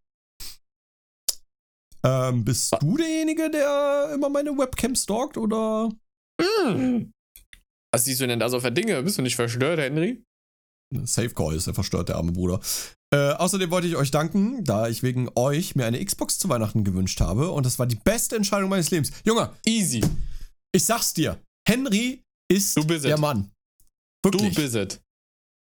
[2.04, 5.90] ähm, bist du derjenige, der immer meine Webcam stalkt, oder?
[6.40, 7.12] Mm.
[7.92, 9.02] Was siehst du denn da so für Dinge?
[9.02, 10.24] Bist du nicht verstört, Henry?
[11.04, 12.60] Safe Call ist er verstört, der arme Bruder.
[13.12, 16.84] Äh, außerdem wollte ich euch danken, da ich wegen euch mir eine Xbox zu Weihnachten
[16.84, 19.12] gewünscht habe und das war die beste Entscheidung meines Lebens.
[19.26, 20.04] Junge, easy.
[20.72, 23.52] Ich sag's dir, Henry ist der Mann.
[24.24, 24.54] Wirklich.
[24.54, 25.02] Du bist es.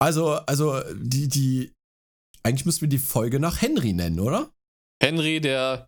[0.01, 1.73] Also, also, die, die,
[2.43, 4.53] eigentlich müssten wir die Folge nach Henry nennen, oder?
[5.01, 5.87] Henry, der,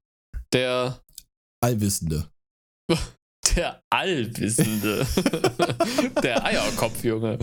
[0.53, 1.01] der
[1.63, 2.29] Allwissende.
[3.55, 5.05] Der Allwissende.
[6.23, 7.37] der Eierkopf, Junge.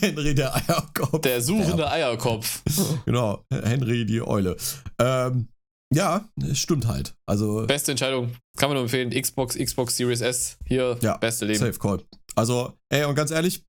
[0.00, 1.20] Henry, der Eierkopf.
[1.20, 1.90] Der suchende ja.
[1.90, 2.62] Eierkopf.
[3.04, 4.56] Genau, Henry, die Eule.
[4.98, 5.48] Ähm,
[5.92, 7.14] ja, stimmt halt.
[7.26, 7.66] Also.
[7.66, 8.32] Beste Entscheidung.
[8.56, 9.10] Kann man nur empfehlen.
[9.10, 10.58] Xbox, Xbox Series S.
[10.64, 11.58] Hier, ja, beste Leben.
[11.58, 12.02] Safe Call.
[12.36, 13.64] Also, ey, und ganz ehrlich,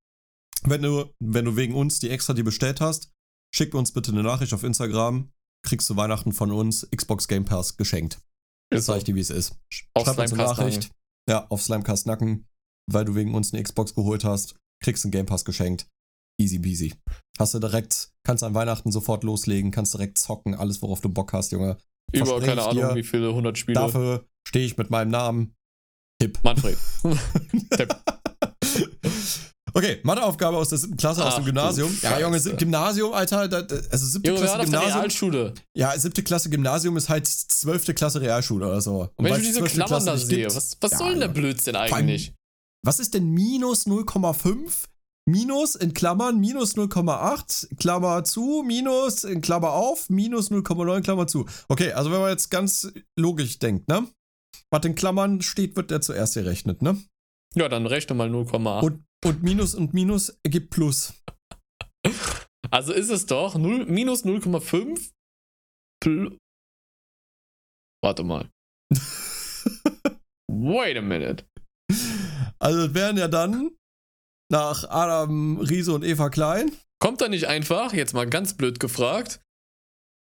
[0.64, 3.12] wenn du, wenn du wegen uns die extra die bestellt hast,
[3.54, 5.32] schick uns bitte eine Nachricht auf Instagram.
[5.64, 8.20] Kriegst du Weihnachten von uns Xbox Game Pass geschenkt.
[8.72, 9.56] Das zeige ich dir, wie es ist.
[9.70, 10.92] Schreib uns eine Nachricht.
[11.30, 12.48] Ja, auf Slimecast Nacken,
[12.92, 15.88] weil du wegen uns eine Xbox geholt hast, kriegst einen Game Pass geschenkt.
[16.40, 16.94] Easy peasy.
[17.38, 21.34] Hast du direkt, kannst an Weihnachten sofort loslegen, kannst direkt zocken, alles worauf du Bock
[21.34, 21.78] hast, Junge.
[22.12, 23.80] Über keine Ahnung, dir, wie viele 100 Spiele.
[23.80, 25.56] Dafür stehe ich mit meinem Namen.
[26.22, 26.40] Hip.
[26.44, 26.78] Manfred.
[29.74, 31.98] Okay, Matheaufgabe aus der siebten Klasse Ach, aus dem Gymnasium.
[32.02, 34.92] Ja, Junge, Gymnasium, Alter, da, also siebte Junge, Klasse Gymnasium.
[34.94, 35.54] Realschule.
[35.76, 39.10] Ja, siebte Klasse Gymnasium ist halt zwölfte Klasse Realschule oder so.
[39.16, 42.34] Und wenn ich diese Klammern da sehe, was, was ja, soll denn der Blödsinn eigentlich?
[42.84, 44.88] Was ist denn minus 0,5
[45.26, 51.46] minus in Klammern minus 0,8, Klammer zu, minus in Klammer auf, minus 0,9, Klammer zu.
[51.68, 54.08] Okay, also wenn man jetzt ganz logisch denkt, ne?
[54.72, 57.02] Was in Klammern steht, wird der zuerst gerechnet, ne?
[57.56, 58.84] Ja, dann rechne mal 0,8.
[58.84, 61.14] Und, und Minus und Minus ergibt Plus.
[62.70, 65.12] Also ist es doch 0, minus 0,5
[66.02, 66.38] plus.
[68.02, 68.50] Warte mal.
[70.50, 71.46] Wait a minute.
[72.60, 73.72] Also es wären ja dann
[74.50, 76.72] nach Adam Riese und Eva Klein.
[77.00, 79.42] Kommt da nicht einfach, jetzt mal ganz blöd gefragt.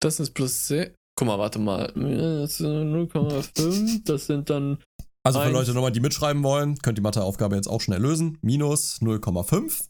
[0.00, 0.94] Das ist plus 10.
[1.16, 1.92] Guck mal, warte mal.
[1.94, 4.82] 0,5, das sind dann.
[5.24, 8.38] Also für Leute nochmal, die mitschreiben wollen, könnt die Matheaufgabe jetzt auch schnell lösen.
[8.42, 9.88] Minus 0,5.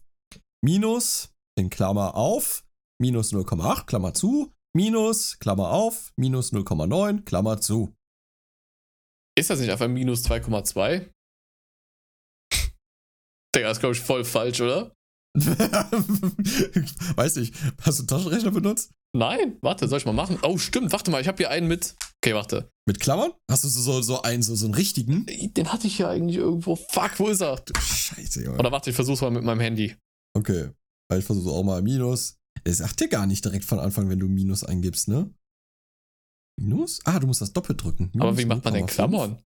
[0.62, 2.64] Minus in Klammer auf.
[3.00, 4.52] Minus 0,8, Klammer zu.
[4.74, 6.12] Minus, Klammer auf.
[6.16, 7.94] Minus 0,9, Klammer zu.
[9.38, 11.10] Ist das nicht einfach minus 2,2?
[13.56, 14.94] Digga, ist glaube ich voll falsch, oder?
[15.34, 17.54] Weiß nicht.
[17.80, 18.92] Hast du einen Taschenrechner benutzt?
[19.16, 20.38] Nein, warte, soll ich mal machen?
[20.42, 21.96] Oh, stimmt, warte mal, ich habe hier einen mit.
[22.24, 22.70] Okay, warte.
[22.86, 23.32] Mit Klammern?
[23.50, 25.26] Hast du so, so einen, so, so einen richtigen?
[25.26, 26.76] Den hatte ich ja eigentlich irgendwo.
[26.76, 27.56] Fuck, wo ist er?
[27.56, 28.58] Du Scheiße, Junge.
[28.58, 29.96] Oder warte, ich versuch's mal mit meinem Handy.
[30.36, 30.70] Okay.
[31.12, 32.38] Ich versuche auch mal Minus.
[32.62, 35.34] Er sagt dir gar nicht direkt von Anfang, wenn du Minus eingibst, ne?
[36.60, 37.00] Minus?
[37.04, 38.10] Ah, du musst das doppelt drücken.
[38.12, 39.42] Minus Aber wie macht man denn Klammern?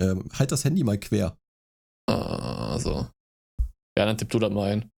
[0.00, 1.38] Ähm, halt das Handy mal quer.
[2.06, 3.08] Ah, so.
[3.96, 4.90] Ja, dann tipp du das mal ein.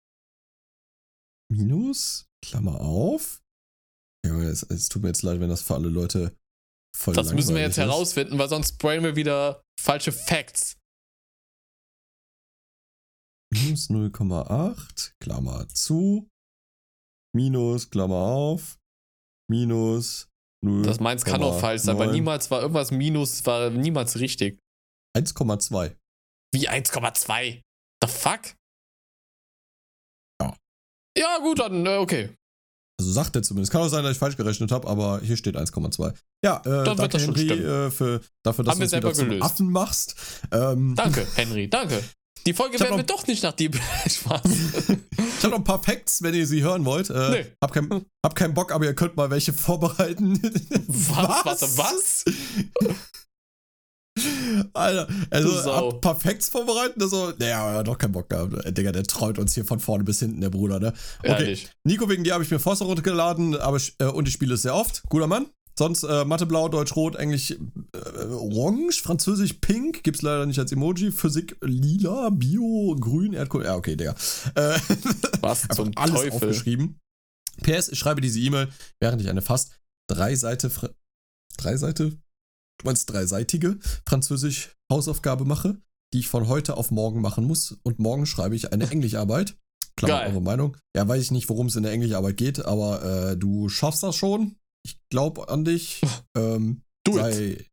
[1.53, 3.43] Minus, Klammer auf.
[4.25, 6.35] Ja, es, es tut mir jetzt leid, wenn das für alle Leute
[6.97, 7.85] voll Das müssen wir jetzt ist.
[7.85, 10.77] herausfinden, weil sonst brain wir wieder falsche Facts.
[13.53, 16.29] Minus 0,8, Klammer zu.
[17.35, 18.79] Minus, Klammer auf.
[19.51, 20.29] Minus
[20.65, 20.83] 0.
[20.83, 24.59] Das meins kann auch falsch sein, weil niemals war irgendwas Minus, war niemals richtig.
[25.17, 25.97] 1,2.
[26.55, 27.61] Wie 1,2?
[28.03, 28.55] The fuck?
[30.41, 30.57] Ja.
[31.17, 32.35] Ja, gut, dann, äh, okay.
[33.03, 33.73] Also sagt er zumindest.
[33.73, 36.15] Kann auch sein, dass ich falsch gerechnet habe, aber hier steht 1,2.
[36.45, 40.15] Ja, äh, dann danke Henry äh, für, dafür, dass Haben du uns wieder Affen machst.
[40.53, 42.03] Ähm, danke, Henry, danke.
[42.47, 43.71] Die Folge werden wir doch nicht nach dir.
[44.09, 44.43] Spaß.
[44.45, 47.11] ich habe noch ein paar Facts, wenn ihr sie hören wollt.
[47.11, 47.47] Äh, nee.
[47.61, 50.41] hab, kein, hab keinen Bock, aber ihr könnt mal welche vorbereiten.
[50.87, 51.45] was?
[51.45, 52.25] Warte, was?
[54.73, 58.77] Alter, also Facts vorbereiten, also, naja, doch keinen Bock gehabt.
[58.77, 60.93] Digga, der treut uns hier von vorne bis hinten, der Bruder, ne?
[61.21, 61.31] Okay.
[61.31, 61.69] Ehrlich.
[61.85, 64.75] Nico, wegen dir habe ich mir Forster runtergeladen, aber, äh, und ich spiele es sehr
[64.75, 65.03] oft.
[65.09, 65.47] Guter Mann.
[65.79, 70.71] Sonst äh, Mathe blau, Deutsch rot, Englisch äh, orange, Französisch pink, gibt's leider nicht als
[70.71, 73.67] Emoji, Physik lila, Bio grün, Erdkunde.
[73.67, 74.15] Ja, okay, Digga.
[74.55, 74.79] Äh,
[75.41, 76.33] Was zum alles Teufel?
[76.33, 76.99] aufgeschrieben.
[77.63, 78.69] PS, ich schreibe diese E-Mail,
[79.01, 80.71] während ich eine fast drei Seite
[81.57, 82.19] drei Seite
[82.83, 85.79] du meinst dreiseitige Französisch Hausaufgabe mache,
[86.13, 89.57] die ich von heute auf morgen machen muss und morgen schreibe ich eine Englischarbeit.
[89.97, 90.77] Klar, eure Meinung.
[90.97, 94.17] Ja, weiß ich nicht, worum es in der Englischarbeit geht, aber äh, du schaffst das
[94.17, 96.01] schon ich glaube an dich.
[96.37, 97.65] ähm, sei,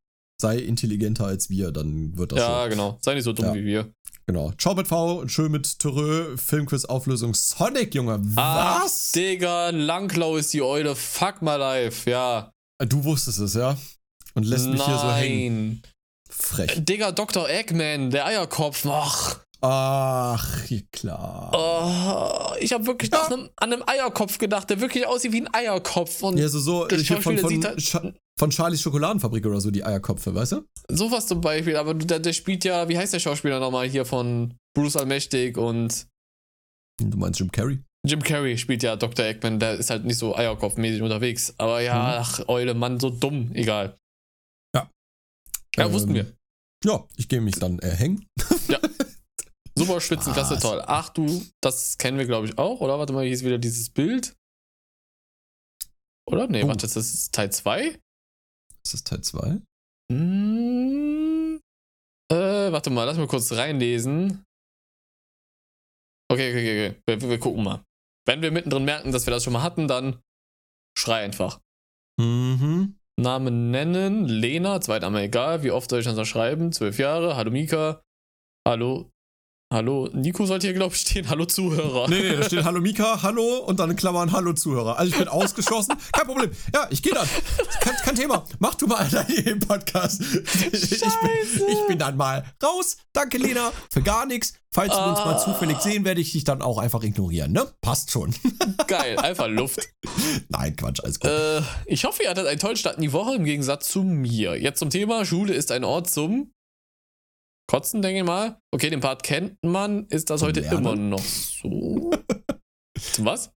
[0.42, 2.70] sei, intelligenter als wir, dann wird das Ja, so.
[2.70, 2.98] genau.
[3.02, 3.56] Sei nicht so dumm ja.
[3.56, 3.94] wie wir.
[4.28, 4.52] Genau.
[4.60, 8.20] Ciao mit V und schön mit Terreux, Filmquiz Auflösung Sonic, Junge.
[8.36, 8.36] Was?
[8.38, 10.96] Ach, Digga, Langklau ist die Eule.
[10.96, 12.52] Fuck my life, ja.
[12.88, 13.76] Du wusstest es, ja?
[14.40, 14.74] Und lässt Nein.
[14.76, 15.82] mich hier so hängen.
[16.30, 16.86] Frech.
[16.86, 17.50] Digga, Dr.
[17.50, 18.86] Eggman, der Eierkopf.
[18.86, 19.40] Ach.
[19.62, 21.52] Ach, klar.
[21.52, 23.26] Oh, ich habe wirklich ja.
[23.28, 26.24] einem, an einem Eierkopf gedacht, der wirklich aussieht wie ein Eierkopf.
[26.24, 30.34] Und ja, so, so ich von, von, halt, von Charlies Schokoladenfabrik oder so, die Eierkopfe,
[30.34, 30.66] weißt du?
[30.88, 34.54] Sowas zum Beispiel, aber der, der spielt ja, wie heißt der Schauspieler nochmal hier von
[34.74, 36.08] Bruce Allmächtig und.
[37.02, 37.80] Du meinst Jim Carrey?
[38.08, 39.26] Jim Carrey spielt ja Dr.
[39.26, 41.54] Eggman, der ist halt nicht so Eierkopfmäßig unterwegs.
[41.58, 42.00] Aber ja, mhm.
[42.02, 43.98] ach, Eule, Mann, so dumm, egal.
[45.80, 45.86] Ja.
[45.86, 46.36] Ähm, wussten wir.
[46.84, 48.28] Ja, ich gehe mich dann äh, hängen.
[48.68, 48.80] Ja.
[49.78, 50.84] Super Spitzenklasse, ah, toll.
[50.86, 53.00] Ach du, das kennen wir, glaube ich, auch, oder?
[53.00, 54.36] Warte mal, hier ist wieder dieses Bild.
[56.28, 56.48] Oder?
[56.48, 56.68] Nee, oh.
[56.68, 58.00] warte, das ist Teil 2?
[58.84, 59.62] Ist das Teil 2?
[60.12, 61.62] Hm,
[62.32, 64.44] äh, warte mal, lass mal kurz reinlesen.
[66.32, 67.02] Okay, okay, okay, okay.
[67.22, 67.84] Wir, wir, gucken mal.
[68.28, 70.22] Wenn wir mittendrin merken, dass wir das schon mal hatten, dann
[70.98, 71.60] schrei einfach.
[72.20, 72.99] Mhm.
[73.22, 76.72] Namen nennen, Lena, Zweitname egal, wie oft soll ich das noch schreiben?
[76.72, 78.02] Zwölf Jahre, hallo Mika,
[78.68, 79.12] hallo
[79.72, 81.30] Hallo, Nico sollte hier, glaube ich, stehen.
[81.30, 82.10] Hallo Zuhörer.
[82.10, 84.98] Nee, nee, da steht Hallo Mika, Hallo und dann in Klammern Hallo Zuhörer.
[84.98, 85.94] Also ich bin ausgeschlossen.
[86.12, 86.50] Kein Problem.
[86.74, 87.30] Ja, ich gehe dann.
[87.80, 88.46] Kein, kein, Thema.
[88.58, 89.08] Mach du mal
[89.46, 90.22] im Podcast.
[90.72, 92.98] Ich, ich, bin, ich, bin, dann mal raus.
[93.14, 94.56] Danke, Lena, für gar nichts.
[94.72, 95.06] Falls ah.
[95.06, 95.38] wir uns mal ah.
[95.38, 97.68] zufällig sehen, werde ich dich dann auch einfach ignorieren, ne?
[97.82, 98.34] Passt schon.
[98.88, 99.88] Geil, einfach Luft.
[100.50, 101.30] Nein, Quatsch, alles gut.
[101.30, 104.60] Äh, ich hoffe, ihr hattet einen tollen Start in die Woche im Gegensatz zu mir.
[104.60, 106.54] Jetzt zum Thema: Schule ist ein Ort zum
[107.70, 108.60] Kotzen, denke ich mal.
[108.74, 110.06] Okay, den Part kennt man.
[110.08, 110.78] Ist das Zum heute Lernen?
[110.80, 112.10] immer noch so?
[113.14, 113.52] Zum was?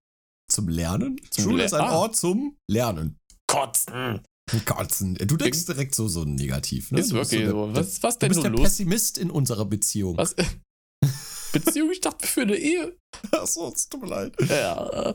[0.50, 1.20] Zum Lernen?
[1.30, 1.96] Zum Schule Le- ist ein Ah.
[1.96, 3.18] Ort zum Lernen.
[3.48, 4.20] Kotzen.
[4.66, 5.14] Kotzen.
[5.14, 7.00] Du denkst direkt so, so negativ, ne?
[7.00, 7.66] Ist Du wirklich so.
[7.66, 8.62] Der, Was, was du denn bist nun der los?
[8.62, 10.16] Pessimist in unserer Beziehung.
[10.16, 10.36] Was?
[11.52, 12.96] Beziehung, ich dachte für eine Ehe.
[13.32, 14.34] Achso, es tut mir leid.
[14.48, 15.14] Ja, äh,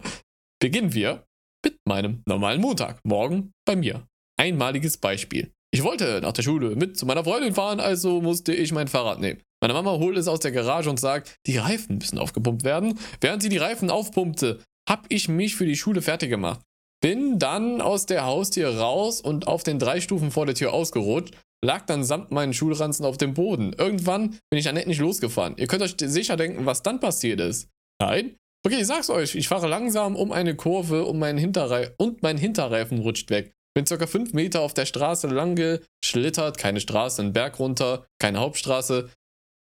[0.62, 1.26] beginnen wir
[1.64, 3.00] mit meinem normalen Montag.
[3.06, 4.08] Morgen bei mir.
[4.40, 5.52] Einmaliges Beispiel.
[5.72, 9.20] Ich wollte nach der Schule mit zu meiner Freundin fahren, also musste ich mein Fahrrad
[9.20, 9.42] nehmen.
[9.62, 12.98] Meine Mama holt es aus der Garage und sagt, die Reifen müssen aufgepumpt werden.
[13.22, 14.60] Während sie die Reifen aufpumpte,
[14.90, 16.62] hab ich mich für die Schule fertig gemacht.
[17.02, 21.36] Bin dann aus der Haustür raus und auf den drei Stufen vor der Tür ausgerutscht,
[21.64, 23.74] lag dann samt meinen Schulranzen auf dem Boden.
[23.78, 25.56] Irgendwann bin ich Annette nicht losgefahren.
[25.58, 27.70] Ihr könnt euch sicher denken, was dann passiert ist.
[28.02, 28.36] Nein?
[28.66, 32.38] Okay, ich sag's euch, ich fahre langsam um eine Kurve und mein, Hinterrei und mein
[32.38, 33.54] Hinterreifen rutscht weg.
[33.80, 38.40] Bin circa 5 Meter auf der Straße lang geschlittert, keine Straße, einen Berg runter, keine
[38.42, 39.10] Hauptstraße.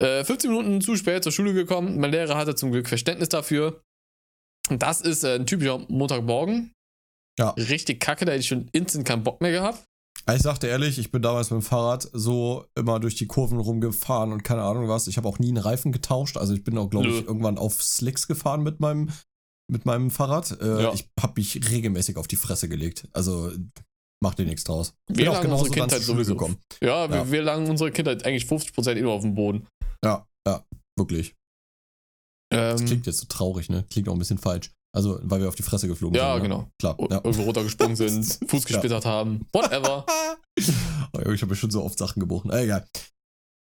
[0.03, 2.01] Äh, 15 Minuten zu spät zur Schule gekommen.
[2.01, 3.81] Mein Lehrer hatte zum Glück Verständnis dafür.
[4.69, 6.73] Und das ist äh, ein typischer Montagmorgen.
[7.39, 7.51] Ja.
[7.51, 9.85] Richtig kacke, da hätte ich schon instant keinen Bock mehr gehabt.
[10.29, 14.33] Ich sagte ehrlich, ich bin damals mit dem Fahrrad so immer durch die Kurven rumgefahren
[14.33, 15.07] und keine Ahnung was.
[15.07, 16.35] Ich habe auch nie einen Reifen getauscht.
[16.35, 19.11] Also ich bin auch, glaube ich, irgendwann auf Slicks gefahren mit meinem,
[19.71, 20.59] mit meinem Fahrrad.
[20.59, 20.93] Äh, Ja.
[20.93, 23.07] Ich habe mich regelmäßig auf die Fresse gelegt.
[23.13, 23.53] Also
[24.23, 24.93] mach dir nichts draus.
[25.07, 26.55] Wir lagen unsere Kindheit zur Schule sowieso.
[26.81, 27.31] Ja, wir, Ja.
[27.31, 29.67] wir lagen unsere Kindheit eigentlich 50% immer auf dem Boden.
[30.03, 30.63] Ja, ja,
[30.97, 31.33] wirklich.
[32.51, 33.85] Das Ähm, klingt jetzt so traurig, ne?
[33.91, 34.71] Klingt auch ein bisschen falsch.
[34.95, 36.43] Also, weil wir auf die Fresse geflogen Ja, sind.
[36.43, 36.49] ne?
[36.49, 36.67] genau.
[36.81, 36.99] Klar.
[36.99, 37.17] o- Ja.
[37.17, 40.05] irgendwo runtergesprungen sind, Fuß gesplittert haben, whatever.
[41.13, 42.51] Oh, ich habe mir schon so oft Sachen gebrochen.
[42.51, 42.85] Äh, egal.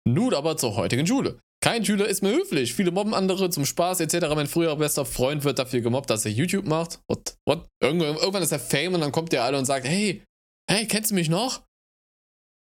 [0.08, 1.38] Nun aber zur heutigen Schule.
[1.62, 2.72] Kein Schüler ist mehr höflich.
[2.74, 4.26] Viele mobben andere zum Spaß etc.
[4.34, 7.00] Mein früherer bester Freund wird dafür gemobbt, dass er YouTube macht.
[7.08, 7.36] What?
[7.46, 7.66] What?
[7.82, 10.22] Irgendwann, irgendwann ist er Fame und dann kommt der alle und sagt, hey,
[10.70, 11.62] hey, kennst du mich noch?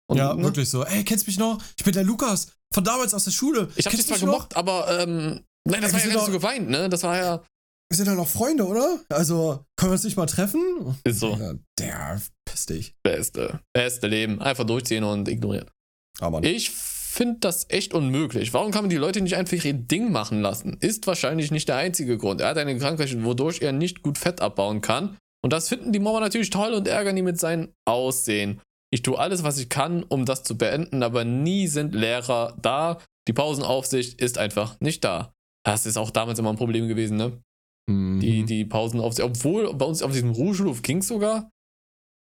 [0.06, 0.42] Und, ja, ne?
[0.42, 0.84] wirklich so.
[0.84, 1.62] Ey, kennst du mich noch?
[1.76, 2.52] Ich bin der Lukas.
[2.72, 3.70] Von damals aus der Schule.
[3.76, 4.48] Ich habe dich zwar mich noch?
[4.54, 6.88] aber ähm, nein, das Ja, war ja gar nicht so geweint, ne?
[6.88, 7.42] Das war ja.
[7.90, 8.98] Wir sind ja noch Freunde, oder?
[9.10, 10.96] Also, können wir uns nicht mal treffen?
[11.04, 11.36] Ist so.
[11.36, 12.94] Ja, der piss dich.
[13.02, 13.60] Beste.
[13.72, 14.40] Beste Leben.
[14.40, 15.70] Einfach durchziehen und ignorieren.
[16.18, 18.52] Aber Ich finde das echt unmöglich.
[18.52, 20.78] Warum kann man die Leute nicht einfach ihr Ding machen lassen?
[20.80, 22.40] Ist wahrscheinlich nicht der einzige Grund.
[22.40, 25.16] Er hat eine Krankheit, wodurch er nicht gut Fett abbauen kann.
[25.44, 28.62] Und das finden die Mobber natürlich toll und ärgern ihn mit seinem Aussehen.
[28.90, 32.98] Ich tue alles, was ich kann, um das zu beenden, aber nie sind Lehrer da.
[33.28, 35.34] Die Pausenaufsicht ist einfach nicht da.
[35.62, 37.42] Das ist auch damals immer ein Problem gewesen, ne?
[37.90, 38.20] Mhm.
[38.20, 39.28] Die, die Pausenaufsicht.
[39.28, 41.50] Obwohl bei uns auf diesem Ruheschulhof ging es sogar.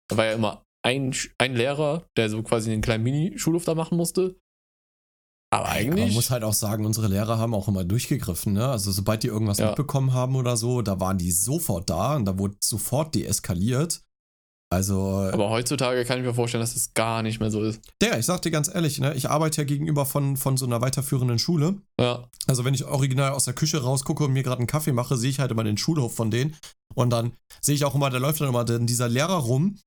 [0.10, 3.98] Da war ja immer ein, ein Lehrer, der so quasi einen kleinen Mini-Schulhof da machen
[3.98, 4.38] musste.
[5.52, 6.06] Aber eigentlich.
[6.06, 8.68] man muss halt auch sagen, unsere Lehrer haben auch immer durchgegriffen, ne?
[8.68, 9.68] Also sobald die irgendwas Ja.
[9.68, 14.02] mitbekommen haben oder so, da waren die sofort da und da wurde sofort deeskaliert.
[14.72, 17.82] Also, aber heutzutage kann ich mir vorstellen, dass das gar nicht mehr so ist.
[18.04, 19.16] der, ich sag dir ganz ehrlich, ne?
[19.16, 21.82] Ich arbeite ja gegenüber von, von so einer weiterführenden Schule.
[22.00, 22.30] Ja.
[22.46, 25.32] Also wenn ich original aus der Küche rausgucke und mir gerade einen Kaffee mache, sehe
[25.32, 26.56] ich halt immer den Schulhof von denen.
[26.94, 27.32] Und dann
[27.62, 29.80] sehe ich auch immer, da läuft dann immer dieser Lehrer rum,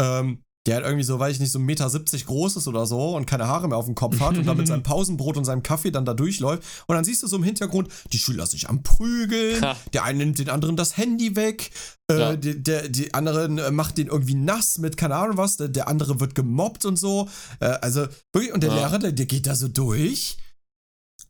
[0.00, 3.16] ähm, der halt irgendwie so, weiß ich nicht, so 1,70 Meter groß ist oder so
[3.16, 5.62] und keine Haare mehr auf dem Kopf hat und dann mit seinem Pausenbrot und seinem
[5.62, 6.62] Kaffee dann da durchläuft.
[6.86, 9.76] Und dann siehst du so im Hintergrund, die Schüler sich am Prügeln, Ha.
[9.92, 11.70] der eine nimmt den anderen das Handy weg,
[12.10, 12.36] äh, Ja.
[12.36, 15.88] die, der, die anderen äh, macht den irgendwie nass mit keine Ahnung was, der, der
[15.88, 17.28] andere wird gemobbt und so.
[17.60, 18.76] Äh, also wirklich, und der Ja.
[18.76, 20.38] Lehrer, der, der geht da so durch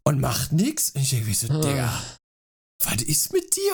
[0.04, 0.90] und macht nix.
[0.90, 1.60] Und ich denke mir so, Ah.
[1.60, 2.02] Digga,
[2.84, 3.72] was ist mit dir?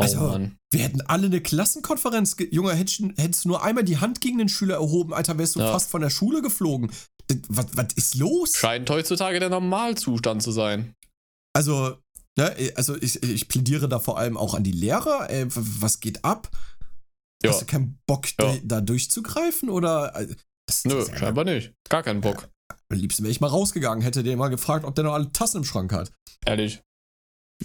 [0.00, 0.56] Oh Also- Mann.
[0.72, 2.36] Wir hätten alle eine Klassenkonferenz.
[2.36, 5.36] ge- Junge, hättest, du- hättest du nur einmal die Hand gegen den Schüler erhoben, Alter,
[5.38, 5.72] wärst du Ja.
[5.72, 6.90] fast von der Schule geflogen.
[7.48, 8.56] Was, was ist los?
[8.56, 10.94] Scheint heutzutage der Normalzustand zu sein.
[11.56, 11.96] Also,
[12.38, 15.28] ne, also ich, ich plädiere da vor allem auch an die Lehrer.
[15.30, 16.48] Ey, w- was geht ab?
[17.42, 17.50] Ja.
[17.50, 18.56] Hast du keinen Bock, Ja.
[18.62, 19.68] da, durchzugreifen?
[19.70, 20.14] Oder.
[20.16, 20.34] äh,
[20.66, 21.72] Das, Nö, ja- scheinbar nicht.
[21.88, 22.48] Gar keinen Bock.
[22.92, 25.58] Am liebsten wäre ich mal rausgegangen, hätte den mal gefragt, ob der noch alle Tassen
[25.58, 26.12] im Schrank hat.
[26.46, 26.80] Ehrlich.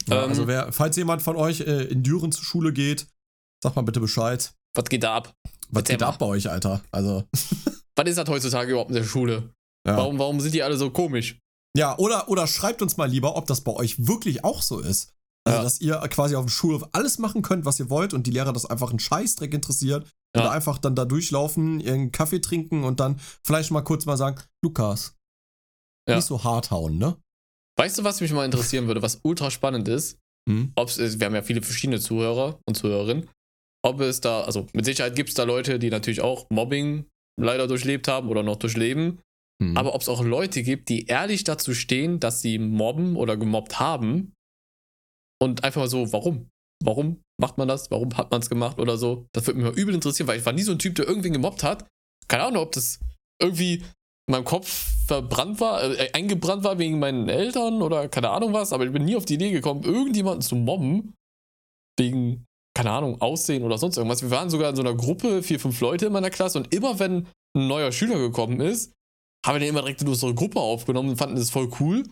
[0.08, 3.08] Ja, Ähm, also, wer, falls jemand von euch äh, in Düren zur Schule geht,
[3.64, 4.54] sag mal bitte Bescheid.
[4.76, 5.34] Was geht da ab?
[5.70, 6.08] Was Erzähl geht mal.
[6.10, 6.82] ab bei euch, Alter?
[6.92, 7.24] Also.
[7.98, 9.54] Was ist das heutzutage überhaupt in der Schule?
[9.88, 9.96] Ja.
[9.96, 11.40] Warum, warum sind die alle so komisch?
[11.78, 15.14] Ja, oder, oder schreibt uns mal lieber, ob das bei euch wirklich auch so ist.
[15.48, 15.64] Also, Ja.
[15.64, 18.52] dass ihr quasi auf dem Schulhof alles machen könnt, was ihr wollt und die Lehrer
[18.52, 20.06] das einfach einen Scheißdreck interessiert.
[20.36, 20.42] Ja.
[20.42, 24.42] Oder einfach dann da durchlaufen, ihren Kaffee trinken und dann vielleicht mal kurz mal sagen,
[24.62, 25.16] Lukas,
[26.10, 26.18] Ja.
[26.18, 27.16] nicht so hart hauen, ne?
[27.78, 30.18] Weißt du, was mich mal interessieren würde, was ultra spannend ist?
[30.50, 30.72] Hm?
[30.76, 33.30] Ob's, ist- wir haben ja viele verschiedene Zuhörer und Zuhörerinnen.
[33.86, 37.06] Ob es da, also mit Sicherheit gibt es da Leute, die natürlich auch Mobbing
[37.40, 39.20] leider durchlebt haben oder noch durchleben.
[39.62, 39.78] Hm.
[39.78, 43.80] Aber ob es auch Leute gibt, die ehrlich dazu stehen, dass sie mobben oder gemobbt
[43.80, 44.34] haben
[45.42, 46.50] und einfach mal so, warum?
[46.84, 47.90] Warum macht man das?
[47.92, 49.28] Warum hat man es gemacht oder so?
[49.34, 51.34] Das würde mich mal übel interessieren, weil ich war nie so ein Typ, der irgendwen
[51.34, 51.88] gemobbt hat.
[52.28, 53.00] Keine Ahnung, ob das
[53.42, 53.84] irgendwie
[54.28, 58.74] in meinem Kopf verbrannt war, äh, eingebrannt war wegen meinen Eltern oder keine Ahnung was,
[58.74, 61.14] aber ich bin nie auf die Idee gekommen, irgendjemanden zu mobben.
[61.98, 62.46] Wegen,
[62.76, 64.22] keine Ahnung, Aussehen oder sonst irgendwas.
[64.22, 67.00] Wir waren sogar in so einer Gruppe, vier, fünf Leute in meiner Klasse und immer
[67.00, 68.92] wenn ein neuer Schüler gekommen ist,
[69.46, 72.04] haben wir den immer direkt in unsere Gruppe aufgenommen und fanden das voll cool.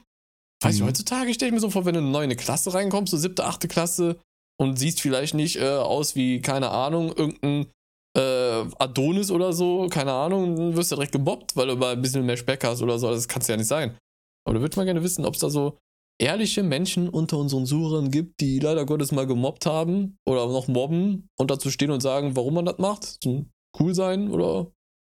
[0.64, 0.82] Weiß mhm.
[0.82, 3.18] ich, heutzutage stelle ich mir so vor, wenn du in eine neue Klasse reinkommst, so
[3.18, 4.18] siebte, achte Klasse,
[4.60, 7.68] und siehst vielleicht nicht äh, aus wie, keine Ahnung, irgendein
[8.16, 8.22] äh,
[8.80, 12.26] Adonis oder so, keine Ahnung, dann wirst du direkt gebobbt, weil du mal ein bisschen
[12.26, 13.10] mehr Speck hast oder so.
[13.10, 13.98] Das kann es ja nicht sein.
[14.46, 15.78] Aber da würde man gerne wissen, ob es da so
[16.22, 21.28] ehrliche Menschen unter unseren Suchern gibt, die leider Gottes mal gemobbt haben oder noch mobben
[21.38, 23.04] und dazu stehen und sagen, warum man das macht.
[23.22, 23.50] Zum
[23.80, 24.72] cool sein oder.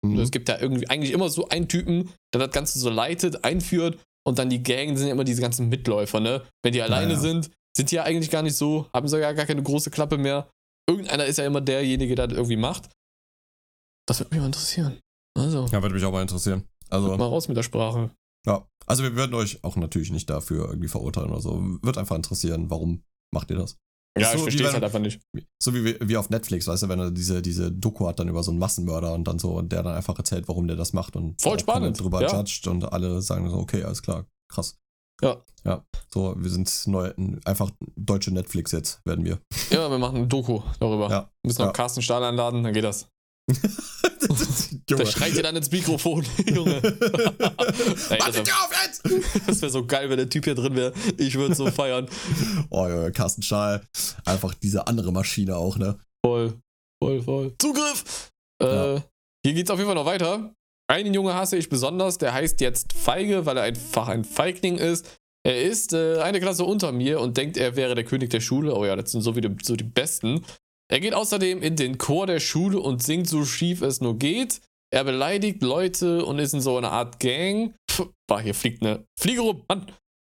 [0.04, 0.20] Mhm.
[0.20, 3.98] Es gibt ja irgendwie eigentlich immer so einen Typen, der das Ganze so leitet, einführt
[4.26, 6.42] und dann die Gang sind ja immer diese ganzen Mitläufer, ne?
[6.62, 7.20] Wenn die alleine ja, ja.
[7.20, 10.18] sind, sind die ja eigentlich gar nicht so, haben sie ja gar keine große Klappe
[10.18, 10.48] mehr.
[10.88, 12.90] Irgendeiner ist ja immer derjenige, der das irgendwie macht.
[14.06, 15.00] Das würde mich mal interessieren.
[15.36, 15.66] Also.
[15.66, 16.64] Ja, würde mich auch mal interessieren.
[16.90, 17.16] Also.
[17.16, 18.10] Mal raus mit der Sprache.
[18.46, 18.66] Ja.
[18.86, 21.58] Also wir würden euch auch natürlich nicht dafür irgendwie verurteilen oder so.
[21.82, 23.02] Wird einfach interessieren, warum
[23.32, 23.78] macht ihr das?
[24.16, 25.20] Ja, so, ich verstehe es halt einfach nicht.
[25.60, 28.44] So wie, wie auf Netflix, weißt du, wenn er diese, diese Doku hat dann über
[28.44, 31.16] so einen Massenmörder und dann so, und der dann einfach erzählt, warum der das macht
[31.16, 32.32] und voll spannend drüber ja.
[32.32, 34.78] judged und alle sagen so, okay, alles klar, krass.
[35.20, 35.42] Ja.
[35.64, 35.84] Ja.
[36.12, 37.12] So, wir sind neu,
[37.44, 39.40] einfach deutsche Netflix jetzt, werden wir.
[39.70, 41.10] Ja, wir machen ein Doku darüber.
[41.10, 41.30] Ja.
[41.42, 41.72] Wir müssen noch ja.
[41.72, 43.08] Carsten Stahl einladen, dann geht das.
[44.88, 46.76] Der schreit dir dann ins Mikrofon, Junge.
[48.10, 50.92] Ey, das wäre wär so geil, wenn der Typ hier drin wäre.
[51.18, 52.08] Ich würde so feiern.
[52.70, 53.86] Oh, Junge, Carsten Stahl.
[54.24, 55.98] Einfach diese andere Maschine auch, ne?
[56.24, 56.54] Voll,
[57.02, 57.54] voll, voll.
[57.60, 58.30] Zugriff!
[58.62, 59.00] Äh,
[59.44, 60.54] Hier geht's auf jeden Fall noch weiter.
[60.90, 65.18] Einen Junge hasse ich besonders, der heißt jetzt Feige, weil er einfach ein Feigling ist.
[65.46, 68.74] Er ist äh, eine Klasse unter mir und denkt, er wäre der König der Schule.
[68.74, 70.44] Oh ja, das sind so, wie die, so die Besten.
[70.90, 74.60] Er geht außerdem in den Chor der Schule und singt so schief es nur geht.
[74.92, 77.74] Er beleidigt Leute und ist in so einer Art Gang.
[77.86, 79.90] Puh, bah, hier fliegt eine Fliege rum, Mann.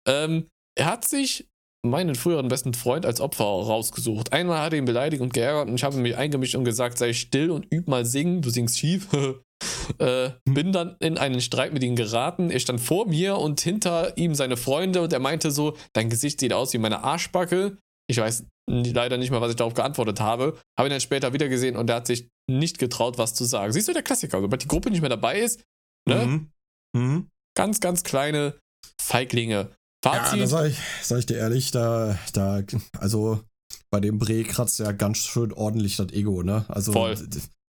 [0.07, 1.47] Ähm, er hat sich
[1.85, 4.33] meinen früheren besten Freund als Opfer rausgesucht.
[4.33, 7.13] Einmal hat er ihn beleidigt und geärgert und ich habe mich eingemischt und gesagt, sei
[7.13, 9.07] still und üb mal singen, du singst schief.
[9.99, 12.49] äh, bin dann in einen Streit mit ihm geraten.
[12.49, 16.39] Er stand vor mir und hinter ihm seine Freunde und er meinte so, dein Gesicht
[16.39, 17.77] sieht aus wie meine Arschbacke.
[18.09, 20.59] Ich weiß leider nicht mal, was ich darauf geantwortet habe.
[20.77, 23.71] Habe ihn dann später wieder gesehen und er hat sich nicht getraut, was zu sagen.
[23.73, 25.63] Siehst du, der Klassiker, sobald die Gruppe nicht mehr dabei ist,
[26.07, 26.25] ne?
[26.25, 26.51] Mhm.
[26.95, 27.27] Mhm.
[27.55, 28.57] Ganz, ganz kleine
[29.01, 29.71] Feiglinge.
[30.03, 30.33] Fazit.
[30.33, 32.61] Ja, da sag ich, sag ich dir ehrlich, da, da,
[32.99, 33.41] also
[33.89, 36.65] bei dem Bre kratzt ja ganz schön ordentlich das Ego, ne?
[36.67, 37.15] Also Voll.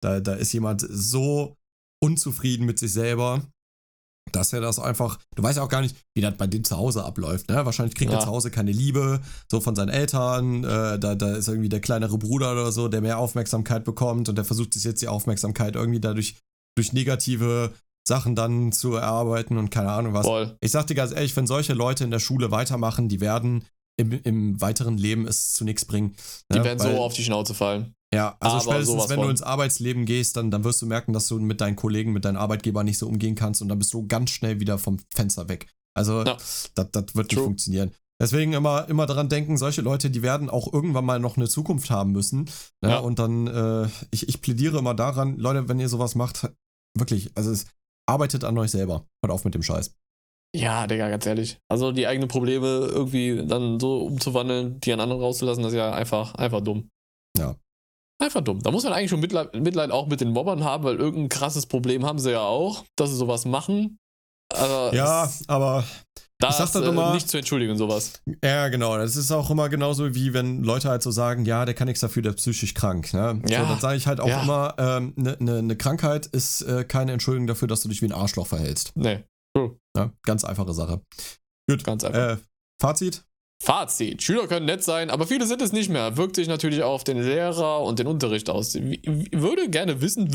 [0.02, 1.56] Da, da ist jemand so
[2.02, 3.42] unzufrieden mit sich selber,
[4.32, 6.76] dass er das einfach, du weißt ja auch gar nicht, wie das bei dem zu
[6.76, 7.64] Hause abläuft, ne?
[7.64, 8.18] Wahrscheinlich kriegt ja.
[8.18, 9.20] er zu Hause keine Liebe,
[9.50, 13.00] so von seinen Eltern, äh, da, da ist irgendwie der kleinere Bruder oder so, der
[13.00, 16.36] mehr Aufmerksamkeit bekommt und der versucht sich jetzt die Aufmerksamkeit irgendwie dadurch
[16.76, 17.72] durch negative
[18.06, 20.26] Sachen dann zu erarbeiten und keine Ahnung was.
[20.26, 20.56] Voll.
[20.60, 23.64] Ich sag dir ganz ehrlich, wenn solche Leute in der Schule weitermachen, die werden
[23.98, 26.16] im, im weiteren Leben es zu nichts bringen.
[26.52, 26.64] Die ne?
[26.64, 27.94] werden Weil, so auf die Schnauze fallen.
[28.14, 31.28] Ja, also Aber spätestens, wenn du ins Arbeitsleben gehst, dann, dann wirst du merken, dass
[31.28, 34.06] du mit deinen Kollegen, mit deinen Arbeitgebern nicht so umgehen kannst und dann bist du
[34.06, 35.66] ganz schnell wieder vom Fenster weg.
[35.94, 36.36] Also, ja.
[36.36, 37.22] das, das wird True.
[37.22, 37.92] nicht funktionieren.
[38.20, 41.90] Deswegen immer, immer daran denken, solche Leute, die werden auch irgendwann mal noch eine Zukunft
[41.90, 42.50] haben müssen.
[42.82, 42.90] Ne?
[42.90, 42.98] Ja.
[42.98, 46.50] Und dann, äh, ich, ich plädiere immer daran, Leute, wenn ihr sowas macht,
[46.96, 47.66] wirklich, also es
[48.08, 49.06] arbeitet an euch selber.
[49.22, 49.94] Hört auf mit dem Scheiß.
[50.56, 51.58] Ja, Digga, ganz ehrlich.
[51.68, 55.92] Also die eigenen Probleme irgendwie dann so umzuwandeln, die an anderen rauszulassen, das ist ja
[55.92, 56.88] einfach, einfach dumm.
[57.36, 57.54] Ja.
[58.20, 58.60] Einfach dumm.
[58.60, 61.66] Da muss man eigentlich schon Mitleid, Mitleid auch mit den Mobbern haben, weil irgendein krasses
[61.66, 63.98] Problem haben sie ja auch, dass sie sowas machen.
[64.52, 65.84] Also, ja, aber
[66.40, 68.22] da ich sag dann immer, nicht zu entschuldigen sowas.
[68.42, 68.96] Ja, genau.
[68.96, 72.00] Das ist auch immer genauso wie wenn Leute halt so sagen, ja, der kann nichts
[72.00, 73.12] dafür, der ist psychisch krank.
[73.12, 73.42] Ne?
[73.46, 73.62] Ja.
[73.62, 74.42] So, dann sage ich halt auch ja.
[74.42, 78.02] immer, eine ähm, ne, ne, ne Krankheit ist äh, keine Entschuldigung dafür, dass du dich
[78.02, 78.92] wie ein Arschloch verhältst.
[78.94, 79.24] Nee.
[79.54, 79.78] True.
[79.96, 81.02] Ja, ganz einfache Sache.
[81.68, 81.82] Gut.
[81.84, 82.34] Ganz einfach.
[82.34, 82.36] Äh,
[82.80, 83.24] Fazit?
[83.60, 84.22] Fazit.
[84.22, 86.16] Schüler können nett sein, aber viele sind es nicht mehr.
[86.16, 88.74] Wirkt sich natürlich auf den Lehrer und den Unterricht aus.
[88.74, 90.32] Würde gerne wissen,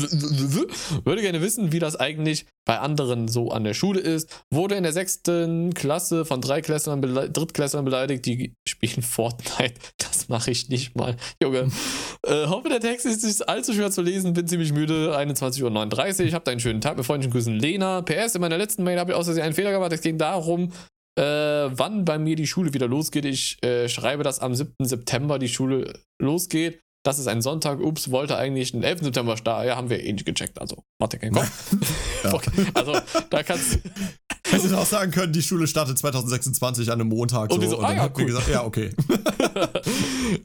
[1.04, 4.44] würde gerne wissen, wie das eigentlich bei anderen so an der Schule ist.
[4.50, 9.74] Wurde in der sechsten Klasse von drei Klässlern, Drittklässlern beleidigt, die spielen Fortnite.
[9.98, 11.16] Das mache ich nicht mal.
[11.42, 11.70] Junge.
[12.26, 14.34] äh, hoffe, der Text ist nicht allzu schwer zu lesen.
[14.34, 15.16] Bin ziemlich müde.
[15.16, 16.32] 21.39 Uhr.
[16.32, 16.96] Habt einen schönen Tag.
[16.96, 18.02] Mit freundlichen Grüßen, Lena.
[18.02, 19.92] PS, in meiner letzten Mail habe ich außerdem einen Fehler gemacht.
[19.92, 20.72] Es ging darum,
[21.18, 23.24] äh, wann bei mir die Schule wieder losgeht.
[23.24, 24.74] Ich äh, schreibe, dass am 7.
[24.82, 26.80] September die Schule losgeht.
[27.04, 27.80] Das ist ein Sonntag.
[27.80, 29.02] Ups, wollte eigentlich den 11.
[29.02, 29.68] September starten.
[29.68, 30.58] Ja, haben wir eh nicht gecheckt.
[30.58, 31.76] Also, dir keinen Kopf.
[32.32, 32.50] okay.
[32.72, 32.96] Also,
[33.28, 33.80] da kannst
[34.46, 37.50] Hättest du auch sagen können, die Schule startet 2026 an einem Montag.
[37.50, 38.26] Und, so, so, und ah, dann ja, cool.
[38.26, 38.90] gesagt, ja, okay.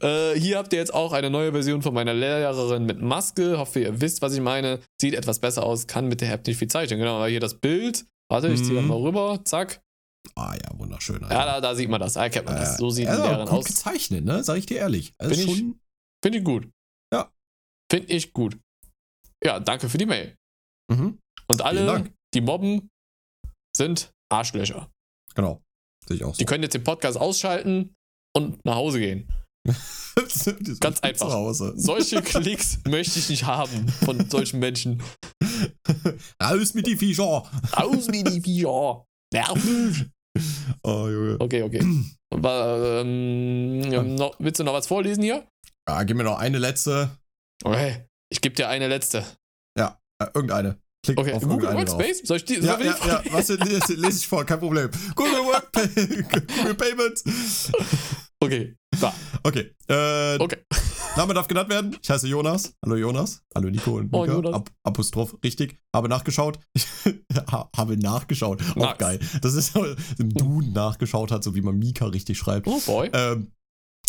[0.02, 3.58] äh, hier habt ihr jetzt auch eine neue Version von meiner Lehrerin mit Maske.
[3.58, 4.80] Hoffe, ihr wisst, was ich meine.
[5.00, 6.98] Sieht etwas besser aus, kann mit der App nicht viel zeichnen.
[6.98, 8.04] Genau, aber hier das Bild.
[8.30, 8.88] Warte, ich ziehe Mhm.
[8.88, 9.40] mal rüber.
[9.44, 9.80] Zack.
[10.34, 11.20] Ah ja, wunderschön.
[11.22, 12.14] Ja, da, da sieht man das.
[12.14, 12.74] Da erkennt man das.
[12.74, 13.64] Äh, So sieht ja, die Lehrerin gut aus.
[13.66, 14.42] gezeichnet, ne?
[14.44, 15.12] Sag ich dir ehrlich.
[15.18, 15.80] Also Bin ich- schon,
[16.22, 16.68] Finde ich gut.
[17.12, 17.30] Ja.
[17.90, 18.58] Finde ich gut.
[19.44, 20.36] Ja, danke für die Mail.
[20.92, 21.18] mhm,
[21.48, 22.88] Und alle, die mobben,
[23.76, 24.90] sind Arschlöcher.
[25.34, 25.60] genau.
[26.06, 26.38] Sehe ich auch so.
[26.38, 27.94] Die können jetzt den Podcast ausschalten
[28.36, 29.28] und nach Hause gehen.
[30.80, 31.30] Ganz einfach.
[31.32, 31.72] Hause.
[31.76, 35.02] Solche Klicks möchte ich nicht haben von solchen Menschen.
[36.42, 37.44] Raus mit die Viecher.
[37.72, 39.04] Aus wie die Viecher.
[39.32, 40.06] Nervig.
[40.84, 41.36] Oh, Junge.
[41.40, 41.80] Okay, okay.
[42.32, 43.80] Ähm,
[44.14, 45.44] noch, willst du noch was vorlesen hier?
[45.86, 47.10] Ah, gib mir noch eine letzte.
[47.64, 48.06] Okay.
[48.32, 49.26] Ich gebe dir eine letzte.
[50.20, 50.76] Äh, irgendeine.
[51.04, 51.76] Klick Okay, auf Google drauf.
[51.76, 52.20] Workspace?
[52.24, 52.56] Soll ich die?
[52.56, 54.90] Ja, soll ich ja, ja, was lese, lese ich vor, kein Problem.
[55.14, 55.88] Google Workpay,
[56.58, 57.24] Google Payments.
[58.38, 59.14] Okay, da.
[59.42, 60.58] Okay, äh, Okay.
[61.16, 61.96] Name darf genannt werden.
[62.00, 62.74] Ich heiße Jonas.
[62.84, 63.42] Hallo Jonas.
[63.54, 64.32] Hallo Nico und Oh, Mika.
[64.34, 64.54] Jonas.
[64.54, 65.78] Ap Apostroph, richtig.
[65.94, 66.58] Habe nachgeschaut.
[67.50, 68.60] Ha- Habe nachgeschaut.
[68.72, 68.98] Auch Nice.
[68.98, 69.20] geil.
[69.42, 69.84] Das ist so,
[70.18, 72.66] im Duden nachgeschaut hat, so wie man Mika richtig schreibt.
[72.66, 73.08] Oh boy.
[73.12, 73.52] Ähm,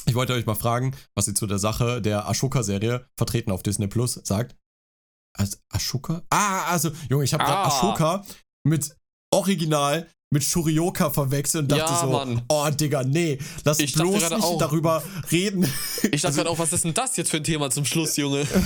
[0.05, 3.87] ich wollte euch mal fragen, was ihr zu der Sache der Ashoka-Serie, vertreten auf Disney
[3.87, 4.55] Plus, sagt.
[5.37, 6.23] Also, Ashoka?
[6.29, 7.67] Ah, also, Junge, ich habe gerade Ah.
[7.67, 8.23] Ashoka
[8.65, 8.95] mit
[9.33, 12.41] Original mit Shurioka verwechselt und dachte Ja, so, Mann.
[12.47, 14.57] oh Digga, nee, lass Ich bloß nicht auch.
[14.57, 15.67] darüber reden.
[16.09, 18.47] Ich dachte gerade auch, was ist denn das jetzt für ein Thema zum Schluss, Junge?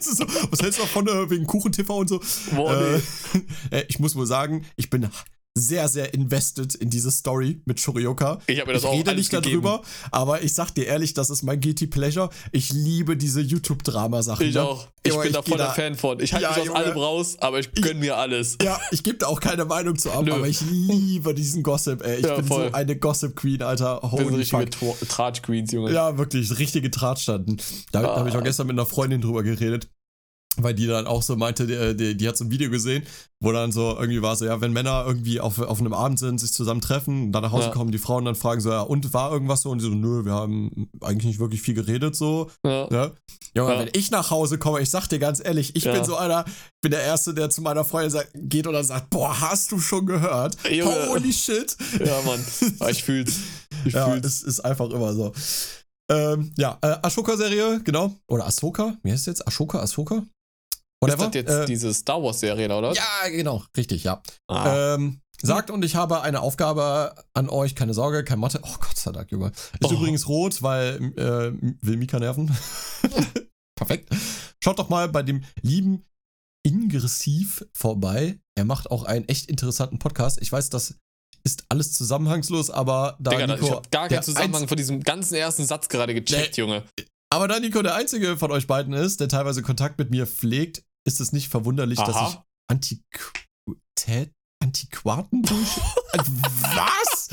[0.00, 2.20] So, was hältst du davon äh, wegen Kuchen-TV und so?
[2.54, 3.00] Boah, Äh,
[3.32, 3.40] nee.
[3.78, 5.08] äh, ich muss wohl sagen, ich bin
[5.56, 8.40] sehr, sehr invested in diese Story mit Shurioka.
[8.48, 9.62] Ich habe mir das ich auch rede nicht gegeben.
[9.62, 12.28] darüber, aber ich sag dir ehrlich, das ist mein Guilty Pleasure.
[12.50, 14.46] Ich liebe diese YouTube-Drama-Sachen.
[14.48, 14.62] Ich ne?
[14.64, 14.88] auch.
[15.04, 16.18] Ich Junge, bin da geh voll der Fan von.
[16.18, 16.78] Ich halte Ja, mich aus Junge.
[16.78, 18.56] allem raus, aber ich gönn mir alles.
[18.62, 22.16] Ja, ich gebe da auch keine Meinung zu ab, aber ich liebe diesen Gossip, ey.
[22.20, 22.68] Ich Ja, bin voll.
[22.70, 24.00] so eine Gossip-Queen, Alter.
[24.02, 24.70] Holy richtige fuck.
[24.72, 25.92] Tro- Tratsch-Queens, Junge.
[25.92, 27.58] Ja, wirklich, richtige Drahtstanden.
[27.92, 28.16] Da, da Ah.
[28.18, 29.88] habe ich auch gestern mit einer Freundin drüber geredet,
[30.56, 33.02] weil die dann auch so meinte, die, die, die hat so ein Video gesehen,
[33.40, 36.38] wo dann so irgendwie war so, ja, wenn Männer irgendwie auf, auf einem Abend sind,
[36.38, 37.72] sich zusammen treffen, dann nach Hause Ja.
[37.72, 39.70] kommen, die Frauen dann fragen so, ja, und war irgendwas so?
[39.70, 42.50] Und die so, nö, wir haben eigentlich nicht wirklich viel geredet, so.
[42.64, 42.88] Ja.
[42.90, 43.12] Ne?
[43.56, 43.78] Junge, Ja.
[43.80, 45.92] wenn ich nach Hause komme, ich sag dir ganz ehrlich, ich Ja.
[45.92, 48.84] bin so einer, ich bin der Erste, der zu meiner Freundin sagt, geht und dann
[48.84, 50.56] sagt, boah, hast du schon gehört?
[50.70, 51.08] Junge.
[51.08, 51.76] Holy shit.
[52.04, 52.44] Ja, Mann.
[52.80, 53.34] Ah, Ich fühl's.
[53.84, 54.26] Ich Ja, fühl's.
[54.26, 55.32] es ist einfach immer so.
[56.10, 58.14] Ähm, ja, äh, Ashoka-Serie, genau.
[58.28, 58.94] Oder Ahsoka?
[59.02, 59.48] Wie heißt es jetzt?
[59.48, 59.80] Ashoka,
[61.00, 61.12] Ahsoka?
[61.14, 61.26] Ist Whatever.
[61.26, 62.92] das jetzt äh, diese Star Wars-Serie, oder?
[62.94, 64.22] ja, genau, richtig, ja.
[64.48, 64.94] Ah.
[64.94, 68.60] Ähm, sagt und ich habe eine Aufgabe an euch, keine Sorge, kein Mathe.
[68.62, 69.48] Oh Gott sei Dank, Junge.
[69.80, 69.92] Ist Oh.
[69.92, 72.56] übrigens rot, weil äh, will Mika nerven.
[73.76, 74.14] Perfekt.
[74.62, 76.04] Schaut doch mal bei dem lieben
[76.64, 78.38] Ingressiv vorbei.
[78.56, 80.40] Er macht auch einen echt interessanten Podcast.
[80.40, 80.94] Ich weiß, das
[81.42, 85.02] ist alles zusammenhangslos, aber da Digga, Nico, ich hab gar der keinen Zusammenhang von diesem
[85.02, 86.84] ganzen ersten Satz gerade gecheckt, Junge.
[87.34, 90.84] Aber da Nico der einzige von euch beiden ist, der teilweise Kontakt mit mir pflegt,
[91.04, 92.28] ist es nicht verwunderlich, dass Aha.
[92.28, 92.38] ich
[92.70, 94.30] Antiquität,
[94.62, 95.42] Antiquaten
[96.76, 97.28] Was?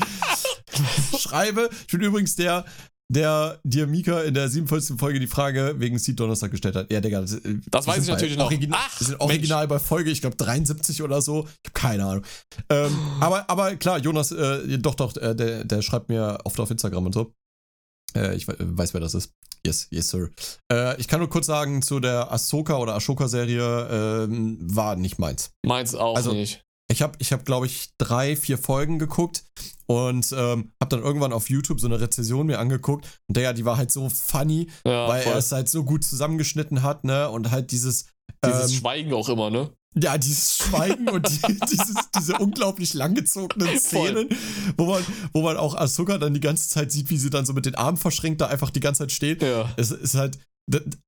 [1.20, 1.70] schreibe.
[1.86, 2.64] Ich bin übrigens der,
[3.12, 4.98] der dir Mika in der 47.
[4.98, 6.90] Folge die Frage wegen Seed Donnerstag gestellt hat.
[6.90, 8.46] Ja, Digga, das, äh, Das weiß ich natürlich noch.
[8.46, 11.46] Original, Ach, wir sind original bei Folge, ich glaube 73 oder so.
[11.62, 12.24] Ich habe keine Ahnung.
[12.70, 16.72] Ähm, aber, aber klar, Jonas, äh, doch, doch, äh, der, der schreibt mir oft auf
[16.72, 17.32] Instagram und so.
[18.14, 19.32] Äh, ich we- weiß, wer das ist.
[19.64, 20.28] Yes, yes, sir.
[20.72, 25.50] Äh, ich kann nur kurz sagen, zu der Ahsoka oder Ashoka-Serie ähm, war nicht meins.
[25.64, 26.62] Meins auch Also- nicht.
[26.90, 29.44] Ich habe, ich hab, glaube ich, drei, vier Folgen geguckt
[29.86, 33.06] und ähm, habe dann irgendwann auf YouTube so eine Rezension mir angeguckt.
[33.28, 35.32] Und der, die war halt so funny, Ja, weil voll.
[35.32, 37.30] er es halt so gut zusammengeschnitten hat, ne?
[37.30, 38.06] Und halt dieses.
[38.44, 39.70] Dieses ähm, Schweigen auch immer, ne?
[39.94, 44.28] Ja, dieses Schweigen und die, dieses, diese unglaublich langgezogenen Szenen,
[44.76, 47.52] wo man, wo man auch Asuka dann die ganze Zeit sieht, wie sie dann so
[47.52, 49.42] mit den Armen verschränkt da einfach die ganze Zeit steht.
[49.42, 49.70] Ja.
[49.76, 50.38] Es ist halt,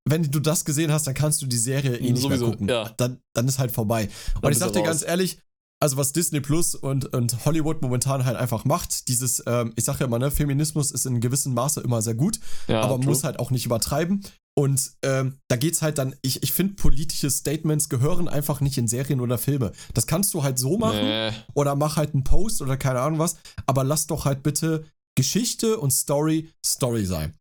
[0.04, 2.68] wenn du das gesehen hast, dann kannst du die Serie eh nicht Sowieso, mehr gucken.
[2.68, 2.90] ja.
[2.96, 4.08] Dann, dann ist halt vorbei.
[4.36, 4.88] Und Dann ich sag dir raus.
[4.88, 5.38] ganz ehrlich,
[5.84, 10.00] also was Disney Plus und, und Hollywood momentan halt einfach macht, dieses, ähm, ich sag
[10.00, 13.22] ja mal, ne, Feminismus ist in gewissem Maße immer sehr gut, Ja, aber man muss
[13.22, 14.24] halt auch nicht übertreiben.
[14.56, 18.88] Und ähm, da geht's halt dann, ich, ich finde, politische Statements gehören einfach nicht in
[18.88, 19.72] Serien oder Filme.
[19.92, 21.32] Das kannst du halt so machen Nee.
[21.54, 24.84] oder mach halt einen Post oder keine Ahnung was, aber lass doch halt bitte
[25.18, 27.34] Geschichte und Story Story sein.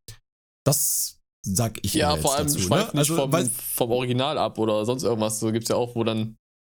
[0.66, 3.00] Das sag ich Ja, vor allem dazu, schweift ne?
[3.02, 5.40] nicht Also, vom, vom Original ab oder sonst irgendwas.
[5.40, 6.36] So gibt's ja auch, wo dann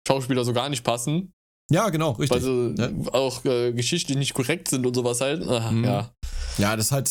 [0.08, 1.32] Schauspieler so gar nicht passen,
[1.72, 2.44] ja, genau, richtig.
[2.44, 2.90] sie Ja.
[3.14, 5.44] auch äh, geschichtlich nicht korrekt sind und sowas halt.
[5.48, 5.84] Ach, Mhm.
[5.84, 6.12] Ja,
[6.58, 7.10] Ja, das ist halt,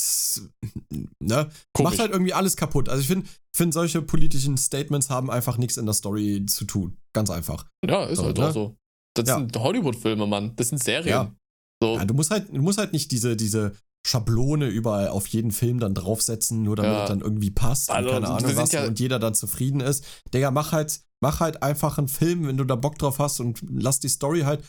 [1.21, 1.91] ne, komisch.
[1.93, 2.89] macht halt irgendwie alles kaputt.
[2.89, 6.97] Also ich finde, find solche politischen Statements haben einfach nichts in der Story zu tun.
[7.13, 7.67] Ganz einfach.
[7.87, 8.49] ja, ist So, halt ne?
[8.49, 8.77] auch so.
[9.17, 9.37] Das Ja.
[9.39, 10.53] sind Hollywood-Filme, Mann.
[10.57, 11.09] Das sind Serien.
[11.09, 11.35] Ja.
[11.83, 13.73] So, Ja, du musst halt, du musst halt nicht diese, diese
[14.07, 17.07] Schablone überall auf jeden Film dann draufsetzen, nur damit ja.
[17.07, 20.05] dann irgendwie passt also, und keine Ahnung was ja und jeder dann zufrieden ist.
[20.33, 23.63] Digga, mach halt, mach halt einfach einen Film, wenn du da Bock drauf hast und
[23.71, 24.63] lass die Story halt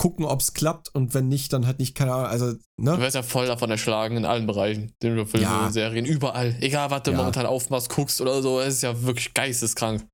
[0.00, 2.92] gucken, ob es klappt und wenn nicht, dann halt nicht, keine Ahnung, also, ne?
[2.92, 5.70] Du wirst ja voll davon erschlagen in allen Bereichen, den du Filme, ja.
[5.70, 6.56] Serien, überall.
[6.60, 7.16] Egal, was du ja.
[7.16, 10.06] momentan aufmachst, guckst oder so, es ist ja wirklich geisteskrank.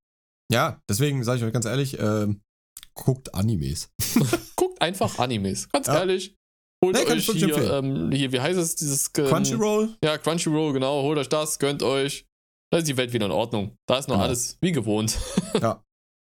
[0.51, 2.29] Ja, deswegen sage ich euch ganz ehrlich, äh,
[2.95, 3.91] guckt Animes.
[4.57, 5.99] guckt einfach Animes, ganz ja.
[5.99, 6.35] ehrlich.
[6.85, 9.11] Holt nee, euch hier, ähm, hier, wie heißt es, dieses...
[9.17, 9.97] Ähm, Crunchyroll?
[10.05, 12.27] Ja, Crunchyroll, genau, holt euch das, gönnt euch.
[12.71, 13.75] Da ist die Welt wieder in Ordnung.
[13.89, 14.27] Da ist noch genau.
[14.27, 15.19] alles wie gewohnt.
[15.63, 15.83] ja.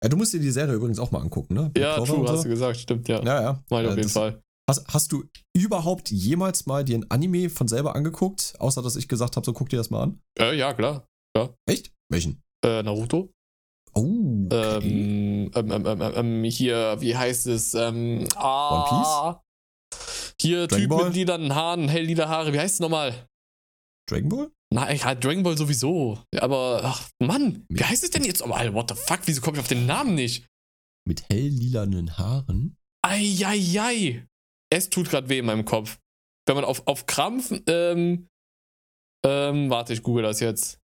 [0.03, 1.71] Ja, du musst dir die Serie übrigens auch mal angucken, ne?
[1.71, 3.21] Black ja, true, hast du gesagt, stimmt, ja.
[3.25, 3.65] Ja, ja.
[3.69, 4.41] Mal ja, auf jeden Fall.
[4.71, 5.25] Hast, hast du
[5.57, 9.53] überhaupt jemals mal dir ein Anime von selber angeguckt, außer dass ich gesagt habe, so
[9.53, 10.21] guck dir das mal an?
[10.39, 11.05] Äh, ja, klar.
[11.37, 11.51] Ja.
[11.67, 11.93] Echt?
[12.11, 12.43] Welchen?
[12.65, 13.33] Äh, Naruto.
[13.95, 14.47] Oh.
[14.47, 15.49] Okay.
[15.51, 17.75] Ähm, ähm, ähm, ähm, ähm hier, wie heißt es?
[17.75, 19.45] Ähm, ah, One Piece?
[20.45, 21.05] Hier, Dragon Typ Ball?
[21.07, 23.29] mit lilanen Haaren, helllila Haare, wie heißt es nochmal?
[24.07, 24.53] Dragon Ball?
[24.75, 26.23] Nein, ja, Dragon Ball sowieso.
[26.39, 28.43] Aber, ach, Mann, wie heißt es denn jetzt?
[28.43, 30.47] Oh, what the fuck, wieso komme ich auf den Namen nicht?
[31.09, 32.77] Mit helllilanen Haaren?
[33.03, 34.27] Eieiei.
[34.71, 35.99] Es tut gerade weh in meinem Kopf.
[36.47, 38.29] Wenn man auf, auf Krampf, ähm,
[39.25, 40.79] ähm, warte, ich google das jetzt.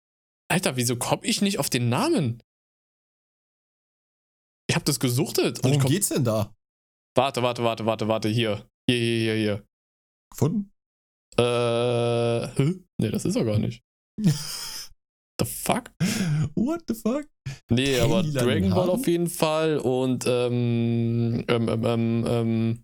[0.51, 2.43] Alter, wieso komme ich nicht auf den Namen?
[4.69, 5.63] Ich habe das gesuchtet.
[5.63, 6.53] Worum komm, geht's denn da?
[7.15, 8.69] Warte, warte, warte, warte, warte, hier.
[8.89, 9.67] Hier, hier, hier, hier.
[10.31, 10.71] Gefunden?
[11.37, 12.75] Äh, hä?
[13.01, 13.83] Nee, das ist er gar nicht.
[14.17, 15.91] the fuck?
[16.55, 17.27] What the fuck?
[17.69, 22.83] Nee, hey, aber Dragon Ball auf jeden Fall und ähm, ähm, ähm, ähm, ähm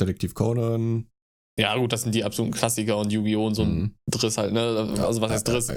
[0.00, 1.10] Detektiv Conan.
[1.58, 3.46] Ja, gut, das sind die absoluten Klassiker und Yu-Gi-Oh!
[3.46, 3.94] und so ein mhm.
[4.10, 4.96] Driss halt, ne?
[5.00, 5.70] Also, was heißt Driss?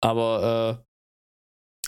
[0.00, 0.84] Aber,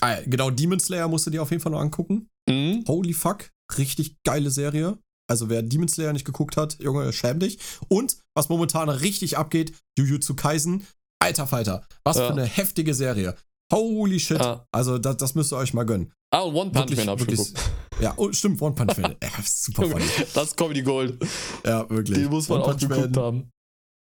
[0.02, 0.04] äh.
[0.04, 2.28] Ah, genau, Demon Slayer musst du dir auf jeden Fall noch angucken.
[2.48, 2.84] Mhm.
[2.88, 4.98] Holy fuck, richtig geile Serie.
[5.30, 7.58] Also wer Demon Slayer nicht geguckt hat, Junge, schäm dich.
[7.88, 10.86] Und was momentan richtig abgeht, Jujutsu Kaisen.
[11.22, 12.26] Alter Falter, was ja.
[12.26, 13.36] für eine heftige Serie.
[13.72, 14.40] Holy shit.
[14.40, 14.64] Ja.
[14.72, 16.12] Also das, das müsst ihr euch mal gönnen.
[16.32, 17.52] Ah, und One Punch Man hab ich geguckt.
[18.00, 19.14] Ja, oh, stimmt, One Punch Man.
[19.22, 20.04] ja, super funny.
[20.32, 21.22] Das ist Comedy Gold.
[21.66, 22.16] Ja, wirklich.
[22.16, 23.24] Den muss man One auch Punch geguckt Man.
[23.24, 23.50] haben.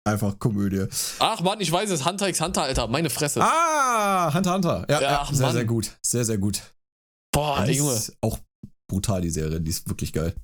[0.07, 0.87] Einfach Komödie.
[1.19, 2.05] Ach Mann, ich weiß es.
[2.05, 2.87] Hunter x Hunter, Alter.
[2.87, 3.41] Meine Fresse.
[3.43, 4.87] Ah, Hunter Hunter.
[4.91, 5.55] Ja, ja, ja sehr, Mann.
[5.55, 5.97] sehr gut.
[6.05, 6.61] Sehr, sehr gut.
[7.33, 7.99] Boah, Junge.
[8.21, 8.39] Auch
[8.91, 9.61] brutal, die Serie.
[9.61, 10.35] Die ist wirklich geil.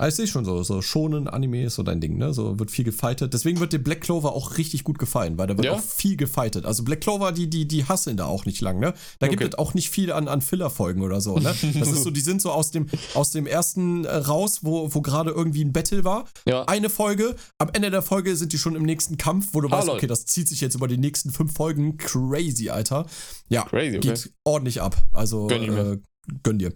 [0.00, 2.32] Aber ich sehe schon so, so schonen Anime ist so dein Ding, ne?
[2.32, 3.34] So wird viel gefightet.
[3.34, 5.74] Deswegen wird dir Black Clover auch richtig gut gefallen, weil da wird ja?
[5.74, 6.64] auch viel gefightet.
[6.64, 8.94] Also Black Clover, die, die, die hasseln da auch nicht lang, ne?
[9.18, 9.36] Da okay.
[9.36, 11.54] gibt es auch nicht viel an, an Filler-Folgen oder so, ne?
[11.78, 15.02] Das ist so, die sind so aus dem, aus dem ersten äh, raus, wo, wo
[15.02, 16.24] gerade irgendwie ein Battle war.
[16.46, 16.64] Ja.
[16.64, 19.72] Eine Folge, am Ende der Folge sind die schon im nächsten Kampf, wo du ah,
[19.72, 19.98] weißt, Lord.
[19.98, 21.98] okay, das zieht sich jetzt über die nächsten fünf Folgen.
[21.98, 23.04] Crazy, Alter.
[23.50, 24.08] Ja, Crazy, okay.
[24.08, 24.96] geht ordentlich ab.
[25.12, 25.98] Also, gönn, äh,
[26.42, 26.72] gönn dir.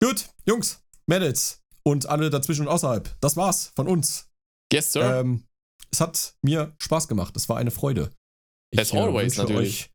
[0.00, 3.16] Gut, Jungs, Mädels, und alle dazwischen und außerhalb.
[3.20, 4.30] Das war's von uns.
[4.72, 5.20] Yes, sir.
[5.20, 5.44] Ähm,
[5.90, 7.36] es hat mir Spaß gemacht.
[7.36, 8.10] Es war eine Freude.
[8.70, 9.84] Ich As always, äh, natürlich.
[9.84, 9.92] Euch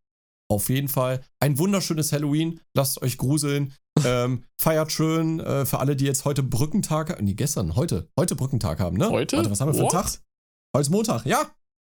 [0.50, 2.62] auf jeden Fall ein wunderschönes Halloween.
[2.76, 3.74] Lasst euch gruseln.
[4.06, 8.80] ähm, feiert schön äh, für alle, die jetzt heute Brückentag, nee, gestern, heute, heute Brückentag
[8.80, 9.10] haben, ne?
[9.10, 9.38] Heute?
[9.38, 10.20] Warte, was haben wir für einen Tag?
[10.76, 11.50] Heute ist Montag, ja.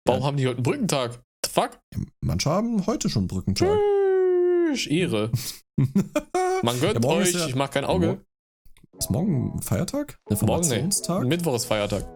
[0.06, 0.26] Warum ja.
[0.26, 1.22] haben die heute einen Brückentag?
[1.46, 1.80] The fuck?
[2.20, 3.78] manche haben heute schon Brückentag.
[4.68, 5.30] Tschüss, Ehre.
[6.62, 8.24] Man gönnt euch, ja, ich mach kein Auge.
[8.98, 10.18] Ist morgen Feiertag?
[10.30, 11.16] Reformationstag?
[11.16, 11.36] Morgen, nee.
[11.36, 12.06] Mittwoch ist Feiertag.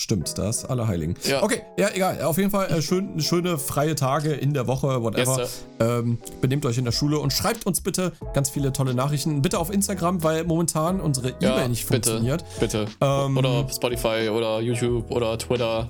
[0.00, 1.14] Stimmt, da ist Allerheiligen.
[1.24, 1.42] Ja.
[1.42, 2.22] Okay, ja, egal.
[2.22, 5.38] Auf jeden Fall äh, schön, schöne freie Tage in der Woche, whatever.
[5.38, 9.42] Yes, ähm, benehmt euch in der Schule und schreibt uns bitte ganz viele tolle Nachrichten.
[9.42, 12.44] Bitte auf Instagram, weil momentan unsere E-Mail ja, nicht bitte, funktioniert.
[12.58, 12.86] Bitte.
[13.00, 15.88] Ähm, oder Spotify oder YouTube oder Twitter.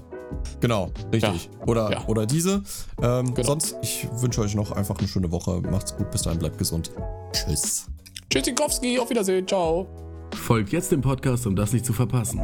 [0.61, 1.49] Genau, richtig.
[1.51, 1.67] Ja.
[1.67, 2.05] Oder, ja.
[2.07, 2.63] oder diese.
[3.01, 3.47] Ähm, genau.
[3.47, 5.61] Sonst, ich wünsche euch noch einfach eine schöne Woche.
[5.61, 6.91] Macht's gut, bis dahin, bleibt gesund.
[7.33, 7.87] Tschüss.
[8.29, 9.87] Tschüss, Zinkowski, auf Wiedersehen, ciao.
[10.35, 12.41] Folgt jetzt dem Podcast, um das nicht zu verpassen.